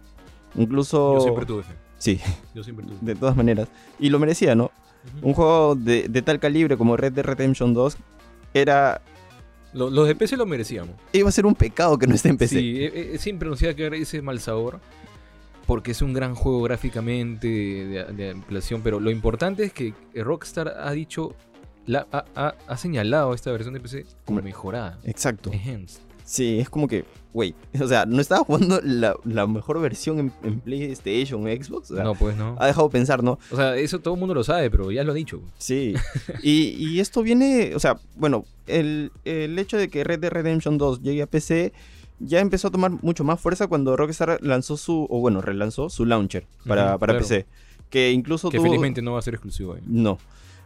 Incluso... 0.57 1.15
Yo 1.17 1.21
siempre 1.21 1.45
tuve 1.47 1.63
fe. 1.65 1.75
Sí, 1.99 2.21
Yo 2.55 2.63
siempre 2.63 2.87
tuve. 2.87 2.97
de 3.01 3.15
todas 3.15 3.37
maneras. 3.37 3.69
Y 3.99 4.09
lo 4.11 4.19
merecía, 4.19 4.55
¿no? 4.55 4.71
Un 5.21 5.35
juego 5.35 5.75
de, 5.75 6.09
de 6.09 6.23
tal 6.23 6.39
calibre 6.41 6.77
como 6.79 6.97
Red 6.97 7.13
Dead 7.13 7.25
Redemption 7.25 7.75
2 7.75 7.97
era... 8.55 9.03
Lo- 9.75 9.91
los 9.91 10.07
de 10.07 10.15
PC 10.15 10.37
lo 10.37 10.47
merecíamos. 10.47 10.95
Iba 11.13 11.29
a 11.29 11.33
ser 11.33 11.45
un 11.45 11.55
pecado 11.55 11.99
que 11.99 12.07
no 12.07 12.15
esté 12.15 12.29
en 12.31 12.39
PC. 12.39 12.59
Sí, 12.59 12.77
eh, 12.85 12.93
eh, 13.15 13.19
siempre 13.19 13.49
nos 13.51 13.61
iba 13.61 13.73
a 13.73 13.75
quedar 13.75 13.93
ese 13.95 14.23
mal 14.23 14.41
sabor. 14.41 14.81
Porque 15.67 15.93
es 15.93 16.03
un 16.03 16.13
gran 16.13 16.35
juego 16.35 16.63
gráficamente, 16.63 17.49
de, 17.49 18.05
de 18.13 18.31
ampliación. 18.31 18.83
Pero 18.83 19.01
lo 19.01 19.11
importante 19.11 19.65
es 19.65 19.73
que 19.73 19.95
Rockstar 20.15 20.75
ha 20.79 20.93
dicho. 20.93 21.35
la- 21.87 22.07
ha, 22.13 22.25
ha- 22.35 22.55
ha 22.67 22.77
señalado 22.77 23.35
esta 23.35 23.51
versión 23.53 23.75
de 23.75 23.81
PC 23.81 24.07
como 24.25 24.41
mejorada. 24.43 24.99
Exacto. 25.05 25.51
Enhanced. 25.53 26.01
Sí, 26.27 26.59
es 26.59 26.71
como 26.71 26.89
que, 26.89 27.05
wait, 27.35 27.55
o 27.83 27.87
sea, 27.87 28.07
no 28.07 28.19
estaba 28.23 28.43
jugando 28.45 28.81
la, 28.83 29.15
la 29.25 29.47
mejor 29.47 29.79
versión 29.83 30.19
en, 30.19 30.33
en 30.43 30.61
PlayStation, 30.61 31.43
Xbox. 31.45 31.91
O 31.91 31.95
sea, 31.97 32.05
No, 32.05 32.15
pues 32.15 32.35
no. 32.37 32.57
Ha 32.59 32.67
dejado 32.67 32.89
pensar, 32.89 33.23
¿no? 33.23 33.39
O 33.51 33.57
sea, 33.57 33.77
eso 33.77 33.99
todo 34.01 34.15
el 34.15 34.21
mundo 34.21 34.35
lo 34.35 34.43
sabe, 34.43 34.71
pero 34.71 34.91
ya 34.91 35.05
lo 35.05 35.13
ha 35.13 35.15
dicho. 35.15 35.43
Sí. 35.59 35.95
y, 36.43 36.69
y 36.79 37.01
esto 37.01 37.23
viene, 37.23 37.73
o 37.75 37.79
sea, 37.79 37.99
bueno, 38.17 38.47
el, 38.67 39.13
el 39.27 39.59
hecho 39.59 39.77
de 39.77 39.89
que 39.89 40.03
Red 40.05 40.21
Dead 40.21 40.31
Redemption 40.33 40.79
2 40.79 41.03
llegue 41.03 41.21
a 41.23 41.27
PC 41.27 41.75
ya 42.21 42.41
empezó 42.41 42.69
a 42.69 42.71
tomar 42.71 42.93
mucho 43.03 43.25
más 43.25 43.41
fuerza 43.41 43.67
cuando 43.67 43.97
Rockstar 43.97 44.39
lanzó 44.43 44.77
su, 44.77 45.07
o 45.11 45.21
bueno, 45.21 45.41
relanzó 45.41 45.89
su 45.91 46.05
launcher 46.07 46.47
para, 46.67 46.99
para 46.99 47.13
claro. 47.15 47.27
PC. 47.27 47.47
Que 47.91 48.11
incluso 48.13 48.51
Que 48.51 48.59
tuvo- 48.59 48.65
felizmente 48.67 49.03
no 49.03 49.13
va 49.13 49.19
a 49.19 49.23
ser 49.23 49.35
exclusivo 49.35 49.75
ahí. 49.75 49.83
No. 49.87 50.19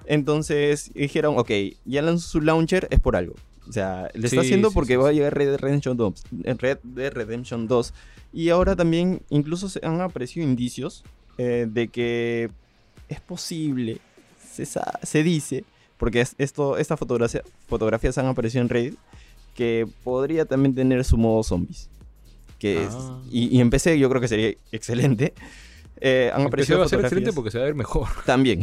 Entonces 0.06 0.90
dijeron, 0.94 1.34
ok, 1.38 1.50
ya 1.84 2.02
lanzó 2.02 2.28
su 2.28 2.40
launcher, 2.40 2.88
es 2.90 3.00
por 3.00 3.16
algo. 3.16 3.34
O 3.68 3.72
sea, 3.72 4.08
le 4.14 4.26
está 4.26 4.40
haciendo 4.40 4.68
sí, 4.70 4.74
porque 4.74 4.94
sí, 4.94 4.96
va 4.96 5.10
a 5.10 5.12
llegar 5.12 5.34
Red 5.36 5.48
Dead 5.50 5.58
Redemption 5.60 5.96
2. 5.96 6.24
eh, 6.44 6.54
Red 6.58 6.78
Dead 6.82 7.12
Redemption 7.12 7.68
2. 7.68 7.92
Y 8.32 8.48
ahora 8.48 8.74
también, 8.76 9.20
incluso 9.28 9.68
se 9.68 9.84
han 9.84 10.00
aparecido 10.00 10.46
indicios 10.46 11.04
eh, 11.36 11.66
de 11.70 11.88
que 11.88 12.50
es 13.10 13.20
posible, 13.20 13.98
se, 14.42 14.64
se 14.66 15.22
dice, 15.22 15.64
porque 15.98 16.22
es- 16.22 16.34
esto, 16.38 16.78
estas 16.78 16.98
fotografía- 16.98 17.42
fotografías 17.66 18.16
han 18.16 18.26
aparecido 18.26 18.62
en 18.62 18.68
Reddit, 18.70 18.98
que 19.58 19.88
podría 20.04 20.44
también 20.44 20.72
tener 20.72 21.04
su 21.04 21.16
modo 21.16 21.42
zombies. 21.42 21.90
Que 22.60 22.84
es- 22.84 22.94
Ah. 22.94 23.20
y, 23.28 23.62
PC 23.64 23.98
yo 23.98 24.08
creo 24.08 24.20
que 24.20 24.28
sería 24.28 24.54
excelente. 24.70 25.34
Eh, 26.00 26.30
han 26.32 26.42
aparecido 26.42 26.78
va 26.78 26.84
a 26.84 26.88
ser 26.88 27.00
excelente 27.00 27.32
porque 27.32 27.50
se 27.50 27.58
va 27.58 27.64
a 27.64 27.66
ver 27.66 27.74
mejor. 27.74 28.06
también. 28.24 28.60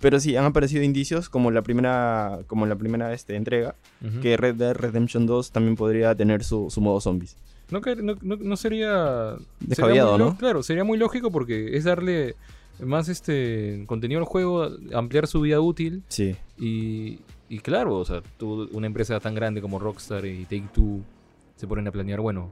Pero 0.00 0.20
sí, 0.20 0.36
han 0.36 0.44
aparecido 0.44 0.84
indicios 0.84 1.28
como 1.28 1.50
la 1.50 1.62
primera, 1.62 2.38
como 2.46 2.66
la 2.66 2.76
primera 2.76 3.12
este, 3.12 3.34
entrega, 3.34 3.74
que 4.22 4.36
Red 4.36 4.54
Dead 4.54 4.74
Redemption 4.76 5.26
2 5.26 5.50
también 5.50 5.74
podría 5.74 6.14
tener 6.14 6.44
su, 6.44 6.70
su 6.70 6.80
modo 6.80 7.00
zombies. 7.00 7.36
No, 7.72 7.80
no, 7.80 8.16
no- 8.22 8.36
no 8.36 8.56
sería... 8.56 9.34
Descabellado, 9.58 10.12
sería 10.12 10.24
muy 10.24 10.32
¿no? 10.34 10.38
Claro, 10.38 10.62
sería 10.62 10.84
muy 10.84 10.98
lógico 10.98 11.32
porque 11.32 11.76
es 11.76 11.82
darle 11.82 12.36
más 12.80 13.08
este 13.08 13.82
contenido 13.86 14.20
al 14.20 14.24
juego, 14.26 14.68
ampliar 14.94 15.26
su 15.26 15.40
vida 15.40 15.60
útil 15.60 16.04
Sí, 16.06 16.36
y, 16.58 17.18
y 17.48 17.58
claro, 17.60 17.96
o 17.98 18.04
sea, 18.04 18.22
tú, 18.36 18.68
una 18.72 18.86
empresa 18.86 19.18
tan 19.20 19.34
grande 19.34 19.60
como 19.60 19.78
Rockstar 19.78 20.24
y 20.26 20.44
Take-Two 20.44 21.00
se 21.56 21.66
ponen 21.66 21.86
a 21.88 21.92
planear, 21.92 22.20
bueno, 22.20 22.50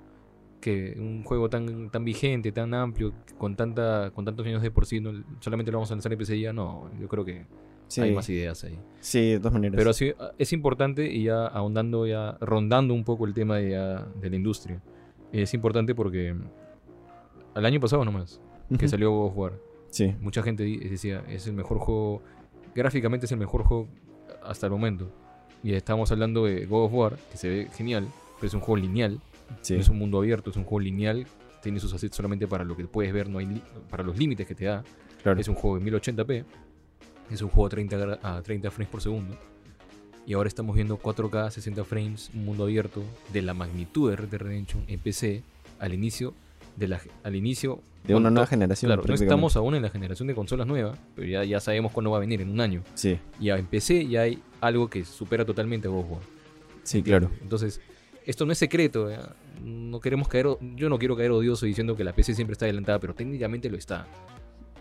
que 0.61 0.95
un 0.99 1.23
juego 1.23 1.49
tan, 1.51 1.91
tan 1.91 2.05
vigente, 2.05 2.51
tan 2.53 2.73
amplio, 2.75 3.13
con 3.39 3.55
tanta 3.57 4.11
con 4.15 4.25
tantos 4.25 4.47
años 4.47 4.63
de 4.63 4.71
por 4.71 4.87
sí, 4.87 5.01
no- 5.01 5.23
solamente 5.41 5.71
lo 5.71 5.79
vamos 5.79 5.91
a 5.91 5.95
lanzar 5.95 6.13
en 6.13 6.19
PC 6.19 6.41
ya, 6.41 6.53
no, 6.53 6.91
yo 6.99 7.07
creo 7.09 7.25
que 7.25 7.45
sí, 7.89 8.01
hay 8.01 8.15
más 8.15 8.29
ideas 8.31 8.65
ahí. 8.65 8.79
sí, 9.01 9.33
de 9.33 9.39
todas 9.39 9.53
maneras. 9.53 9.77
Pero 9.77 9.91
así, 9.91 10.13
es 10.39 10.53
importante 10.53 11.13
y 11.13 11.25
ya 11.25 11.47
ahondando, 11.47 12.07
ya 12.07 12.37
rondando 12.41 12.95
un 12.95 13.05
poco 13.05 13.27
el 13.27 13.35
tema 13.35 13.57
de, 13.59 13.71
ya- 13.73 14.07
de 14.21 14.31
la 14.31 14.37
industria. 14.37 14.81
Es 15.33 15.53
importante 15.55 15.95
porque 15.95 16.35
al 17.55 17.65
año 17.67 17.81
pasado 17.81 18.05
nomás, 18.05 18.41
que 18.79 18.89
salió 18.89 19.11
God 19.13 19.27
of 19.29 19.37
War, 19.37 19.53
Sí, 19.91 20.15
mucha 20.21 20.43
gente 20.43 20.65
decía, 20.65 21.23
es 21.29 21.47
el 21.47 21.53
mejor 21.55 21.79
juego, 21.79 22.21
gráficamente 22.75 23.27
es 23.27 23.33
el 23.33 23.39
mejor 23.39 23.63
juego 23.63 23.89
hasta 24.49 24.67
el 24.67 24.73
momento. 24.73 25.11
Y 25.63 25.73
estamos 25.75 26.11
hablando 26.13 26.45
de 26.45 26.67
God 26.67 26.85
of 26.87 26.93
War, 26.93 27.17
que 27.31 27.37
se 27.37 27.49
ve 27.49 27.69
genial, 27.75 28.07
pero 28.37 28.47
es 28.49 28.55
un 28.55 28.61
juego 28.61 28.77
lineal, 28.77 29.21
sí. 29.63 29.75
no 29.75 29.81
es 29.81 29.89
un 29.89 29.99
mundo 29.99 30.19
abierto, 30.19 30.51
es 30.51 30.57
un 30.57 30.65
juego 30.65 30.81
lineal, 30.81 31.27
tiene 31.63 31.81
sus 31.81 31.93
assets 31.95 32.15
solamente 32.17 32.47
para 32.47 32.63
lo 32.65 32.77
que 32.77 32.85
puedes 32.87 33.13
ver, 33.13 33.29
no 33.29 33.39
hay 33.39 33.63
para 33.91 34.03
los 34.05 34.17
límites 34.17 34.47
que 34.47 34.55
te 34.55 34.67
da. 34.67 34.85
claro. 35.23 35.41
Es 35.41 35.49
un 35.49 35.55
juego 35.55 35.79
de 35.79 35.91
1080p. 35.91 36.45
Es 37.31 37.43
un 37.43 37.49
juego 37.49 37.67
a 37.67 37.71
30, 37.71 37.97
gra- 37.99 38.19
a 38.23 38.41
30 38.41 38.71
frames 38.71 38.89
por 38.89 39.03
segundo. 39.03 39.37
Y 40.27 40.35
ahora 40.35 40.49
estamos 40.49 40.75
viendo 40.77 40.97
4K, 40.99 41.51
60 41.51 41.85
frames, 41.85 42.31
un 42.35 42.45
mundo 42.45 42.65
abierto 42.65 43.03
de 43.33 43.43
la 43.43 43.53
magnitud 43.55 44.11
de 44.11 44.17
Red 44.17 44.29
Dead 44.29 44.41
Redemption 44.41 44.85
en 44.87 45.01
PC 45.01 45.43
al 45.81 45.93
inicio. 45.95 46.35
De 46.77 46.89
la, 46.89 47.01
al 47.23 47.35
inicio. 47.35 47.81
De 48.05 48.15
una 48.15 48.31
nueva 48.31 48.47
generación. 48.47 48.89
Claro, 48.91 49.03
no 49.07 49.15
estamos 49.15 49.57
aún 49.57 49.75
en 49.75 49.83
la 49.83 49.91
generación 49.91 50.29
de 50.29 50.35
consolas 50.35 50.67
nuevas, 50.67 50.99
pero 51.15 51.27
ya, 51.27 51.43
ya 51.45 51.59
sabemos 51.59 51.93
cuándo 51.93 52.11
va 52.11 52.19
a 52.19 52.21
venir, 52.21 52.41
en 52.41 52.51
un 52.51 52.61
año. 52.61 52.83
Sí, 52.95 53.19
Y 53.41 53.51
en 53.51 53.67
PC 53.67 54.07
ya 54.07 54.23
hay 54.23 54.41
algo 54.61 54.89
que 54.89 55.05
supera 55.05 55.45
totalmente 55.45 55.89
a 55.89 55.91
God 55.91 56.05
War. 56.09 56.21
sí, 56.85 57.03
claro. 57.03 57.31
Entonces, 57.43 57.81
esto 58.25 58.45
no 58.47 58.53
es 58.53 58.59
secreto. 58.59 59.11
¿ya? 59.11 59.35
No 59.65 60.01
queremos 60.01 60.29
caer, 60.29 60.47
yo 60.77 60.89
no 60.89 60.99
quiero 60.99 61.17
caer 61.17 61.31
odioso 61.33 61.67
diciendo 61.67 61.97
que 61.97 62.05
la 62.05 62.13
PC 62.13 62.35
siempre 62.35 62.53
está 62.53 62.67
adelantada, 62.67 62.99
pero 63.01 63.15
técnicamente 63.15 63.69
lo 63.71 63.77
está. 63.77 64.07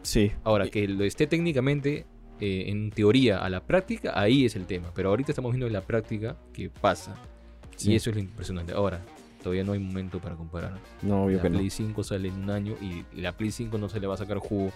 Sí. 0.03 0.31
Ahora, 0.43 0.67
que 0.69 0.87
lo 0.87 1.03
esté 1.03 1.25
técnicamente, 1.25 2.05
eh, 2.39 2.65
en 2.67 2.91
teoría, 2.91 3.39
a 3.39 3.49
la 3.49 3.61
práctica, 3.61 4.19
ahí 4.19 4.45
es 4.45 4.55
el 4.55 4.65
tema. 4.67 4.91
Pero 4.93 5.09
ahorita 5.09 5.31
estamos 5.31 5.51
viendo 5.51 5.65
en 5.65 5.73
la 5.73 5.81
práctica 5.81 6.37
que 6.53 6.69
pasa. 6.69 7.15
Sí. 7.75 7.91
Y 7.91 7.95
eso 7.95 8.11
es 8.11 8.15
lo 8.15 8.21
impresionante. 8.21 8.73
Ahora, 8.73 9.03
todavía 9.45 9.63
no 9.63 9.73
hay 9.73 9.79
momento 9.79 10.19
para 10.19 10.35
comparar. 10.35 10.73
No, 11.03 11.25
obvio 11.25 11.37
La 11.37 11.43
que 11.43 11.49
no. 11.51 11.59
Play 11.59 11.69
5 11.69 12.03
sale 12.03 12.29
en 12.29 12.33
un 12.33 12.49
año 12.49 12.73
y 12.81 13.05
la 13.15 13.33
Play 13.33 13.51
5 13.51 13.77
no 13.77 13.89
se 13.89 13.99
le 13.99 14.07
va 14.07 14.15
a 14.15 14.17
sacar 14.17 14.39
jugo 14.39 14.71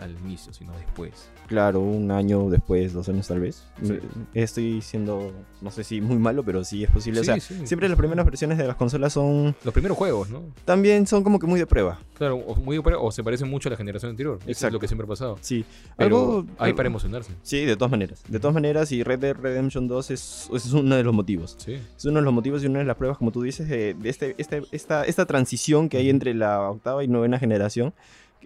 al, 0.00 0.16
inicio, 0.24 0.52
sino 0.52 0.72
después. 0.72 1.30
Claro, 1.46 1.80
un 1.80 2.10
año 2.10 2.48
después, 2.50 2.92
dos 2.92 3.08
años 3.08 3.28
tal 3.28 3.40
vez. 3.40 3.64
Sí. 3.82 3.98
Estoy 4.34 4.82
siendo, 4.82 5.32
no 5.60 5.70
sé 5.70 5.84
si 5.84 6.00
muy 6.00 6.16
malo, 6.18 6.42
pero 6.44 6.64
sí 6.64 6.82
es 6.84 6.90
posible. 6.90 7.20
o 7.20 7.22
Sí, 7.22 7.26
sea, 7.26 7.40
sí. 7.40 7.66
siempre 7.66 7.88
las 7.88 7.96
primeras 7.98 8.24
versiones 8.26 8.58
de 8.58 8.66
las 8.66 8.76
consolas 8.76 9.12
son 9.12 9.54
Los 9.64 9.72
primeros 9.72 9.96
juegos, 9.96 10.28
¿no? 10.30 10.42
también 10.64 11.06
son 11.06 11.22
como 11.22 11.38
que 11.38 11.46
muy 11.46 11.58
de 11.60 11.66
prueba. 11.66 12.00
Claro, 12.18 12.36
o, 12.36 12.56
muy, 12.56 12.78
o 12.78 13.12
se 13.12 13.22
parecen 13.22 13.48
mucho 13.50 13.68
a 13.68 13.70
la 13.72 13.76
generación 13.76 14.10
anterior. 14.10 14.36
Eso 14.40 14.50
es 14.50 14.56
Exacto. 14.58 14.74
lo 14.74 14.80
que 14.80 14.88
siempre 14.88 15.04
ha 15.04 15.08
pasado. 15.08 15.38
Sí. 15.40 15.64
Pero 15.96 16.06
Algo- 16.40 16.46
hay 16.58 16.72
para 16.72 16.88
emocionarse. 16.88 17.32
Sí, 17.42 17.64
de 17.64 17.76
todas 17.76 17.90
maneras. 17.90 18.22
De 18.28 18.40
todas 18.40 18.54
maneras, 18.54 18.90
y 18.92 19.02
Red 19.02 19.18
Dead 19.20 19.36
Redemption 19.36 19.86
2 19.88 20.10
es, 20.10 20.50
es 20.52 20.72
uno 20.72 20.96
de 20.96 21.04
los 21.04 21.14
motivos. 21.14 21.56
Sí. 21.58 21.74
Es 21.96 22.04
uno 22.04 22.18
de 22.20 22.24
los 22.24 22.34
motivos 22.34 22.62
y 22.62 22.66
una 22.66 22.80
de 22.80 22.84
las 22.86 22.96
pruebas, 22.96 23.18
como 23.18 23.30
tú 23.32 23.42
dices, 23.42 23.68
de, 23.68 23.94
de 23.94 24.08
este, 24.08 24.34
este- 24.38 24.62
esta, 24.72 25.04
esta 25.04 25.26
transición 25.26 25.88
que 25.88 25.98
hay 25.98 26.10
entre 26.10 26.34
la 26.34 26.70
octava 26.70 27.04
y 27.04 27.08
novena 27.08 27.38
generación, 27.38 27.94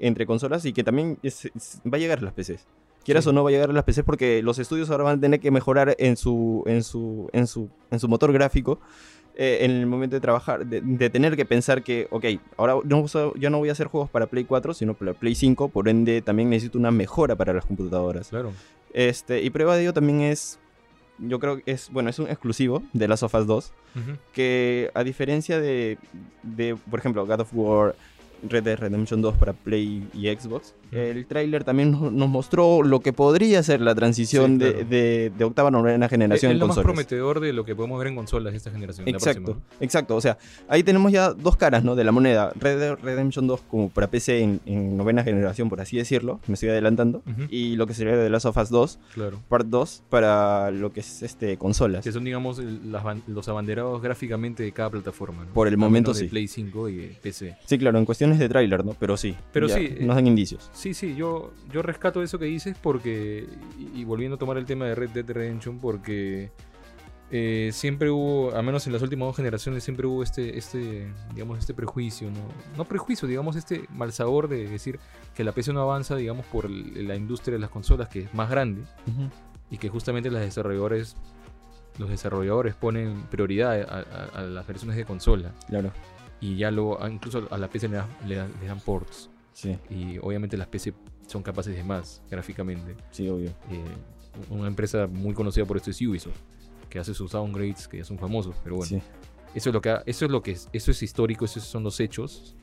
entre 0.00 0.26
consolas, 0.26 0.64
y 0.64 0.72
que 0.72 0.84
también 0.84 1.18
es- 1.22 1.46
es- 1.46 1.80
va 1.86 1.96
a 1.96 2.00
llegar 2.00 2.18
a 2.18 2.22
las 2.22 2.32
PCs. 2.34 2.66
Quieras 3.04 3.24
Sí. 3.24 3.30
o 3.30 3.32
no, 3.32 3.42
va 3.42 3.48
a 3.50 3.52
llegar 3.52 3.70
a 3.70 3.72
las 3.72 3.84
PCs 3.84 4.04
porque 4.04 4.42
los 4.42 4.58
estudios 4.58 4.90
ahora 4.90 5.04
van 5.04 5.18
a 5.18 5.20
tener 5.20 5.40
que 5.40 5.50
mejorar 5.50 5.96
en 5.98 6.16
su, 6.16 6.62
en 6.66 6.82
su, 6.82 7.30
en 7.32 7.46
su, 7.46 7.68
en 7.90 7.98
su 7.98 8.08
motor 8.08 8.32
gráfico. 8.32 8.78
eh, 9.36 9.64
en 9.64 9.70
el 9.70 9.86
momento 9.86 10.16
de 10.16 10.20
trabajar, 10.20 10.66
de, 10.66 10.82
de 10.82 11.08
tener 11.08 11.34
que 11.34 11.46
pensar 11.46 11.82
que, 11.82 12.08
ok, 12.10 12.24
ahora 12.58 12.74
no, 12.84 13.06
ya 13.36 13.48
no 13.48 13.58
voy 13.58 13.68
a 13.70 13.72
hacer 13.72 13.86
juegos 13.86 14.10
para 14.10 14.26
Play 14.26 14.44
4, 14.44 14.74
sino 14.74 14.92
para 14.92 15.14
Play 15.14 15.34
5, 15.34 15.68
por 15.68 15.88
ende 15.88 16.20
también 16.20 16.50
necesito 16.50 16.76
una 16.76 16.90
mejora 16.90 17.36
para 17.36 17.54
las 17.54 17.64
computadoras. 17.64 18.28
Claro. 18.28 18.52
Este, 18.92 19.40
y 19.40 19.48
prueba 19.48 19.76
de 19.76 19.82
ello 19.82 19.92
también 19.94 20.20
es, 20.20 20.58
yo 21.18 21.38
creo 21.38 21.62
que 21.62 21.72
es, 21.72 21.88
bueno, 21.90 22.10
es 22.10 22.18
un 22.18 22.26
exclusivo 22.26 22.82
de 22.92 23.08
Last 23.08 23.22
of 23.22 23.34
Us 23.34 23.46
2, 23.46 23.72
Ujú. 23.94 24.18
que 24.34 24.90
a 24.94 25.04
diferencia 25.04 25.58
de, 25.58 25.96
de, 26.42 26.76
por 26.90 26.98
ejemplo, 26.98 27.24
God 27.24 27.40
of 27.40 27.50
War, 27.54 27.94
Red 28.48 28.64
Dead 28.64 28.78
Redemption 28.78 29.22
2 29.22 29.36
para 29.36 29.52
Play 29.52 30.08
y 30.14 30.28
Xbox, 30.28 30.74
el 30.92 31.26
tráiler 31.26 31.64
también 31.64 31.90
nos 31.92 32.28
mostró 32.28 32.82
lo 32.82 33.00
que 33.00 33.12
podría 33.12 33.62
ser 33.62 33.80
la 33.80 33.94
transición 33.94 34.52
Sí, 34.52 34.64
de- 34.64 34.72
claro. 34.72 34.88
de, 34.88 35.32
de 35.38 35.44
octava 35.44 35.68
a 35.68 35.70
novena 35.70 36.08
generación 36.08 36.50
es 36.50 36.54
en 36.54 36.58
lo 36.60 36.68
más 36.68 36.78
prometedor 36.78 37.40
de 37.40 37.52
lo 37.52 37.64
que 37.64 37.74
podemos 37.76 37.98
ver 37.98 38.08
en 38.08 38.16
consolas 38.16 38.52
de 38.52 38.56
esta 38.58 38.70
generación. 38.70 39.08
Exacto, 39.08 39.56
exacto. 39.80 40.16
O 40.16 40.20
sea, 40.20 40.38
ahí 40.68 40.82
tenemos 40.82 41.12
ya 41.12 41.30
dos 41.32 41.56
caras, 41.56 41.84
¿no? 41.84 41.94
De 41.96 42.04
la 42.04 42.12
moneda. 42.12 42.52
Red 42.58 42.78
Dead 42.78 42.98
Redemption 43.02 43.46
2 43.46 43.60
como 43.70 43.88
para 43.88 44.08
PC 44.08 44.40
en, 44.40 44.60
en 44.66 44.96
novena 44.96 45.22
generación, 45.22 45.68
por 45.68 45.80
así 45.80 45.96
decirlo. 45.96 46.40
Me 46.46 46.54
estoy 46.54 46.70
adelantando. 46.70 47.22
Y 47.48 47.76
lo 47.76 47.86
que 47.86 47.94
sería 47.94 48.16
de 48.16 48.28
Last 48.30 48.46
of 48.46 48.56
Us 48.56 48.70
2, 48.70 48.98
¿no? 48.98 49.14
Claro. 49.14 49.40
Part 49.48 49.66
2, 49.68 50.02
para 50.10 50.70
lo 50.70 50.92
que 50.92 51.00
es 51.00 51.22
este 51.22 51.56
consolas. 51.56 52.02
Que 52.04 52.12
son, 52.12 52.24
digamos, 52.24 52.58
el- 52.58 52.90
las 52.92 53.02
ban- 53.04 53.22
los 53.26 53.48
abanderados 53.48 54.02
gráficamente 54.02 54.62
de 54.62 54.72
cada 54.72 54.90
plataforma. 54.90 55.44
¿no? 55.44 55.52
Por 55.52 55.68
el 55.68 55.76
momento, 55.76 56.12
de 56.12 56.20
sí. 56.20 56.26
Play 56.26 56.48
5 56.48 56.88
y 56.88 56.96
de 56.96 57.06
PC. 57.22 57.56
Sí, 57.66 57.78
claro, 57.78 57.98
en 57.98 58.04
cuestiones 58.04 58.38
de 58.38 58.48
tráiler, 58.48 58.84
¿no? 58.84 58.94
Pero 58.98 59.16
sí. 59.16 59.34
Pero 59.52 59.68
sí, 59.68 59.80
eh, 59.80 59.98
Nos 60.00 60.16
dan 60.16 60.26
indicios. 60.26 60.70
Sí, 60.80 60.94
sí, 60.94 61.14
yo, 61.14 61.52
yo 61.70 61.82
rescato 61.82 62.22
eso 62.22 62.38
que 62.38 62.46
dices 62.46 62.74
porque, 62.82 63.46
y, 63.78 64.00
y 64.00 64.04
volviendo 64.04 64.36
a 64.36 64.38
tomar 64.38 64.56
el 64.56 64.64
tema 64.64 64.86
de 64.86 64.94
Red 64.94 65.10
Dead 65.10 65.26
Redemption, 65.30 65.78
porque 65.78 66.50
eh, 67.30 67.68
siempre 67.74 68.08
hubo, 68.08 68.54
al 68.56 68.64
menos 68.64 68.86
en 68.86 68.94
las 68.94 69.02
últimas 69.02 69.26
dos 69.28 69.36
generaciones, 69.36 69.84
siempre 69.84 70.06
hubo 70.06 70.22
este, 70.22 70.56
este, 70.56 71.12
digamos, 71.34 71.58
este 71.58 71.74
prejuicio, 71.74 72.30
¿no? 72.30 72.40
No 72.78 72.86
prejuicio, 72.86 73.28
digamos, 73.28 73.56
este 73.56 73.84
mal 73.92 74.10
sabor 74.14 74.48
de 74.48 74.66
decir 74.68 74.98
que 75.34 75.44
la 75.44 75.52
PC 75.52 75.74
no 75.74 75.82
avanza, 75.82 76.16
digamos, 76.16 76.46
por 76.46 76.64
el- 76.64 77.06
la 77.06 77.14
industria 77.14 77.52
de 77.56 77.58
las 77.60 77.68
consolas, 77.70 78.08
que 78.08 78.20
es 78.20 78.32
más 78.34 78.48
grande, 78.48 78.82
y 79.70 79.76
que 79.76 79.90
justamente 79.90 80.30
los 80.30 80.40
desarrolladores, 80.40 81.14
los 81.98 82.08
desarrolladores 82.08 82.74
ponen 82.74 83.20
prioridad 83.30 83.82
a, 83.82 83.98
a- 83.98 84.40
a 84.40 84.42
las 84.44 84.66
versiones 84.66 84.96
de 84.96 85.04
consola, 85.04 85.52
Claro. 85.68 85.92
y 86.40 86.56
ya 86.56 86.70
lo, 86.70 87.02
a- 87.02 87.10
incluso 87.10 87.46
a 87.50 87.58
la 87.58 87.68
PC 87.68 87.86
le, 87.88 87.96
da- 87.96 88.08
le 88.26 88.66
dan 88.66 88.80
ports 88.80 89.28
Sí, 89.60 89.76
y 89.90 90.18
obviamente 90.18 90.56
las 90.56 90.66
PC 90.68 90.94
son 91.26 91.42
capaces 91.42 91.74
de 91.76 91.84
más 91.84 92.22
gráficamente. 92.30 92.94
sí, 93.10 93.28
obvio. 93.28 93.50
Eh, 93.70 93.84
una 94.48 94.68
empresa 94.68 95.06
muy 95.06 95.34
conocida 95.34 95.64
por 95.66 95.76
esto 95.76 95.90
es 95.90 96.00
Ubisoft, 96.00 96.36
que 96.88 96.98
hace 96.98 97.12
sus 97.14 97.32
downgrades 97.32 97.86
que 97.88 97.98
ya 97.98 98.04
son 98.04 98.18
famosos, 98.18 98.54
pero 98.62 98.76
bueno, 98.76 98.88
Sí. 98.88 99.02
eso 99.54 99.70
es 99.70 99.74
lo 99.74 99.80
que 99.80 99.90
ha- 99.90 100.02
eso 100.06 100.24
es 100.24 100.30
lo 100.30 100.42
que 100.42 100.52
es, 100.52 100.68
eso 100.72 100.90
es 100.92 101.02
histórico, 101.02 101.44
esos 101.44 101.64
son 101.64 101.82
los 101.84 101.98
hechos. 102.00 102.54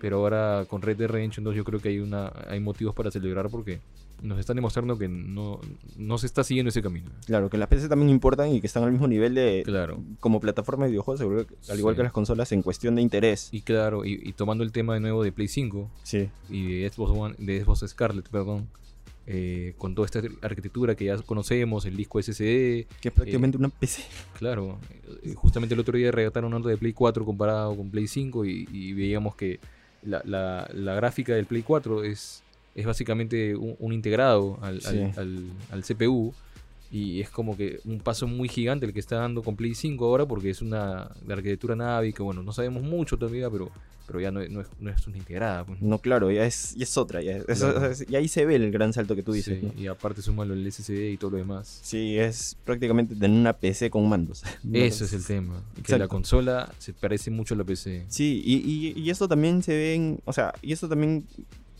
Pero 0.00 0.16
ahora 0.16 0.64
con 0.66 0.80
Red 0.80 0.96
Dead 0.96 1.10
Redemption 1.10 1.44
2 1.44 1.54
yo 1.54 1.62
creo 1.62 1.78
que 1.78 1.90
hay 1.90 1.98
una 1.98 2.32
hay 2.48 2.58
motivos 2.58 2.94
para 2.94 3.10
celebrar 3.10 3.50
porque 3.50 3.80
nos 4.22 4.38
están 4.38 4.56
demostrando 4.56 4.96
que 4.98 5.08
no, 5.08 5.60
no 5.96 6.18
se 6.18 6.26
está 6.26 6.44
siguiendo 6.44 6.68
ese 6.70 6.82
camino. 6.82 7.10
Claro, 7.26 7.48
que 7.50 7.58
las 7.58 7.68
PC 7.68 7.88
también 7.88 8.10
importan 8.10 8.52
y 8.54 8.60
que 8.60 8.66
están 8.66 8.84
al 8.84 8.92
mismo 8.92 9.08
nivel 9.08 9.34
de. 9.34 9.62
Claro. 9.64 10.02
Como 10.20 10.40
plataforma 10.40 10.84
de 10.84 10.90
videojuegos, 10.92 11.18
seguro 11.20 11.46
que- 11.46 11.54
al 11.70 11.78
igual 11.78 11.94
Sí. 11.94 11.98
que 11.98 12.02
las 12.04 12.12
consolas, 12.12 12.52
en 12.52 12.62
cuestión 12.62 12.94
de 12.94 13.02
interés. 13.02 13.48
Y 13.52 13.62
claro, 13.62 14.04
y, 14.04 14.20
y 14.22 14.32
tomando 14.32 14.64
el 14.64 14.72
tema 14.72 14.94
de 14.94 15.00
nuevo 15.00 15.22
de 15.24 15.32
Play 15.32 15.48
5 15.48 15.90
Sí. 16.02 16.28
y 16.48 16.80
de 16.82 16.90
Xbox 16.90 17.12
One, 17.16 17.34
de 17.38 17.64
Xbox 17.64 17.84
Scarlet, 17.88 18.28
perdón, 18.28 18.68
eh, 19.26 19.74
con 19.78 19.94
toda 19.94 20.06
esta 20.06 20.20
arquitectura 20.42 20.94
que 20.96 21.04
ya 21.04 21.16
conocemos, 21.18 21.84
el 21.86 21.96
disco 21.96 22.18
SSD, 22.20 22.86
Que 23.00 23.08
es 23.08 23.12
prácticamente 23.14 23.56
una 23.58 23.68
PC. 23.68 24.02
Claro, 24.38 24.78
eh, 25.22 25.34
justamente 25.34 25.74
el 25.74 25.80
otro 25.80 25.96
día 25.96 26.10
redactaron 26.10 26.52
un 26.52 26.62
de 26.62 26.76
Play 26.76 26.92
4 26.92 27.24
comparado 27.24 27.76
con 27.76 27.90
Play 27.90 28.08
5 28.08 28.44
y, 28.44 28.66
y 28.72 28.92
veíamos 28.92 29.36
que 29.36 29.60
la, 30.02 30.20
la- 30.24 30.68
la 30.72 30.94
gráfica 30.94 31.34
del 31.34 31.46
Play 31.46 31.62
4 31.62 32.02
es, 32.02 32.42
es 32.74 32.86
básicamente 32.86 33.56
un, 33.56 33.76
un 33.78 33.92
integrado 33.92 34.58
al, 34.62 34.76
al- 34.76 34.80
Sí. 34.82 34.98
al- 35.16 35.44
al 35.70 35.82
CPU 35.84 36.32
y 36.92 37.20
es 37.20 37.30
como 37.30 37.56
que 37.56 37.78
un 37.84 38.00
paso 38.00 38.26
muy 38.26 38.48
gigante 38.48 38.84
el 38.86 38.92
que 38.92 38.98
está 39.00 39.16
dando 39.16 39.42
con 39.42 39.54
Play 39.56 39.74
5 39.74 40.04
ahora 40.04 40.26
porque 40.26 40.50
es 40.50 40.60
una 40.60 41.10
de 41.24 41.32
arquitectura 41.32 41.76
Navi 41.76 42.12
que 42.12 42.22
bueno, 42.22 42.42
no 42.42 42.52
sabemos 42.52 42.82
mucho 42.82 43.16
todavía, 43.16 43.48
pero, 43.48 43.70
pero 44.08 44.18
ya 44.20 44.32
no, 44.32 44.40
es- 44.40 44.50
no 44.50 44.60
es, 44.60 44.66
no 44.80 44.90
es 44.90 45.06
una 45.06 45.16
integrada. 45.18 45.64
pues. 45.64 45.80
No, 45.80 45.98
claro, 46.00 46.32
ya 46.32 46.44
es, 46.44 46.74
ya 46.74 46.82
es 46.82 46.96
otra. 46.98 47.22
Ya 47.22 47.36
es- 47.36 47.44
Claro. 47.60 47.86
es- 47.86 48.04
y 48.10 48.16
ahí 48.16 48.26
se 48.26 48.44
ve 48.44 48.56
el 48.56 48.72
gran 48.72 48.92
salto 48.92 49.14
que 49.14 49.22
tú 49.22 49.30
dices. 49.32 49.60
Sí, 49.60 49.66
¿no? 49.72 49.80
Y 49.80 49.86
aparte 49.86 50.20
súmalo 50.20 50.52
el 50.52 50.66
SSD 50.66 51.12
y 51.12 51.16
todo 51.16 51.30
lo 51.30 51.36
demás. 51.36 51.78
Sí, 51.82 52.18
es 52.18 52.56
prácticamente 52.64 53.14
tener 53.14 53.38
una 53.38 53.52
PC 53.52 53.88
con 53.88 54.08
mandos. 54.08 54.42
Eso 54.72 55.04
es 55.04 55.12
el 55.12 55.24
tema, 55.24 55.62
que 55.86 55.96
la 55.96 56.08
consola 56.08 56.72
se 56.78 56.92
parece 56.92 57.30
mucho 57.30 57.54
a 57.54 57.58
la 57.58 57.62
PC. 57.64 58.04
Sí, 58.08 58.42
y, 58.44 58.56
y, 58.96 59.00
y 59.00 59.10
esto 59.10 59.28
también 59.28 59.62
se 59.62 59.74
ve 59.74 59.94
en, 59.94 60.20
o 60.24 60.32
sea, 60.32 60.54
y 60.60 60.72
esto 60.72 60.88
también 60.88 61.24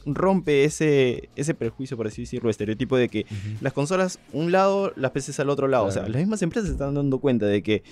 rompe 0.07 0.65
ese, 0.65 1.29
ese 1.37 1.55
prejuicio, 1.55 1.97
por 1.97 2.07
así 2.07 2.23
decirlo, 2.23 2.51
estereotipo 2.51 2.97
de 2.97 3.09
que 3.09 3.27
las 3.61 3.73
consolas 3.73 4.19
un 4.33 4.51
lado, 4.53 4.93
las 4.97 5.11
PCs 5.13 5.41
al 5.41 5.51
otro 5.51 5.69
lado. 5.69 5.85
O 5.85 5.91
sea, 5.91 6.03
las 6.09 6.17
mismas 6.21 6.43
empresas 6.43 6.69
se 6.69 6.73
están 6.73 6.95
dando 6.95 7.19
cuenta 7.19 7.47
de 7.47 7.63
que 7.63 7.83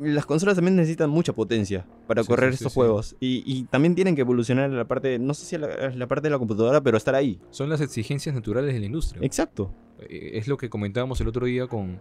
las 0.00 0.26
consolas 0.26 0.56
también 0.56 0.74
necesitan 0.74 1.08
mucha 1.08 1.32
potencia 1.32 1.86
para 2.08 2.22
Sí, 2.22 2.28
correr 2.28 2.50
sí, 2.50 2.54
estos 2.54 2.72
sí. 2.72 2.74
juegos. 2.76 3.14
Y, 3.20 3.44
y 3.46 3.62
también 3.64 3.94
tienen 3.94 4.14
que 4.16 4.22
evolucionar 4.22 4.68
la 4.70 4.84
parte, 4.86 5.18
no 5.20 5.34
sé 5.34 5.46
si 5.46 5.56
la, 5.56 5.90
la 5.94 6.06
parte 6.08 6.26
de 6.26 6.30
la 6.30 6.38
computadora, 6.38 6.80
pero 6.80 6.96
estar 6.96 7.14
ahí. 7.14 7.38
Son 7.50 7.68
las 7.68 7.80
exigencias 7.80 8.34
naturales 8.34 8.74
de 8.74 8.80
la 8.80 8.86
industria. 8.86 9.24
Exacto. 9.24 9.72
Eh, 10.00 10.32
es 10.34 10.48
lo 10.48 10.56
que 10.56 10.68
comentábamos 10.68 11.20
el 11.20 11.28
otro 11.28 11.46
día 11.46 11.68
con, 11.68 12.00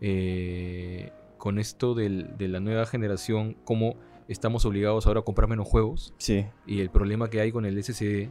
eh, 0.00 1.10
con 1.38 1.58
esto 1.58 1.94
del- 1.94 2.36
de 2.38 2.48
la 2.48 2.60
nueva 2.60 2.86
generación, 2.86 3.56
cómo 3.64 3.96
estamos 4.28 4.64
obligados 4.64 5.06
ahora 5.06 5.20
a 5.20 5.22
comprar 5.22 5.48
menos 5.50 5.68
juegos 5.68 6.14
Sí, 6.16 6.46
y 6.66 6.80
el 6.80 6.88
problema 6.88 7.28
que 7.28 7.40
hay 7.40 7.52
con 7.52 7.66
el 7.66 7.76
SSD 7.82 8.30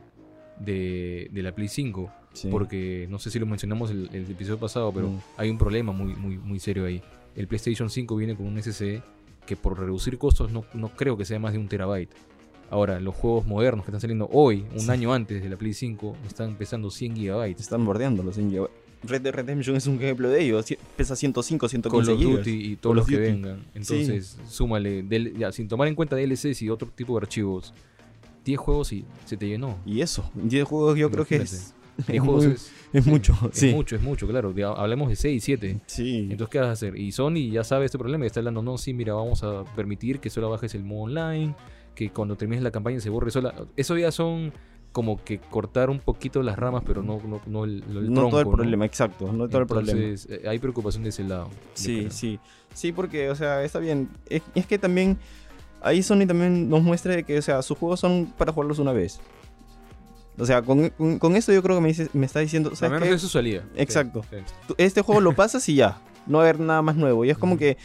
de, 0.59 1.29
de 1.31 1.43
la 1.43 1.53
Play 1.53 1.67
5. 1.67 2.11
sí. 2.33 2.47
Porque 2.49 3.07
no 3.09 3.19
sé 3.19 3.29
si 3.29 3.39
lo 3.39 3.45
mencionamos 3.45 3.91
el, 3.91 4.09
el 4.13 4.29
episodio 4.31 4.59
pasado, 4.59 4.91
pero 4.91 5.09
Mm. 5.09 5.19
hay 5.37 5.49
un 5.49 5.57
problema 5.57 5.91
muy, 5.91 6.15
muy, 6.15 6.37
muy 6.37 6.59
serio 6.59 6.85
ahí. 6.85 7.01
El 7.35 7.47
PlayStation 7.47 7.89
5 7.89 8.15
viene 8.15 8.35
con 8.35 8.45
un 8.47 8.57
SSD 8.61 9.01
que 9.45 9.55
por 9.55 9.77
reducir 9.79 10.17
costos 10.17 10.51
no, 10.51 10.63
no 10.73 10.89
creo 10.89 11.17
que 11.17 11.25
sea 11.25 11.37
más 11.39 11.53
de 11.53 11.59
un 11.59 11.67
terabyte. 11.67 12.11
Ahora, 12.69 12.99
los 12.99 13.13
juegos 13.13 13.45
modernos 13.45 13.85
que 13.85 13.91
están 13.91 14.01
saliendo 14.01 14.27
hoy, 14.31 14.65
un 14.73 14.79
Sí. 14.79 14.89
año 14.89 15.13
antes 15.13 15.43
de 15.43 15.49
la 15.49 15.57
Play 15.57 15.73
5, 15.73 16.15
están 16.27 16.55
pesando 16.55 16.89
100 16.89 17.15
gigabytes. 17.15 17.61
Están 17.61 17.86
bordeando 17.86 18.23
los 18.23 18.36
Red 19.05 19.21
Dead 19.21 19.34
Redemption 19.34 19.75
es 19.75 19.86
un 19.86 19.95
ejemplo 19.95 20.30
de 20.30 20.41
ello. 20.41 20.61
Pesa 20.95 21.15
105, 21.15 21.59
Call 21.67 21.69
115 21.69 22.11
of 22.13 22.17
gigas. 22.19 22.38
Duty 22.38 22.51
y 22.51 22.75
todos 22.78 22.93
Call 22.93 22.97
los 22.97 23.07
que 23.07 23.17
Duty. 23.17 23.32
vengan. 23.32 23.65
Entonces, 23.75 24.38
súmale, 24.47 25.03
del- 25.03 25.38
ya, 25.38 25.51
sin 25.51 25.67
tomar 25.67 25.88
en 25.89 25.95
cuenta 25.95 26.15
DLCs 26.15 26.61
y 26.61 26.69
otro 26.69 26.88
tipo 26.95 27.13
de 27.19 27.23
archivos, 27.25 27.73
10 28.43 28.59
juegos 28.59 28.93
y 28.93 29.05
se 29.25 29.37
te 29.37 29.47
llenó. 29.47 29.77
Y 29.85 30.01
eso, 30.01 30.29
10 30.35 30.65
juegos 30.67 30.97
yo 30.97 31.09
creo 31.11 31.25
que 31.25 31.37
es, 31.37 31.73
Imagínate. 31.97 32.11
10 32.11 32.15
es 32.17 32.21
juegos 32.23 32.43
muy- 32.45 32.53
es, 32.53 32.71
es 32.93 33.05
mucho. 33.07 33.33
es 33.51 33.59
sí. 33.59 33.71
mucho, 33.73 33.95
es 33.95 34.01
mucho, 34.01 34.27
claro. 34.27 34.53
Hablemos 34.77 35.09
de 35.09 35.15
6, 35.15 35.43
7. 35.43 35.79
Sí. 35.85 36.27
Entonces, 36.31 36.49
¿qué 36.49 36.59
vas 36.59 36.67
a 36.67 36.71
hacer? 36.71 36.97
Y 36.97 37.11
Sony 37.11 37.51
ya 37.51 37.63
sabe 37.63 37.85
este 37.85 37.97
problema 37.97 38.25
y 38.25 38.27
está 38.27 38.39
hablando, 38.39 38.61
no, 38.61 38.77
sí, 38.77 38.93
mira, 38.93 39.13
vamos 39.13 39.43
a 39.43 39.63
permitir 39.75 40.19
que 40.19 40.29
solo 40.29 40.49
bajes 40.49 40.73
el 40.75 40.83
modo 40.83 41.03
online, 41.03 41.55
que 41.95 42.09
cuando 42.09 42.35
termines 42.35 42.63
la 42.63 42.71
campaña 42.71 42.99
se 42.99 43.09
borre 43.09 43.31
sola. 43.31 43.53
Eso 43.77 43.97
ya 43.97 44.11
son 44.11 44.51
como 44.91 45.23
que 45.23 45.39
cortar 45.39 45.89
un 45.89 45.99
poquito 45.99 46.43
las 46.43 46.57
ramas, 46.57 46.83
pero 46.85 47.01
no, 47.01 47.19
no, 47.27 47.41
no 47.47 47.63
el, 47.63 47.83
el 47.89 48.13
no 48.13 48.29
todo 48.29 48.41
el 48.41 48.47
problema, 48.47 48.85
exacto, 48.85 49.31
no 49.33 49.47
todo 49.47 49.61
el 49.61 49.67
problema. 49.67 49.99
Entonces, 49.99 50.27
eh, 50.29 50.47
hay 50.47 50.59
preocupación 50.59 51.01
de 51.03 51.09
ese 51.09 51.23
lado. 51.23 51.49
Sí, 51.73 52.07
sí. 52.11 52.39
Sí, 52.75 52.91
porque, 52.91 53.29
o 53.29 53.35
sea, 53.35 53.63
está 53.63 53.79
bien. 53.79 54.09
Es 54.29 54.65
que 54.67 54.77
también. 54.79 55.17
Ahí 55.84 56.01
Sony 56.01 56.25
también 56.27 56.69
nos 56.69 56.81
muestra 56.81 57.21
que, 57.23 57.38
o 57.38 57.41
sea, 57.41 57.61
sus 57.61 57.77
juegos 57.77 57.99
son 57.99 58.34
para 58.38 58.51
jugarlos 58.51 58.79
una 58.79 58.93
vez. 58.93 59.19
O 60.39 60.45
sea, 60.45 60.61
con, 60.63 60.89
con, 60.89 61.19
con 61.19 61.36
esto 61.36 61.51
yo 61.53 61.61
crro 61.61 61.75
que 61.75 61.81
me, 61.81 61.89
dice- 61.89 62.09
me 62.13 62.25
está 62.25 62.39
diciendo. 62.39 62.75
¿sabes 62.75 62.93
menos 62.93 63.07
qué? 63.07 63.15
es 63.15 63.21
su 63.21 63.29
salida. 63.29 63.63
Exacto. 63.75 64.23
Sí, 64.29 64.38
sí. 64.45 64.53
Tú- 64.67 64.75
Este 64.77 65.01
juego 65.01 65.21
lo 65.21 65.34
pasas 65.34 65.67
y 65.69 65.75
ya. 65.75 65.99
No 66.25 66.39
va 66.39 66.45
a 66.45 66.49
haber 66.49 66.59
nada 66.59 66.81
más 66.81 66.95
nuevo. 66.95 67.23
Y 67.25 67.29
es 67.29 67.38
como 67.38 67.57
que. 67.57 67.77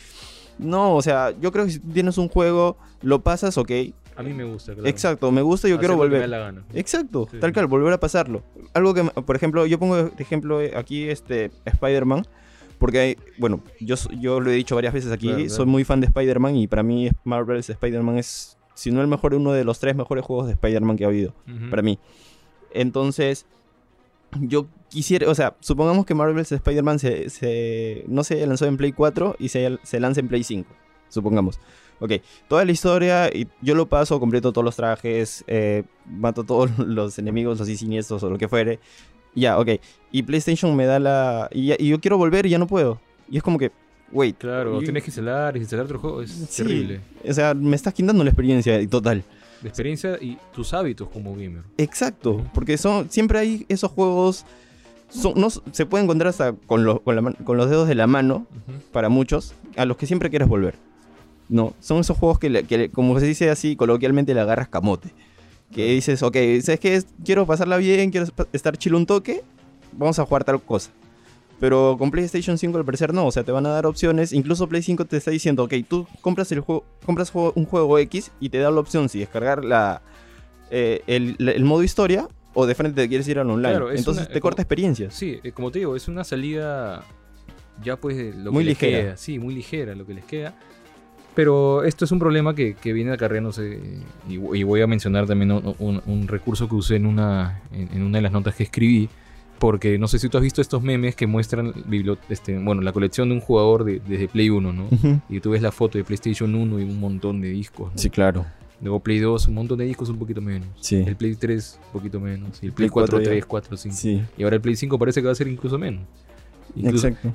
No, 0.58 0.96
o 0.96 1.02
sea, 1.02 1.34
yo 1.40 1.52
creo 1.52 1.66
que 1.66 1.72
si 1.72 1.78
tú 1.78 1.90
tienes 1.92 2.16
un 2.18 2.28
juego, 2.28 2.76
lo 3.02 3.20
pasas, 3.22 3.58
ok. 3.58 3.70
A 4.16 4.22
mí 4.24 4.32
me 4.32 4.42
gusta, 4.44 4.72
claro. 4.74 4.88
Exacto, 4.88 5.30
me 5.30 5.42
gusta, 5.42 5.68
yo 5.68 5.74
Hacer 5.76 5.80
quiero 5.80 5.94
que 5.94 5.98
me 5.98 6.04
volver. 6.16 6.20
da 6.22 6.26
la 6.26 6.38
gana. 6.38 6.64
Exacto, 6.74 7.28
Sí, 7.30 7.38
tal 7.38 7.52
cual, 7.52 7.66
volver 7.68 7.92
a 7.92 8.00
pasarlo. 8.00 8.42
Algo 8.74 8.92
que, 8.92 9.04
por 9.04 9.36
ejemplo, 9.36 9.64
yo 9.66 9.78
pongo 9.78 9.94
de 9.96 10.10
ejemplo 10.18 10.60
eh, 10.60 10.72
aquí 10.76 11.08
este 11.08 11.52
Spider-Man, 11.64 12.26
porque 12.78 12.98
hay, 12.98 13.16
bueno, 13.38 13.60
yo, 13.80 13.96
yo 14.20 14.40
lo 14.40 14.50
he 14.50 14.54
dicho 14.54 14.74
varias 14.74 14.94
veces 14.94 15.10
aquí, 15.12 15.26
Claro, 15.26 15.38
claro. 15.38 15.54
soy 15.54 15.66
muy 15.66 15.84
fan 15.84 16.00
de 16.00 16.06
Spider-Man 16.06 16.56
y 16.56 16.66
para 16.68 16.82
mí 16.82 17.10
Marvel's 17.24 17.68
Spider-Man 17.70 18.18
es, 18.18 18.56
si 18.74 18.90
no 18.90 19.00
el 19.00 19.08
mejor, 19.08 19.34
uno 19.34 19.52
de 19.52 19.64
los 19.64 19.78
tres 19.80 19.96
mejores 19.96 20.24
juegos 20.24 20.46
de 20.46 20.52
Spider-Man 20.52 20.96
que 20.96 21.04
ha 21.04 21.08
habido, 21.08 21.34
para 21.70 21.82
mí. 21.82 21.98
Entonces, 22.72 23.46
yo 24.40 24.66
quisiera, 24.88 25.28
o 25.30 25.34
sea, 25.34 25.56
supongamos 25.60 26.04
que 26.06 26.14
Marvel's 26.14 26.52
Spider-Man 26.52 26.98
se, 26.98 27.30
se- 27.30 28.04
no 28.08 28.24
se 28.24 28.46
lanzó 28.46 28.66
en 28.66 28.76
Play 28.76 28.92
4 28.92 29.36
y 29.38 29.48
se, 29.48 29.78
se 29.82 30.00
lanza 30.00 30.20
en 30.20 30.28
Play 30.28 30.44
5, 30.44 30.68
supongamos. 31.08 31.58
Ok, 32.00 32.12
toda 32.46 32.64
la 32.64 32.70
historia, 32.70 33.28
y 33.34 33.48
yo 33.60 33.74
lo 33.74 33.88
paso, 33.88 34.20
completo 34.20 34.52
todos 34.52 34.64
los 34.64 34.76
trajes, 34.76 35.42
eh, 35.48 35.82
mato 36.06 36.44
todos 36.44 36.70
los 36.78 37.18
enemigos, 37.18 37.60
así 37.60 37.76
siniestros 37.76 38.22
o 38.22 38.30
lo 38.30 38.38
que 38.38 38.48
fuere. 38.48 38.78
Ya, 39.38 39.58
ok. 39.58 39.68
Y 40.12 40.22
PlayStation 40.22 40.74
me 40.74 40.86
da 40.86 40.98
la... 40.98 41.48
Y, 41.52 41.72
y 41.82 41.88
yo 41.88 42.00
quiero 42.00 42.16
volver 42.18 42.46
y 42.46 42.50
ya 42.50 42.58
no 42.58 42.66
puedo. 42.66 43.00
Y 43.30 43.36
es 43.36 43.42
como 43.42 43.58
que, 43.58 43.70
wait. 44.12 44.36
Claro, 44.38 44.80
y- 44.80 44.84
tienes 44.84 45.02
que 45.04 45.10
instalar 45.10 45.56
y 45.56 45.60
instalar 45.60 45.84
otro 45.84 45.98
juego. 45.98 46.22
Es 46.22 46.30
Sí, 46.30 46.62
terrible. 46.62 47.00
O 47.28 47.32
sea, 47.32 47.54
me 47.54 47.76
estás 47.76 47.92
quitando 47.94 48.24
la 48.24 48.30
experiencia 48.30 48.86
total. 48.88 49.22
De 49.62 49.68
experiencia 49.68 50.16
y 50.20 50.38
tus 50.54 50.72
hábitos 50.72 51.08
como 51.08 51.32
gamer. 51.32 51.62
Exacto, 51.78 52.44
porque 52.54 52.78
son 52.78 53.10
siempre 53.10 53.38
hay 53.38 53.66
esos 53.68 53.90
juegos... 53.90 54.44
Son, 55.10 55.32
no, 55.36 55.48
se 55.50 55.86
puede 55.86 56.04
encontrar 56.04 56.28
hasta 56.28 56.52
con, 56.52 56.84
los- 56.84 57.00
con, 57.00 57.16
la 57.16 57.32
con 57.32 57.56
los 57.56 57.70
dedos 57.70 57.88
de 57.88 57.94
la 57.94 58.06
mano, 58.06 58.46
para 58.92 59.08
muchos, 59.08 59.54
a 59.76 59.84
los 59.86 59.96
que 59.96 60.06
siempre 60.06 60.28
quieres 60.30 60.48
volver. 60.48 60.74
No, 61.48 61.72
son 61.80 62.00
esos 62.00 62.16
juegos 62.18 62.38
que, 62.38 62.50
le- 62.50 62.64
que 62.64 62.76
le- 62.76 62.88
como 62.90 63.18
se 63.18 63.24
dice 63.26 63.48
así 63.48 63.74
coloquialmente, 63.74 64.34
le 64.34 64.40
agarras 64.40 64.68
camote. 64.68 65.10
Que 65.72 65.86
dices, 65.92 66.22
ok, 66.22 66.34
¿sabes 66.62 66.80
qué? 66.80 67.02
Quiero 67.24 67.46
pasarla 67.46 67.76
bien, 67.76 68.10
quiero 68.10 68.26
estar 68.52 68.76
chill 68.78 68.94
un 68.94 69.06
toque, 69.06 69.42
vamos 69.92 70.18
a 70.18 70.24
jugar 70.24 70.44
tal 70.44 70.60
cosa. 70.62 70.90
Pero 71.60 71.96
con 71.98 72.10
PlayStation 72.10 72.56
5 72.56 72.78
al 72.78 72.84
parecer 72.84 73.12
no, 73.12 73.26
o 73.26 73.32
sea, 73.32 73.42
te 73.44 73.50
van 73.52 73.66
a 73.66 73.70
dar 73.70 73.84
opciones. 73.84 74.32
Incluso 74.32 74.68
Play 74.68 74.80
5 74.82 75.04
te 75.06 75.16
está 75.16 75.30
diciendo, 75.32 75.64
ok, 75.64 75.74
tú 75.88 76.06
compras, 76.20 76.50
el 76.52 76.60
juego, 76.60 76.84
compras 77.04 77.32
un 77.34 77.64
juego 77.66 77.98
X 77.98 78.30
y 78.40 78.48
te 78.48 78.58
da 78.58 78.70
la 78.70 78.78
opción 78.80 79.08
si 79.08 79.18
descargar 79.18 79.64
la, 79.64 80.00
eh, 80.70 81.02
el, 81.08 81.34
la- 81.38 81.50
el 81.52 81.64
modo 81.64 81.82
historia 81.82 82.28
o 82.54 82.64
de 82.64 82.74
frente 82.76 83.02
te 83.02 83.08
quieres 83.08 83.26
ir 83.28 83.38
al 83.40 83.50
online. 83.50 83.70
Claro, 83.70 83.90
Entonces 83.92 84.24
una- 84.26 84.32
te 84.32 84.40
corta 84.40 84.56
como- 84.56 84.62
experiencias. 84.62 85.14
Sí, 85.14 85.38
eh, 85.42 85.50
como 85.52 85.70
te 85.72 85.80
digo, 85.80 85.96
es 85.96 86.06
una 86.08 86.22
salida 86.24 87.04
ya 87.82 87.96
pues 87.96 88.34
lo 88.36 88.52
Muy 88.52 88.62
que 88.64 88.70
les 88.70 88.80
ligera. 88.80 89.02
queda. 89.02 89.16
Sí, 89.16 89.38
muy 89.40 89.54
ligera 89.54 89.94
lo 89.96 90.06
que 90.06 90.14
les 90.14 90.24
queda. 90.24 90.54
Pero 91.38 91.84
esto 91.84 92.04
es 92.04 92.10
un 92.10 92.18
problema 92.18 92.52
que, 92.52 92.74
que 92.74 92.92
viene 92.92 93.12
acarreándose 93.12 93.78
y, 94.28 94.32
y 94.34 94.62
voy 94.64 94.80
a 94.80 94.88
mencionar 94.88 95.24
también 95.28 95.52
un, 95.52 95.72
un- 95.78 96.02
un 96.04 96.26
recurso 96.26 96.68
que 96.68 96.74
usé 96.74 96.96
en 96.96 97.06
una, 97.06 97.62
en, 97.72 97.88
en 97.94 98.02
una 98.02 98.18
de 98.18 98.22
las 98.22 98.32
notas 98.32 98.56
que 98.56 98.64
escribí. 98.64 99.08
Porque 99.60 99.98
no 99.98 100.08
sé 100.08 100.18
si 100.18 100.28
tú 100.28 100.36
has 100.36 100.42
visto 100.42 100.60
estos 100.60 100.82
memes 100.82 101.14
que 101.14 101.28
muestran 101.28 101.72
este, 102.28 102.58
bueno, 102.58 102.82
la 102.82 102.90
colección 102.92 103.28
de 103.28 103.36
un 103.36 103.40
jugador 103.40 103.84
de- 103.84 104.00
desde 104.00 104.26
Play 104.26 104.50
1, 104.50 104.72
¿no? 104.72 104.88
Ujú. 104.90 105.20
Y 105.28 105.38
tú 105.38 105.50
ves 105.50 105.62
la 105.62 105.70
foto 105.70 105.96
de 105.96 106.02
PlayStation 106.02 106.52
1 106.56 106.80
y 106.80 106.82
un 106.82 106.98
montón 106.98 107.40
de 107.40 107.50
discos. 107.50 107.92
¿no? 107.92 107.98
Sí, 107.98 108.10
claro. 108.10 108.44
Luego 108.80 108.98
Play 108.98 109.20
2, 109.20 109.46
un 109.46 109.54
montón 109.54 109.78
de 109.78 109.84
discos, 109.84 110.08
un 110.08 110.18
poquito 110.18 110.40
menos. 110.40 110.66
Sí. 110.80 110.96
El 111.06 111.14
Play 111.14 111.36
3, 111.36 111.78
un 111.86 111.92
poquito 111.92 112.18
menos. 112.18 112.60
Y 112.64 112.66
el 112.66 112.72
Play 112.72 112.88
Play 112.88 112.90
4, 112.90 113.10
4 113.18 113.20
ya. 113.24 113.30
3, 113.30 113.46
4, 113.46 113.76
5. 113.76 113.96
Sí, 113.96 114.22
Y 114.36 114.42
ahora 114.42 114.56
el 114.56 114.62
Play 114.62 114.74
5 114.74 114.98
parece 114.98 115.20
que 115.20 115.26
va 115.26 115.32
a 115.32 115.36
ser 115.36 115.46
incluso 115.46 115.78
menos. 115.78 116.02
Incluso, 116.74 117.06
exacto. 117.06 117.32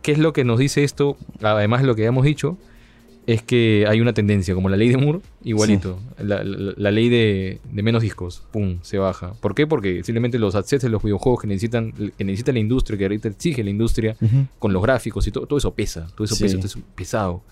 ¿Qué 0.00 0.12
es 0.12 0.18
lo 0.18 0.32
que 0.32 0.42
nos 0.44 0.58
dice 0.58 0.84
esto? 0.84 1.18
Además 1.42 1.82
de 1.82 1.86
lo 1.86 1.94
que 1.94 2.04
hemos 2.06 2.24
dicho, 2.24 2.56
es 3.26 3.42
que 3.42 3.86
hay 3.88 4.00
una 4.00 4.12
tendencia, 4.12 4.54
como 4.54 4.68
la 4.68 4.76
ley 4.76 4.88
de 4.88 4.96
Moore, 4.96 5.20
igualito. 5.44 5.98
La, 6.18 6.42
la- 6.42 6.74
la 6.76 6.90
ley 6.90 7.08
de, 7.08 7.60
de 7.70 7.82
menos 7.82 8.02
discos, 8.02 8.42
pum, 8.50 8.78
se 8.82 8.98
baja. 8.98 9.34
¿Por 9.40 9.54
qué? 9.54 9.66
Porque 9.66 10.02
simplemente 10.02 10.38
los 10.38 10.54
assets 10.54 10.82
de 10.82 10.88
los 10.88 11.02
videojuegos 11.02 11.40
que 11.42 11.46
necesitan, 11.46 11.92
que 11.92 12.24
necesita 12.24 12.52
la 12.52 12.58
industria, 12.58 12.98
que 12.98 13.04
ahorita 13.04 13.28
exige 13.28 13.62
la 13.62 13.70
industria, 13.70 14.16
con 14.58 14.72
los 14.72 14.82
gráficos 14.82 15.26
y 15.26 15.30
todo, 15.30 15.46
todo 15.46 15.58
eso 15.58 15.72
pesa. 15.72 16.06
Todo 16.16 16.24
eso 16.24 16.34
Sí. 16.34 16.42
pesa, 16.44 16.56
todo 16.56 16.66
eso 16.66 16.78
es 16.80 16.84
pesado. 16.96 17.42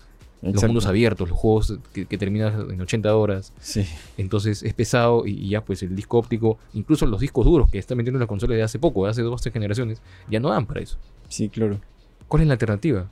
Los 0.41 0.63
mundos 0.63 0.87
abiertos, 0.87 1.29
los 1.29 1.37
juegos 1.37 1.77
que, 1.93 2.07
que 2.07 2.17
terminan 2.17 2.71
en 2.71 2.81
80 2.81 3.15
horas. 3.15 3.53
Sí. 3.59 3.85
Entonces 4.17 4.63
es 4.63 4.73
pesado 4.73 5.27
y, 5.27 5.33
y 5.33 5.49
ya 5.49 5.63
pues 5.63 5.83
el 5.83 5.95
disco 5.95 6.17
óptico, 6.17 6.57
incluso 6.73 7.05
los 7.05 7.21
discos 7.21 7.45
duros 7.45 7.69
que 7.69 7.77
están 7.77 7.95
metiendo 7.97 8.17
en 8.17 8.21
las 8.21 8.27
consolas 8.27 8.57
de 8.57 8.63
hace 8.63 8.79
poco, 8.79 9.05
de 9.05 9.11
hace 9.11 9.21
dos 9.21 9.39
o 9.39 9.43
tres 9.43 9.53
generaciones, 9.53 10.01
ya 10.31 10.39
no 10.39 10.49
dan 10.49 10.65
para 10.65 10.81
eso. 10.81 10.97
Sí, 11.29 11.47
claro. 11.47 11.79
¿Cuál 12.27 12.41
es 12.41 12.47
la 12.47 12.53
alternativa? 12.55 13.07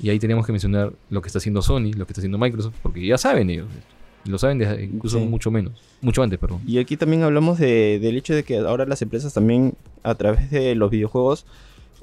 Y 0.00 0.10
ahí 0.10 0.18
tenemos 0.18 0.44
que 0.46 0.52
mencionar 0.52 0.92
lo 1.10 1.22
que 1.22 1.28
está 1.28 1.38
haciendo 1.38 1.62
Sony, 1.62 1.92
lo 1.96 2.06
que 2.06 2.12
está 2.12 2.20
haciendo 2.20 2.38
Microsoft, 2.38 2.74
porque 2.82 3.04
ya 3.06 3.18
saben 3.18 3.50
ellos. 3.50 3.68
Lo 4.24 4.38
saben 4.38 4.58
desde 4.58 4.84
incluso 4.84 5.18
Sí. 5.18 5.24
mucho 5.26 5.50
menos. 5.50 5.72
Mucho 6.00 6.22
antes, 6.22 6.38
perdón. 6.38 6.60
Y 6.66 6.78
aquí 6.78 6.96
también 6.96 7.22
hablamos 7.24 7.58
de- 7.58 7.98
del 8.00 8.16
hecho 8.16 8.34
de 8.34 8.44
que 8.44 8.58
ahora 8.58 8.84
las 8.86 9.02
empresas 9.02 9.34
también, 9.34 9.74
a 10.04 10.14
través 10.14 10.50
de 10.50 10.74
los 10.76 10.90
videojuegos, 10.90 11.44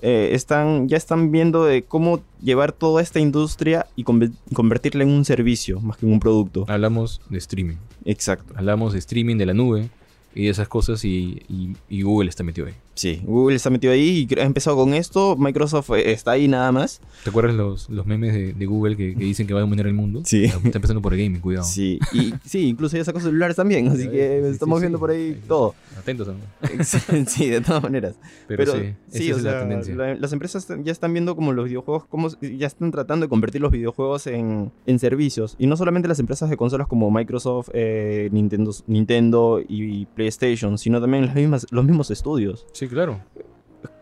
eh, 0.01 0.29
están, 0.33 0.87
ya 0.87 0.95
están 0.97 1.31
viendo 1.31 1.65
de 1.65 1.83
cómo 1.83 2.21
llevar 2.41 2.71
toda 2.71 3.01
esta 3.01 3.19
industria 3.19 3.85
y 3.97 4.03
conver- 4.05 4.31
convertirla 4.53 5.03
en 5.03 5.09
un 5.09 5.25
servicio 5.25 5.79
más 5.81 5.97
que 5.97 6.05
en 6.05 6.13
un 6.13 6.19
producto. 6.21 6.65
Hablamos 6.69 7.21
de 7.29 7.37
streaming. 7.37 7.75
Exacto. 8.05 8.53
Hablamos 8.55 8.93
de 8.93 8.99
streaming 8.99 9.35
de 9.37 9.45
la 9.45 9.53
nube 9.53 9.89
y 10.35 10.45
de 10.45 10.49
esas 10.49 10.67
cosas 10.69 11.03
y, 11.03 11.41
y- 11.49 11.75
y 11.89 12.01
Google 12.03 12.29
está 12.29 12.43
metido 12.43 12.67
ahí. 12.67 12.73
Sí, 12.99 13.21
Google 13.23 13.55
está 13.55 13.69
metido 13.69 13.93
ahí 13.93 14.27
y 14.29 14.39
ha 14.39 14.43
empezado 14.43 14.75
con 14.75 14.93
esto. 14.93 15.37
Microsoft 15.37 15.91
eh, 15.91 16.11
está 16.11 16.31
ahí 16.31 16.49
nada 16.49 16.69
más. 16.73 16.99
¿Te 17.23 17.29
acuerdas 17.29 17.55
los, 17.55 17.89
los 17.89 18.05
memes 18.05 18.33
de, 18.33 18.51
de 18.51 18.65
Google 18.65 18.97
que, 18.97 19.15
que 19.15 19.23
dicen 19.23 19.47
que 19.47 19.53
va 19.53 19.59
a 19.59 19.61
dominar 19.61 19.87
el 19.87 19.93
mundo? 19.93 20.21
Sí. 20.25 20.43
Está 20.43 20.79
empezando 20.79 21.01
por 21.01 21.13
el 21.13 21.19
gaming, 21.23 21.39
cuidado. 21.39 21.63
Sí, 21.65 21.97
y 22.11 22.33
sí, 22.45 22.67
incluso 22.67 22.97
ya 22.97 23.05
sacó 23.05 23.21
celulares 23.21 23.55
también, 23.55 23.87
así 23.87 24.03
Sí, 24.03 24.09
que 24.09 24.41
sí, 24.43 24.49
estamos 24.51 24.79
sí, 24.79 24.83
viendo 24.83 24.99
por 24.99 25.11
ahí 25.11 25.39
todo. 25.47 25.75
Atentos 25.97 26.27
también. 26.27 27.25
sí, 27.27 27.47
de 27.49 27.61
todas 27.61 27.81
maneras. 27.83 28.15
Pero, 28.49 28.65
Pero, 28.65 28.73
sí, 29.07 29.29
esa 29.29 29.35
o 29.35 29.37
es 29.37 29.43
la 29.43 29.59
tendencia. 29.61 29.95
la- 29.95 30.15
las 30.15 30.33
empresas 30.33 30.67
ya 30.83 30.91
están 30.91 31.13
viendo 31.13 31.37
como 31.37 31.53
los 31.53 31.65
videojuegos, 31.69 32.03
como 32.05 32.27
ya 32.41 32.67
están 32.67 32.91
tratando 32.91 33.25
de 33.27 33.29
convertir 33.29 33.61
los 33.61 33.71
videojuegos 33.71 34.27
en, 34.27 34.73
en 34.85 34.99
servicios. 34.99 35.55
Y 35.57 35.67
no 35.67 35.77
solamente 35.77 36.09
las 36.09 36.19
empresas 36.19 36.49
de 36.49 36.57
consolas 36.57 36.87
como 36.87 37.09
Microsoft, 37.11 37.69
eh, 37.71 38.27
Nintendo, 38.33 38.73
Nintendo 38.87 39.61
y 39.65 40.05
PlayStation, 40.07 40.77
sino 40.77 40.99
también 40.99 41.27
las 41.27 41.35
mismas, 41.35 41.65
los 41.71 41.85
mismos 41.85 42.11
estudios. 42.11 42.65
Sí, 42.73 42.88
claro. 42.89 43.21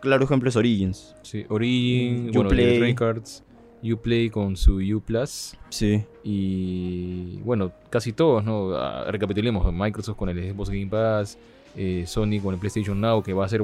Claro 0.02 0.24
ejemplo 0.26 0.50
es 0.50 0.56
Origins. 0.56 1.16
Sí, 1.22 1.46
Origin, 1.50 2.28
Mm, 2.28 2.32
bueno. 2.32 2.50
Electronic 2.52 3.02
Arts, 3.02 3.44
Uplay 3.84 4.30
con 4.30 4.56
su 4.58 4.78
U 4.78 5.02
Plus 5.02 5.56
Sí. 5.70 6.04
y 6.58 7.40
bueno, 7.44 7.72
casi 7.90 8.12
todos, 8.14 8.44
¿no? 8.44 8.76
Ah, 8.76 9.06
recapitulemos, 9.10 9.72
Microsoft 9.74 10.18
con 10.18 10.30
el 10.30 10.52
Xbox 10.54 10.70
Game 10.70 10.88
Pass, 10.88 11.38
eh, 11.76 12.04
Sony 12.08 12.40
con 12.42 12.54
el 12.54 12.60
PlayStation 12.60 13.00
Now, 13.00 13.22
que 13.22 13.34
va 13.34 13.46
a 13.46 13.50
ser 13.50 13.64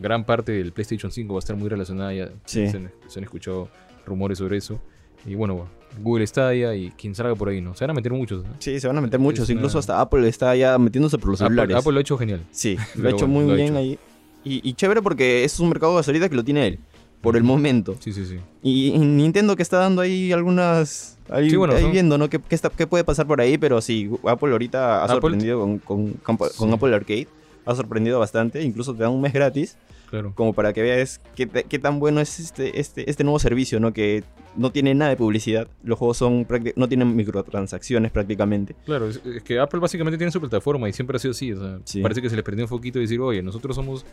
gran 0.00 0.24
parte 0.24 0.52
del 0.52 0.72
PlayStation 0.72 1.12
5, 1.12 1.34
va 1.34 1.38
a 1.38 1.40
estar 1.40 1.56
muy 1.56 1.68
relacionada, 1.68 2.12
ya 2.12 2.28
Sí. 2.44 2.68
se, 2.68 2.76
han, 2.76 2.90
se 3.06 3.18
han 3.20 3.24
escuchado 3.24 3.68
rumores 4.06 4.38
sobre 4.38 4.56
eso. 4.56 4.80
Y 5.24 5.36
bueno, 5.36 5.68
Google 6.02 6.26
Stadia 6.26 6.74
y 6.74 6.90
quien 6.90 7.14
salga 7.14 7.36
por 7.36 7.48
ahí, 7.50 7.60
¿no? 7.60 7.74
Se 7.74 7.84
van 7.84 7.90
a 7.90 7.94
meter 7.94 8.12
muchos. 8.12 8.44
Sí, 8.58 8.80
se 8.80 8.88
van 8.88 8.98
a 8.98 9.00
meter 9.00 9.20
muchos. 9.20 9.44
Es 9.44 9.50
Incluso 9.50 9.76
una- 9.76 9.80
hasta 9.80 10.00
Apple 10.00 10.26
está 10.26 10.56
ya 10.56 10.76
metiéndose 10.78 11.18
por 11.18 11.28
los 11.30 11.40
Apple, 11.40 11.54
celulares. 11.54 11.76
Apple 11.76 11.92
lo 11.92 11.98
ha 11.98 12.00
hecho 12.00 12.18
genial. 12.18 12.40
Sí, 12.50 12.76
lo 12.96 13.08
ha 13.08 13.12
hecho 13.12 13.26
bueno, 13.28 13.40
muy 13.42 13.50
lo 13.50 13.54
bien 13.54 13.68
hecho. 13.68 13.76
ahí. 13.78 13.98
Y, 14.44 14.68
y 14.68 14.74
chévere 14.74 15.02
porque 15.02 15.44
es 15.44 15.58
un 15.60 15.68
mercado 15.68 15.92
de 15.92 15.98
gasolina 15.98 16.28
que 16.28 16.34
lo 16.36 16.44
tiene 16.44 16.66
él. 16.66 16.78
Por 17.20 17.36
el 17.36 17.44
momento. 17.44 17.94
Sí, 18.00 18.12
sí, 18.12 18.26
sí. 18.26 18.38
Y, 18.64 18.98
Nintendo 18.98 19.54
que 19.54 19.62
está 19.62 19.78
dando 19.78 20.02
ahí 20.02 20.32
algunas. 20.32 21.18
Ahí, 21.30 21.48
Sí, 21.50 21.54
bueno, 21.56 21.74
ahí 21.74 21.82
son- 21.82 21.92
viendo, 21.92 22.18
¿no? 22.18 22.28
¿Qué, 22.28 22.40
qué 22.40 22.54
está- 22.56 22.68
qué 22.70 22.86
puede 22.88 23.04
pasar 23.04 23.28
por 23.28 23.40
ahí? 23.40 23.58
Pero 23.58 23.80
sí, 23.80 24.10
Apple 24.26 24.50
ahorita 24.50 25.02
ha 25.02 25.04
Apple- 25.04 25.14
sorprendido 25.14 25.60
con, 25.60 25.78
con, 25.78 26.12
con- 26.14 26.36
con 26.36 26.68
Sí. 26.68 26.74
Apple 26.74 26.94
Arcade. 26.96 27.28
Ha 27.64 27.74
sorprendido 27.74 28.18
bastante. 28.18 28.62
Incluso 28.62 28.94
te 28.94 29.02
dan 29.02 29.12
un 29.12 29.20
mes 29.20 29.32
gratis. 29.32 29.76
Claro. 30.10 30.32
Como 30.34 30.52
para 30.52 30.74
que 30.74 30.82
veas 30.82 31.20
qué, 31.34 31.46
qué 31.48 31.78
tan 31.78 31.98
bueno 31.98 32.20
es 32.20 32.38
este, 32.38 32.78
este, 32.78 33.08
este 33.08 33.24
nuevo 33.24 33.38
servicio, 33.38 33.80
¿no? 33.80 33.94
Que 33.94 34.22
no 34.56 34.70
tiene 34.70 34.94
nada 34.94 35.10
de 35.10 35.16
publicidad. 35.16 35.68
Los 35.82 35.98
juegos 35.98 36.18
son 36.18 36.46
no 36.76 36.86
tienen 36.88 37.16
microtransacciones 37.16 38.12
prácticamente. 38.12 38.74
Claro, 38.84 39.08
es, 39.08 39.22
es 39.24 39.42
que 39.42 39.58
Apple 39.58 39.80
básicamente 39.80 40.18
tiene 40.18 40.30
su 40.30 40.38
plataforma 40.38 40.86
y 40.86 40.92
siempre 40.92 41.16
ha 41.16 41.18
sido 41.18 41.30
así. 41.32 41.52
O 41.52 41.58
sea, 41.60 41.78
Sí. 41.84 42.02
parece 42.02 42.20
que 42.20 42.28
se 42.28 42.36
les 42.36 42.44
perdió 42.44 42.64
un 42.64 42.68
poquito 42.68 42.98
y 42.98 43.02
decir, 43.02 43.18
oye, 43.20 43.42
nosotros 43.42 43.74
somos 43.74 44.04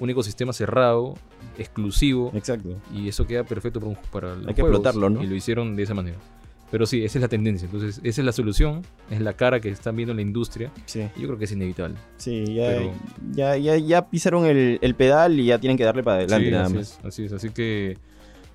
un 0.00 0.10
ecosistema 0.10 0.52
cerrado, 0.52 1.14
exclusivo, 1.56 2.32
Exacto. 2.34 2.76
y 2.92 3.08
eso 3.08 3.24
queda 3.24 3.44
perfecto 3.44 3.78
para, 3.78 3.90
un- 3.90 3.98
para 4.10 4.28
los 4.34 4.48
Hay 4.48 4.54
que 4.54 4.62
juegos, 4.62 4.78
explotarlo, 4.80 5.08
¿no? 5.10 5.22
Y 5.22 5.28
lo 5.28 5.36
hicieron 5.36 5.76
de 5.76 5.82
esa 5.84 5.94
manera. 5.94 6.16
Pero 6.70 6.86
sí, 6.86 7.04
esa 7.04 7.18
es 7.18 7.22
la 7.22 7.28
tendencia. 7.28 7.66
Entonces, 7.66 8.00
esa 8.02 8.20
es 8.20 8.24
la 8.24 8.32
solución, 8.32 8.82
es 9.10 9.20
la 9.20 9.34
cara 9.34 9.60
que 9.60 9.68
están 9.68 9.94
viendo 9.94 10.10
en 10.12 10.16
la 10.16 10.22
industria. 10.22 10.72
Sí, 10.86 11.02
yo 11.16 11.26
creo 11.28 11.38
que 11.38 11.44
es 11.44 11.52
inevitable. 11.52 11.96
sí, 12.16 12.44
ya, 12.54 12.66
Pero- 12.68 12.92
ya, 13.32 13.56
ya, 13.56 13.76
ya 13.76 14.08
pisaron 14.10 14.44
el, 14.46 14.78
el 14.82 14.94
pedal 14.94 15.38
y 15.38 15.46
ya 15.46 15.58
tienen 15.58 15.76
que 15.76 15.84
darle 15.84 16.02
para 16.02 16.16
adelante 16.18 16.46
Sí, 16.46 16.50
nada 16.50 16.64
así 16.64 16.74
más. 16.74 16.98
es, 16.98 17.04
así 17.04 17.24
es. 17.26 17.32
Así 17.32 17.50
que, 17.50 17.96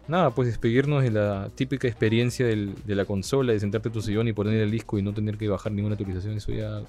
nada, 0.07 0.31
pues 0.31 0.47
despedirnos 0.49 1.03
de 1.03 1.11
la 1.11 1.49
típica 1.55 1.87
experiencia 1.87 2.45
del- 2.45 2.73
de 2.85 2.95
la 2.95 3.05
consola, 3.05 3.53
de 3.53 3.59
sentarte 3.59 3.87
en 3.89 3.93
tu 3.93 4.01
sillón 4.01 4.27
y 4.27 4.33
poner 4.33 4.55
el 4.59 4.71
disco 4.71 4.97
y 4.97 5.01
no 5.01 5.13
tener 5.13 5.37
que 5.37 5.47
bajar 5.47 5.71
ninguna 5.71 5.93
actualización. 5.93 6.35
Eso 6.35 6.51
ya. 6.51 6.81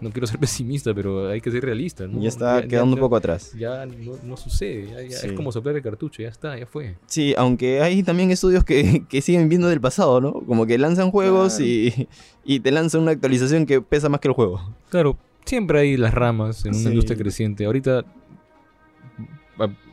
No 0.00 0.10
quiero 0.10 0.26
ser 0.26 0.38
pesimista, 0.40 0.94
pero 0.94 1.28
hay 1.28 1.40
que 1.40 1.50
ser 1.50 1.62
realista. 1.64 2.06
¿no? 2.06 2.20
Ya 2.20 2.28
está 2.28 2.60
Ya- 2.60 2.68
quedando 2.68 2.90
ya- 2.90 2.94
un 2.94 3.00
poco 3.00 3.16
atrás. 3.16 3.52
Ya 3.58 3.84
no, 3.86 4.12
no 4.24 4.36
sucede. 4.36 4.86
ya- 4.90 5.02
ya 5.02 5.16
Sí. 5.18 5.26
Es 5.28 5.32
como 5.32 5.50
soplar 5.52 5.74
el 5.76 5.82
cartucho, 5.82 6.22
ya 6.22 6.28
está, 6.28 6.58
ya 6.58 6.66
fue. 6.66 6.96
Sí, 7.06 7.34
aunque 7.36 7.80
hay 7.82 8.02
también 8.02 8.30
estudios 8.30 8.64
que, 8.64 9.04
que 9.08 9.20
siguen 9.22 9.48
viendo 9.48 9.68
del 9.68 9.80
pasado, 9.80 10.20
¿no? 10.20 10.32
Como 10.32 10.66
que 10.66 10.78
lanzan 10.78 11.10
juegos 11.10 11.54
Claro. 11.56 11.64
y, 11.70 12.08
y 12.44 12.60
te 12.60 12.70
lanzan 12.70 13.02
una 13.02 13.10
actualización 13.12 13.66
que 13.66 13.80
pesa 13.80 14.08
más 14.08 14.20
que 14.20 14.28
el 14.28 14.34
juego. 14.34 14.74
Claro, 14.90 15.16
siempre 15.44 15.80
hay 15.80 15.96
las 15.96 16.14
ramas 16.14 16.64
en 16.64 16.72
una 16.74 16.82
Sí. 16.82 16.88
industria 16.88 17.16
creciente. 17.18 17.64
Ahorita, 17.64 18.04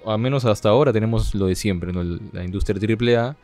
a, 0.05 0.13
a 0.13 0.17
menos 0.17 0.45
hasta 0.45 0.69
ahora, 0.69 0.93
tenemos 0.93 1.33
lo 1.33 1.47
de 1.47 1.55
siempre, 1.55 1.91
¿no? 1.91 2.03
La 2.31 2.43
industria 2.43 2.79
AAA, 2.79 3.35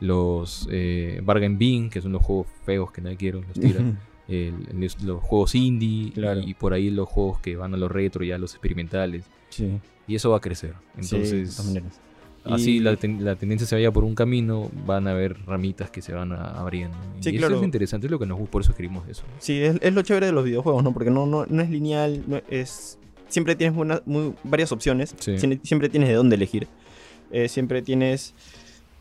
los 0.00 0.68
eh, 0.70 1.20
bargain 1.24 1.58
bin, 1.58 1.90
que 1.90 2.00
son 2.00 2.12
los 2.12 2.22
juegos 2.22 2.46
feos 2.64 2.92
que 2.92 3.00
nadie 3.00 3.16
quiere, 3.16 3.40
los 3.40 3.52
tira. 3.52 3.80
El- 4.28 4.88
los 5.04 5.22
juegos 5.22 5.54
indie 5.54 6.12
Claro. 6.12 6.40
y 6.40 6.54
por 6.54 6.72
ahí 6.72 6.90
los 6.90 7.08
juegos 7.08 7.40
que 7.40 7.56
van 7.56 7.74
a 7.74 7.76
los 7.76 7.90
retro, 7.90 8.24
ya 8.24 8.38
los 8.38 8.52
experimentales. 8.52 9.24
Sí, 9.50 9.78
Y 10.06 10.14
eso 10.16 10.30
va 10.30 10.36
a 10.38 10.40
crecer. 10.40 10.74
sí, 11.00 11.16
de 11.16 11.22
Entonces, 11.22 11.56
todas 11.56 11.66
maneras. 11.66 12.00
así 12.44 12.76
Y- 12.76 12.80
la, 12.80 12.96
ten- 12.96 13.24
la 13.24 13.36
tendencia 13.36 13.66
se 13.66 13.74
vaya 13.74 13.90
por 13.90 14.04
un 14.04 14.14
camino, 14.14 14.70
van 14.86 15.06
a 15.08 15.12
haber 15.12 15.38
ramitas 15.46 15.90
que 15.90 16.02
se 16.02 16.12
van 16.12 16.32
a- 16.32 16.50
abriendo. 16.60 16.96
Sí, 17.20 17.30
y 17.30 17.38
claro. 17.38 17.54
eso 17.54 17.60
es 17.62 17.64
interesante, 17.66 18.06
es 18.06 18.10
lo 18.10 18.18
que 18.18 18.26
nos 18.26 18.36
gusta, 18.38 18.50
por 18.52 18.62
eso 18.62 18.70
escribimos 18.72 19.08
eso. 19.08 19.22
Sí, 19.38 19.62
es, 19.62 19.76
es 19.80 19.94
lo 19.94 20.02
chévere 20.02 20.26
de 20.26 20.32
los 20.32 20.44
videojuegos, 20.44 20.82
¿no? 20.84 20.92
Porque 20.92 21.10
no, 21.10 21.24
no, 21.26 21.46
no 21.48 21.62
es 21.62 21.70
lineal, 21.70 22.22
no 22.26 22.40
es... 22.50 22.98
Siempre 23.28 23.56
tienes 23.56 23.76
una- 23.78 24.02
muy, 24.04 24.34
varias 24.44 24.72
opciones, 24.72 25.14
Sí. 25.18 25.38
siempre, 25.38 25.60
siempre 25.62 25.88
tienes 25.88 26.08
de 26.10 26.14
dónde 26.16 26.36
elegir, 26.36 26.68
Eh, 27.32 27.48
siempre 27.48 27.80
tienes 27.82 28.34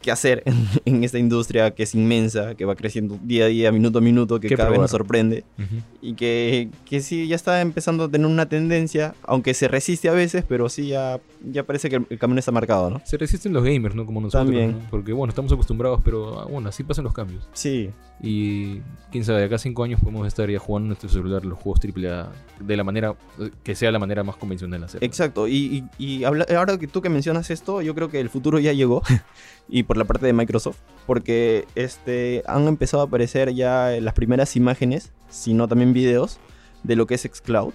que 0.03 0.11
hacer 0.11 0.43
en, 0.45 0.67
en 0.85 1.03
esta 1.03 1.17
industria 1.17 1.71
que 1.71 1.81
es 1.81 1.95
inmensa, 1.95 2.53
que 2.53 2.65
va 2.65 2.75
creciendo 2.75 3.17
día 3.23 3.45
a 3.45 3.47
día, 3.47 3.71
minuto 3.71 3.97
a 3.97 4.01
minuto, 4.01 4.39
que 4.39 4.49
Qué 4.49 4.55
cada 4.55 4.69
vez 4.69 4.79
nos 4.79 4.91
sorprende. 4.91 5.43
Ujú. 5.57 5.81
y 6.03 6.13
que, 6.13 6.69
que 6.85 7.01
sí 7.01 7.27
ya 7.27 7.35
está 7.35 7.59
empezando 7.61 8.03
a 8.03 8.09
tener 8.11 8.27
una 8.27 8.47
tendencia, 8.47 9.15
aunque 9.23 9.55
se 9.55 9.67
resiste 9.67 10.09
a 10.09 10.11
veces, 10.13 10.43
pero 10.47 10.69
sí 10.69 10.89
ya, 10.89 11.19
ya 11.51 11.63
parece 11.63 11.89
que 11.89 11.95
el, 11.95 12.05
el 12.11 12.19
camino 12.19 12.37
está 12.37 12.51
marcado, 12.51 12.91
¿no? 12.91 13.01
Se 13.05 13.17
resisten 13.17 13.53
los 13.53 13.63
gamers, 13.63 13.95
¿no? 13.95 14.05
Como 14.05 14.21
nosotros. 14.21 14.45
También. 14.45 14.73
¿no? 14.73 14.89
Porque, 14.91 15.13
bueno, 15.13 15.29
estamos 15.31 15.51
acostumbrados, 15.51 16.01
pero 16.05 16.39
ah, 16.41 16.45
bueno, 16.45 16.69
así 16.69 16.83
pasan 16.83 17.05
los 17.05 17.13
cambios. 17.13 17.47
Sí, 17.53 17.89
Y 18.21 18.81
quién 19.11 19.23
sabe, 19.23 19.39
de 19.39 19.45
acá 19.45 19.55
a 19.55 19.59
cinco 19.59 19.83
años 19.83 19.99
podemos 20.01 20.27
estar 20.27 20.49
ya 20.49 20.59
jugando 20.59 20.85
en 20.85 20.89
nuestro 20.89 21.09
celular 21.09 21.43
los 21.45 21.57
juegos 21.57 21.79
AAA 21.83 22.31
de 22.59 22.77
la 22.77 22.83
manera 22.83 23.15
eh, 23.39 23.49
que 23.63 23.75
sea 23.75 23.91
la 23.91 23.99
manera 23.99 24.23
más 24.23 24.35
convencional 24.35 24.79
de 24.81 24.85
hacerlo. 24.85 25.05
exacto. 25.05 25.47
Y, 25.47 25.85
y, 25.97 26.05
y 26.19 26.23
habla- 26.25 26.45
ahora 26.57 26.77
que 26.77 26.87
tú 26.87 27.01
que 27.01 27.09
mencionas 27.09 27.49
esto, 27.49 27.81
yo 27.81 27.93
creo 27.95 28.09
que 28.09 28.19
el 28.19 28.29
futuro 28.29 28.59
ya 28.59 28.73
llegó, 28.73 29.01
y 29.69 29.83
por 29.83 29.97
la 29.97 30.05
parte 30.05 30.25
de 30.25 30.33
Microsoft, 30.33 30.77
porque 31.07 31.65
este, 31.75 32.43
han 32.47 32.67
empezado 32.67 33.01
a 33.03 33.05
aparecer 33.07 33.53
ya 33.53 33.89
las 34.01 34.13
primeras 34.13 34.55
imágenes, 34.55 35.11
si 35.29 35.53
no 35.53 35.67
también 35.67 35.93
videos, 35.93 36.39
de 36.83 36.95
lo 36.95 37.07
que 37.07 37.15
es 37.15 37.21
Xcloud, 37.21 37.73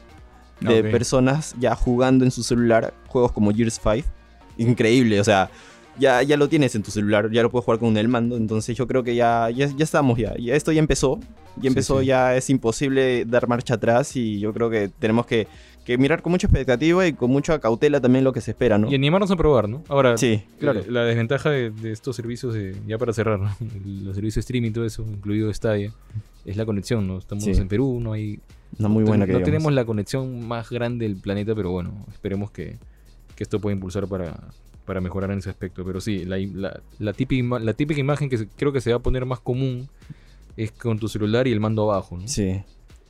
de 0.60 0.82
personas 0.84 1.54
ya 1.60 1.74
jugando 1.74 2.24
en 2.24 2.30
su 2.30 2.42
celular 2.42 2.92
juegos 3.06 3.32
como 3.32 3.52
Gears 3.52 3.80
5. 3.82 4.06
Increíble, 4.58 5.20
o 5.20 5.24
sea, 5.24 5.50
ya, 5.98 6.22
ya 6.22 6.36
lo 6.36 6.48
tienes 6.48 6.74
en 6.74 6.82
tu 6.82 6.90
celular, 6.90 7.30
ya 7.30 7.42
lo 7.42 7.50
puedes 7.50 7.64
jugar 7.64 7.78
con 7.80 7.96
el 7.96 8.08
mando, 8.08 8.36
entonces 8.36 8.76
yo 8.76 8.86
creo 8.86 9.02
que 9.02 9.14
ya, 9.14 9.50
ya, 9.50 9.66
ya 9.66 9.84
estamos 9.84 10.18
ya, 10.18 10.34
ya 10.36 10.54
esto 10.54 10.72
ya 10.72 10.80
empezó, 10.80 11.18
ya 11.56 11.62
Sí, 11.62 11.66
empezó, 11.68 12.00
sí. 12.00 12.06
ya 12.06 12.36
es 12.36 12.50
imposible 12.50 13.24
dar 13.24 13.48
marcha 13.48 13.74
atrás 13.74 14.14
y 14.16 14.38
yo 14.40 14.52
creo 14.52 14.68
que 14.70 14.88
tenemos 14.98 15.26
que, 15.26 15.46
que 15.88 15.96
mirar 15.96 16.20
con 16.20 16.32
mucha 16.32 16.46
expectativa 16.46 17.06
y 17.06 17.14
con 17.14 17.30
mucha 17.30 17.58
cautela 17.60 17.98
también 17.98 18.22
lo 18.22 18.34
que 18.34 18.42
se 18.42 18.50
espera, 18.50 18.76
¿no? 18.76 18.90
Y 18.90 18.94
animarnos 18.94 19.30
a 19.30 19.36
probar, 19.36 19.70
¿no? 19.70 19.82
Ahora, 19.88 20.18
Sí, 20.18 20.42
claro. 20.60 20.80
eh, 20.80 20.84
la 20.90 21.02
desventaja 21.04 21.48
de, 21.48 21.70
de 21.70 21.92
estos 21.92 22.14
servicios, 22.14 22.52
de- 22.52 22.76
ya 22.86 22.98
para 22.98 23.14
cerrar, 23.14 23.40
¿no? 23.40 23.50
los 24.04 24.14
servicios 24.14 24.34
de 24.34 24.40
streaming 24.40 24.68
y 24.68 24.72
todo 24.72 24.84
eso, 24.84 25.02
incluido 25.08 25.50
Stadia, 25.54 25.90
es 26.44 26.56
la 26.58 26.66
conexión, 26.66 27.06
¿no? 27.08 27.16
Estamos 27.16 27.42
Sí. 27.44 27.52
en 27.52 27.68
Perú, 27.68 28.00
no 28.02 28.12
hay... 28.12 28.38
Una 28.78 28.88
muy 28.88 29.02
no 29.02 29.08
buena 29.08 29.24
que 29.26 29.32
No 29.32 29.40
tenemos 29.40 29.72
la 29.72 29.86
conexión 29.86 30.46
más 30.46 30.68
grande 30.68 31.08
del 31.08 31.16
planeta, 31.16 31.54
pero 31.54 31.70
bueno, 31.70 32.04
esperemos 32.12 32.50
que, 32.50 32.76
que 33.34 33.42
esto 33.42 33.58
pueda 33.58 33.72
impulsar 33.74 34.06
para, 34.06 34.38
para 34.84 35.00
mejorar 35.00 35.30
en 35.30 35.38
ese 35.38 35.48
aspecto. 35.48 35.86
Pero 35.86 36.02
sí, 36.02 36.26
la, 36.26 36.36
la, 36.36 36.80
la 36.98 37.12
típica, 37.14 37.58
la 37.60 37.72
típica 37.72 37.98
imagen 37.98 38.28
que 38.28 38.46
creo 38.56 38.72
que 38.74 38.82
se 38.82 38.90
va 38.90 38.96
a 38.98 39.02
poner 39.02 39.24
más 39.24 39.40
común 39.40 39.88
es 40.58 40.70
con 40.70 40.98
tu 40.98 41.08
celular 41.08 41.46
y 41.48 41.52
el 41.52 41.60
mando 41.60 41.90
abajo, 41.90 42.18
¿no? 42.18 42.28
Sí, 42.28 42.60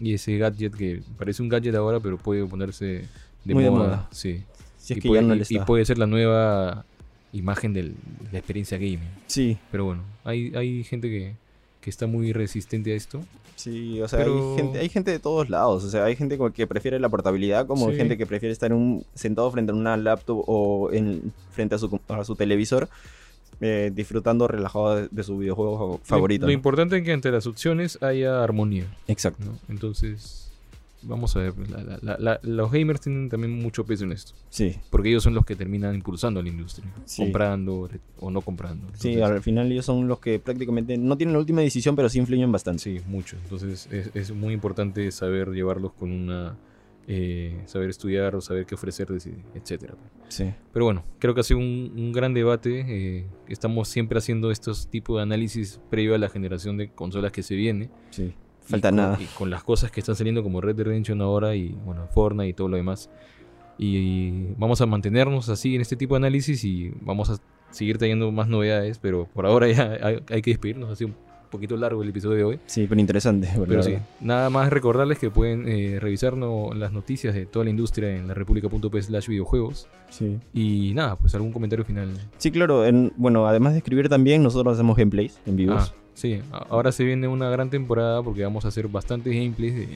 Y 0.01 0.15
ese 0.15 0.37
gadget 0.39 0.75
que 0.77 1.03
parece 1.17 1.43
un 1.43 1.49
gadget 1.49 1.75
ahora, 1.75 1.99
pero 2.01 2.19
puede 2.19 2.45
ponerse 2.47 3.05
de 3.45 3.55
Muy 3.55 3.65
de 3.65 3.71
moda. 3.71 4.09
Sí. 4.13 4.43
si 4.79 4.93
es 4.93 4.99
y, 4.99 5.01
que 5.03 5.09
puede, 5.09 5.23
ya 5.23 5.29
no 5.29 5.35
y- 5.35 5.39
le 5.39 5.47
y 5.49 5.55
está. 5.55 5.67
puede 5.67 5.85
ser 5.85 5.99
la 5.99 6.07
nueva 6.07 6.85
imagen 7.33 7.73
de 7.75 7.93
la 8.33 8.39
experiencia 8.39 8.79
gaming. 8.79 9.01
Sí, 9.27 9.59
Pero 9.71 9.85
bueno, 9.85 10.03
hay, 10.25 10.55
hay 10.55 10.83
gente 10.85 11.09
que, 11.09 11.35
que 11.81 11.91
está 11.91 12.07
muy 12.07 12.33
resistente 12.33 12.93
a 12.93 12.97
esto. 12.97 13.21
Sí, 13.57 14.01
o 14.01 14.07
sea, 14.07 14.21
Pero- 14.21 14.53
hay, 14.53 14.57
gente, 14.57 14.79
hay 14.79 14.89
gente 14.89 15.11
de 15.11 15.19
todos 15.19 15.51
lados. 15.51 15.83
O 15.85 15.91
sea, 15.91 16.05
hay 16.05 16.15
gente 16.17 16.39
que 16.55 16.67
prefiere 16.69 17.01
la 17.01 17.09
portabilidad, 17.09 17.67
como 17.67 17.91
Sí. 17.91 17.97
gente 17.97 18.17
que 18.17 18.25
prefiere 18.25 18.53
estar 18.53 18.71
en 18.71 18.77
un, 18.77 19.05
sentado 19.15 19.51
frente 19.51 19.73
a 19.73 19.75
una 19.75 19.97
laptop 19.97 20.45
o 20.47 20.91
en, 20.93 21.33
frente 21.51 21.75
a 21.75 21.79
su, 21.79 22.01
a 22.09 22.25
su 22.25 22.37
televisor, 22.37 22.89
eh, 23.61 23.91
disfrutando 23.95 24.47
relajado 24.49 24.97
de, 24.97 25.09
de 25.11 25.23
su 25.23 25.39
videojuego 25.39 26.01
favorito. 26.05 26.43
Lo, 26.43 26.47
lo 26.47 26.53
¿no? 26.53 26.55
importante 26.55 26.97
es 26.99 27.03
que 27.05 27.13
entre 27.13 27.33
las 27.33 27.47
opciones 27.47 27.99
haya 28.03 28.43
armonía. 28.43 28.85
Exacto. 29.09 29.45
¿no? 29.45 29.59
Entonces, 29.69 30.51
vamos 31.03 31.35
a 31.37 31.41
ver. 31.41 31.55
la- 31.71 31.83
la- 31.83 31.99
la- 32.03 32.17
la- 32.19 32.41
los 32.43 32.71
gamers 32.73 33.01
tienen 33.01 33.29
también 33.29 33.53
mucho 33.61 33.85
peso 33.85 34.05
en 34.05 34.13
esto. 34.13 34.33
Sí, 34.51 34.77
Porque 34.91 35.09
ellos 35.11 35.23
son 35.23 35.35
los 35.35 35.45
que 35.45 35.55
terminan 35.57 35.95
impulsando 35.95 36.43
la 36.43 36.49
industria. 36.49 36.89
Sí. 37.05 37.23
Comprando 37.23 37.89
o 38.21 38.31
no 38.31 38.41
comprando. 38.43 38.87
sí, 38.95 39.21
al 39.21 39.43
final 39.43 39.71
ellos 39.71 39.85
son 39.85 40.09
los 40.09 40.19
que 40.21 40.39
prácticamente 40.39 40.97
no 40.97 41.17
tienen 41.17 41.33
la 41.35 41.39
última 41.41 41.61
decisión, 41.61 41.95
pero 41.97 42.09
sí 42.09 42.19
influyen 42.19 42.51
bastante. 42.51 42.83
Sí, 42.83 43.01
mucho. 43.07 43.37
Entonces 43.45 43.89
es, 43.93 44.11
es 44.15 44.31
muy 44.33 44.55
importante 44.55 45.11
saber 45.13 45.51
llevarlos 45.51 45.93
con 45.93 46.11
una... 46.13 46.57
eh, 47.11 47.63
saber 47.65 47.89
estudiar 47.89 48.37
o 48.37 48.41
saber 48.43 48.67
qué 48.67 48.75
ofrecer, 48.75 49.09
etcétera. 49.55 49.95
Sí. 50.29 50.53
Pero 50.73 50.85
bueno, 50.85 51.05
creo 51.19 51.35
que 51.35 51.41
ha 51.41 51.45
sido 51.45 51.59
un, 51.59 51.93
un 51.97 52.13
gran 52.13 52.35
debate. 52.35 52.85
eh, 52.87 53.27
estamos 53.49 53.89
siempre 53.89 54.19
haciendo 54.19 54.51
estos 54.51 54.89
tipos 54.89 55.17
de 55.17 55.23
análisis 55.23 55.81
previo 55.91 56.15
a 56.15 56.19
la 56.19 56.29
generación 56.29 56.77
de 56.77 56.91
consolas 56.91 57.33
que 57.33 57.43
se 57.43 57.55
viene. 57.57 57.91
sí. 58.11 58.35
Y 58.67 58.71
Falta 58.71 58.89
con- 58.91 58.97
nada. 58.97 59.19
Y 59.19 59.25
con 59.25 59.49
las 59.49 59.65
cosas 59.65 59.91
que 59.91 60.01
están 60.01 60.15
saliendo 60.15 60.43
como 60.43 60.61
Red 60.61 60.77
Dead 60.77 60.85
Redemption 60.89 61.23
ahora 61.23 61.55
y 61.57 61.69
bueno, 61.87 62.07
Fortnite 62.09 62.49
y 62.51 62.53
todo 62.53 62.69
lo 62.69 62.77
demás. 62.77 63.09
Y 63.79 64.53
vamos 64.59 64.81
a 64.83 64.87
mantenernos 64.87 65.49
así 65.49 65.75
en 65.75 65.81
este 65.81 65.97
tipo 65.97 66.15
de 66.15 66.19
análisis 66.19 66.63
y 66.65 66.93
vamos 67.01 67.31
a 67.31 67.39
seguir 67.71 67.97
trayendo 67.97 68.31
más 68.31 68.47
novedades, 68.49 68.99
pero 68.99 69.27
por 69.33 69.47
ahora 69.47 69.69
ya 69.69 69.97
hay, 70.03 70.23
hay 70.29 70.43
que 70.43 70.51
despedirnos. 70.51 70.91
Ha 70.91 70.97
sido 70.97 71.09
un 71.11 71.17
poquito 71.49 71.77
largo 71.77 72.03
el 72.03 72.09
episodio 72.11 72.37
de 72.37 72.45
hoy. 72.45 72.61
Sí, 72.67 72.87
pero 72.89 73.01
interesante. 73.01 73.49
Pero 73.69 73.83
sí, 73.83 73.95
nada 74.21 74.51
más 74.51 74.71
recordarles 74.71 75.19
que 75.19 75.31
pueden 75.31 75.67
eh, 75.69 75.99
revisar 76.01 76.37
no- 76.37 76.73
las 76.75 76.93
noticias 76.93 77.35
de 77.35 77.47
toda 77.47 77.65
la 77.65 77.71
industria 77.71 78.17
en 78.17 78.29
la 78.29 78.35
república.p 78.35 79.03
slash 79.03 79.29
videojuegos. 79.29 79.87
Sí. 80.11 80.39
Y 80.55 80.93
nada, 80.95 81.17
pues 81.17 81.35
algún 81.35 81.53
comentario 81.53 81.85
final. 81.85 82.09
Sí, 82.39 82.51
claro. 82.51 82.85
en- 82.87 83.13
bueno, 83.17 83.47
además 83.47 83.73
de 83.73 83.79
escribir 83.79 84.09
también, 84.09 84.43
nosotros 84.43 84.75
hacemos 84.75 84.97
gameplays 84.97 85.39
en 85.47 85.57
vivos. 85.57 85.93
Ah, 85.93 85.95
sí, 86.15 86.41
ahora 86.71 86.93
se 86.93 87.05
viene 87.05 87.29
una 87.29 87.49
gran 87.51 87.71
temporada 87.71 88.23
porque 88.23 88.43
vamos 88.43 88.65
a 88.65 88.69
hacer 88.69 88.89
bastantes 88.89 89.35
gameplays 89.35 89.75
de, 89.75 89.89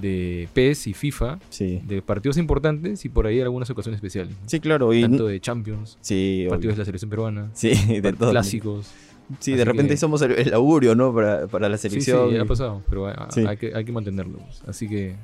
de 0.00 0.48
PES 0.54 0.86
y 0.86 0.94
FIFA, 0.94 1.38
Sí. 1.50 1.80
de 1.86 2.00
partidos 2.02 2.38
importantes 2.38 3.04
y 3.04 3.08
por 3.10 3.26
ahí 3.26 3.40
algunas 3.40 3.68
ocasiones 3.70 3.96
especiales. 3.98 4.34
Sí, 4.46 4.58
claro. 4.60 4.92
Y, 4.94 5.02
Tanto 5.02 5.26
de 5.26 5.38
Champions, 5.40 5.98
sí, 6.00 6.46
partidos 6.48 6.72
obvio. 6.72 6.76
de 6.76 6.78
la 6.78 6.84
selección 6.86 7.10
peruana, 7.10 7.50
Sí, 7.52 7.72
de 8.00 8.12
todo. 8.12 8.30
clásicos. 8.30 8.90
Sí, 9.38 9.52
Así 9.52 9.58
de 9.58 9.64
repente 9.64 9.94
que- 9.94 9.96
somos 9.98 10.20
el, 10.22 10.32
el 10.32 10.52
augurio, 10.54 10.94
¿no? 10.94 11.14
Para, 11.14 11.46
para 11.46 11.68
la 11.68 11.76
Sí, 11.78 11.88
selección. 11.88 12.28
sí, 12.30 12.36
y- 12.36 12.38
ha 12.38 12.44
pasado, 12.44 12.82
pero 12.88 13.10
Sí. 13.30 13.46
hay, 13.46 13.56
que, 13.56 13.72
hay 13.74 13.84
que 13.84 13.92
mantenerlo. 13.92 14.38
pues. 14.38 14.62
Así 14.66 14.88
que, 14.88 15.14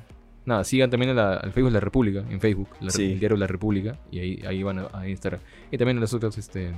nada, 0.45 0.63
sigan 0.63 0.89
también 0.89 1.11
a 1.11 1.13
la- 1.13 1.33
al 1.35 1.51
Facebook 1.51 1.69
de 1.69 1.73
la 1.75 1.79
República, 1.79 2.23
en 2.29 2.39
Facebook, 2.39 2.69
la, 2.81 2.89
Sí. 2.91 3.11
el 3.13 3.19
diario 3.19 3.37
La 3.37 3.47
República, 3.47 3.99
y 4.11 4.19
ahí, 4.19 4.43
ahí 4.47 4.63
van 4.63 4.79
a, 4.79 4.87
a 4.93 5.05
estar. 5.07 5.39
Y 5.71 5.77
también 5.77 5.97
en 5.97 6.01
las 6.01 6.13
otras 6.13 6.37
este, 6.37 6.71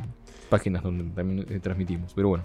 páginas 0.50 0.84
donde 0.84 1.04
también 1.16 1.46
eh, 1.50 1.60
transmitimos. 1.60 2.14
Pero 2.14 2.30
bueno, 2.30 2.44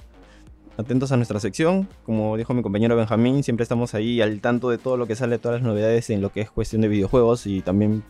Atentos 0.79 1.11
a 1.11 1.17
nuestra 1.17 1.41
sección. 1.41 1.89
Como 2.05 2.37
dijo 2.37 2.53
mi 2.53 2.61
compañero 2.61 2.95
Benjamín, 2.97 3.43
siempre 3.43 3.63
estamos 3.63 3.95
ahí 3.95 4.21
al 4.21 4.43
tanto 4.43 4.69
de 4.69 4.77
todo 4.77 4.99
lo 4.99 5.07
que 5.07 5.17
sale, 5.17 5.39
todas 5.39 5.63
las 5.63 5.67
novedades 5.67 6.11
en 6.11 6.21
lo 6.21 6.31
que 6.31 6.43
es 6.43 6.51
cuestión 6.51 6.83
de 6.83 6.89
videojuegos 6.89 7.47
y 7.47 7.63
también 7.63 8.03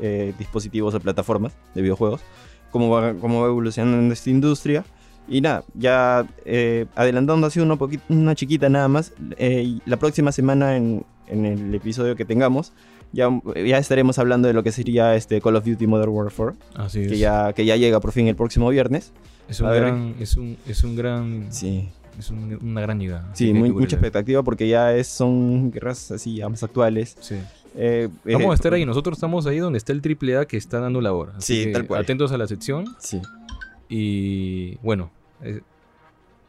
eh, 0.00 0.34
dispositivos 0.36 0.92
o 0.96 1.00
plataformas 1.00 1.56
de 1.76 1.82
videojuegos. 1.82 2.20
Cómo 2.72 2.90
va, 2.90 3.14
cómo 3.14 3.42
va 3.42 3.46
evolucionando 3.46 4.12
esta 4.12 4.30
industria. 4.30 4.84
Y 5.28 5.40
nada, 5.40 5.64
ya 5.74 6.26
eh, 6.44 6.86
adelantando 6.94 7.46
así 7.46 7.60
una, 7.60 7.74
poquit- 7.76 8.00
una 8.08 8.34
chiquita 8.34 8.68
nada 8.68 8.88
más. 8.88 9.12
eh, 9.36 9.78
la 9.86 9.96
próxima 9.98 10.32
semana 10.32 10.76
en, 10.76 11.04
en 11.26 11.44
el 11.46 11.74
episodio 11.74 12.16
que 12.16 12.24
tengamos. 12.24 12.72
Ya, 13.12 13.30
ya 13.66 13.78
estaremos 13.78 14.18
hablando 14.18 14.48
de 14.48 14.54
lo 14.54 14.62
que 14.62 14.70
sería 14.72 15.14
este 15.16 15.40
Call 15.40 15.56
of 15.56 15.64
Duty 15.64 15.86
Modern 15.86 16.10
Warfare, 16.10 16.56
así 16.74 17.00
es. 17.00 17.08
que 17.08 17.16
ya, 17.18 17.54
que 17.54 17.64
ya 17.64 17.74
llega 17.76 18.00
por 18.00 18.12
fin 18.12 18.28
el 18.28 18.36
próximo 18.36 18.68
viernes. 18.68 19.12
es, 19.48 19.60
un 19.60 19.66
a 19.66 19.70
ver. 19.70 19.80
gran, 19.82 20.14
es, 20.20 20.36
un, 20.36 20.58
es 20.66 20.84
un 20.84 20.94
gran 20.94 21.46
Sí, 21.50 21.88
Es 22.18 22.30
un- 22.30 22.58
una 22.62 22.80
gran 22.82 22.98
llegada. 23.00 23.30
Sí, 23.32 23.54
muy- 23.54 23.70
mucha 23.70 23.96
expectativa 23.96 24.42
porque 24.42 24.68
ya 24.68 24.94
es, 24.94 25.06
son 25.06 25.70
guerras 25.70 26.10
así 26.10 26.36
ya 26.36 26.48
más 26.50 26.62
actuales. 26.62 27.16
Sí. 27.20 27.36
Eh, 27.76 28.08
eh, 28.26 28.32
Vamos 28.34 28.50
a 28.50 28.54
estar 28.54 28.74
ahí. 28.74 28.84
Nosotros 28.84 29.16
estamos 29.16 29.46
ahí 29.46 29.58
donde 29.58 29.78
está 29.78 29.92
el 29.92 30.02
AAA 30.02 30.44
que 30.46 30.56
está 30.58 30.78
dando 30.80 31.00
la 31.00 31.12
hora. 31.14 31.32
Así 31.36 31.54
Sí, 31.60 31.64
que 31.66 31.72
tal 31.72 31.86
cual. 31.86 32.02
Atentos 32.02 32.30
a 32.32 32.36
la 32.36 32.46
sección. 32.46 32.84
Sí, 32.98 33.20
Y 33.88 34.76
bueno. 34.82 35.10
Eh, 35.42 35.60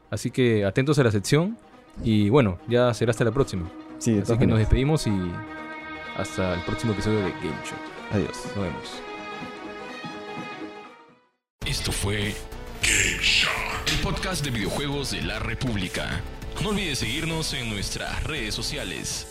así 0.10 0.32
que 0.32 0.66
atentos 0.66 0.98
a 1.00 1.04
la 1.04 1.12
sección. 1.12 1.58
Y 2.04 2.30
bueno, 2.30 2.60
ya 2.68 2.94
será 2.94 3.12
hasta 3.12 3.24
la 3.26 3.32
próxima. 3.32 3.70
sí, 3.98 4.20
Así 4.22 4.38
que 4.38 4.48
nos 4.48 4.60
despedimos 4.60 5.06
y 5.08 5.12
hasta 6.18 6.54
el 6.56 6.62
próximo 6.62 6.94
episodio 6.94 7.20
de 7.20 7.32
Game 7.32 7.60
Shot. 7.66 7.80
Adiós. 8.12 8.46
Nos 8.56 8.64
vemos. 8.64 9.02
Esto 11.66 11.92
fue 11.92 12.34
Game 12.82 13.22
Shot. 13.22 13.52
el 13.92 14.00
podcast 14.02 14.44
de 14.44 14.52
videojuegos 14.52 15.12
de 15.12 15.22
la 15.24 15.40
República. 15.40 16.22
No 16.64 16.70
olvides 16.70 17.00
seguirnos 17.00 17.54
en 17.54 17.70
nuestras 17.70 18.24
redes 18.24 18.54
sociales. 18.56 19.28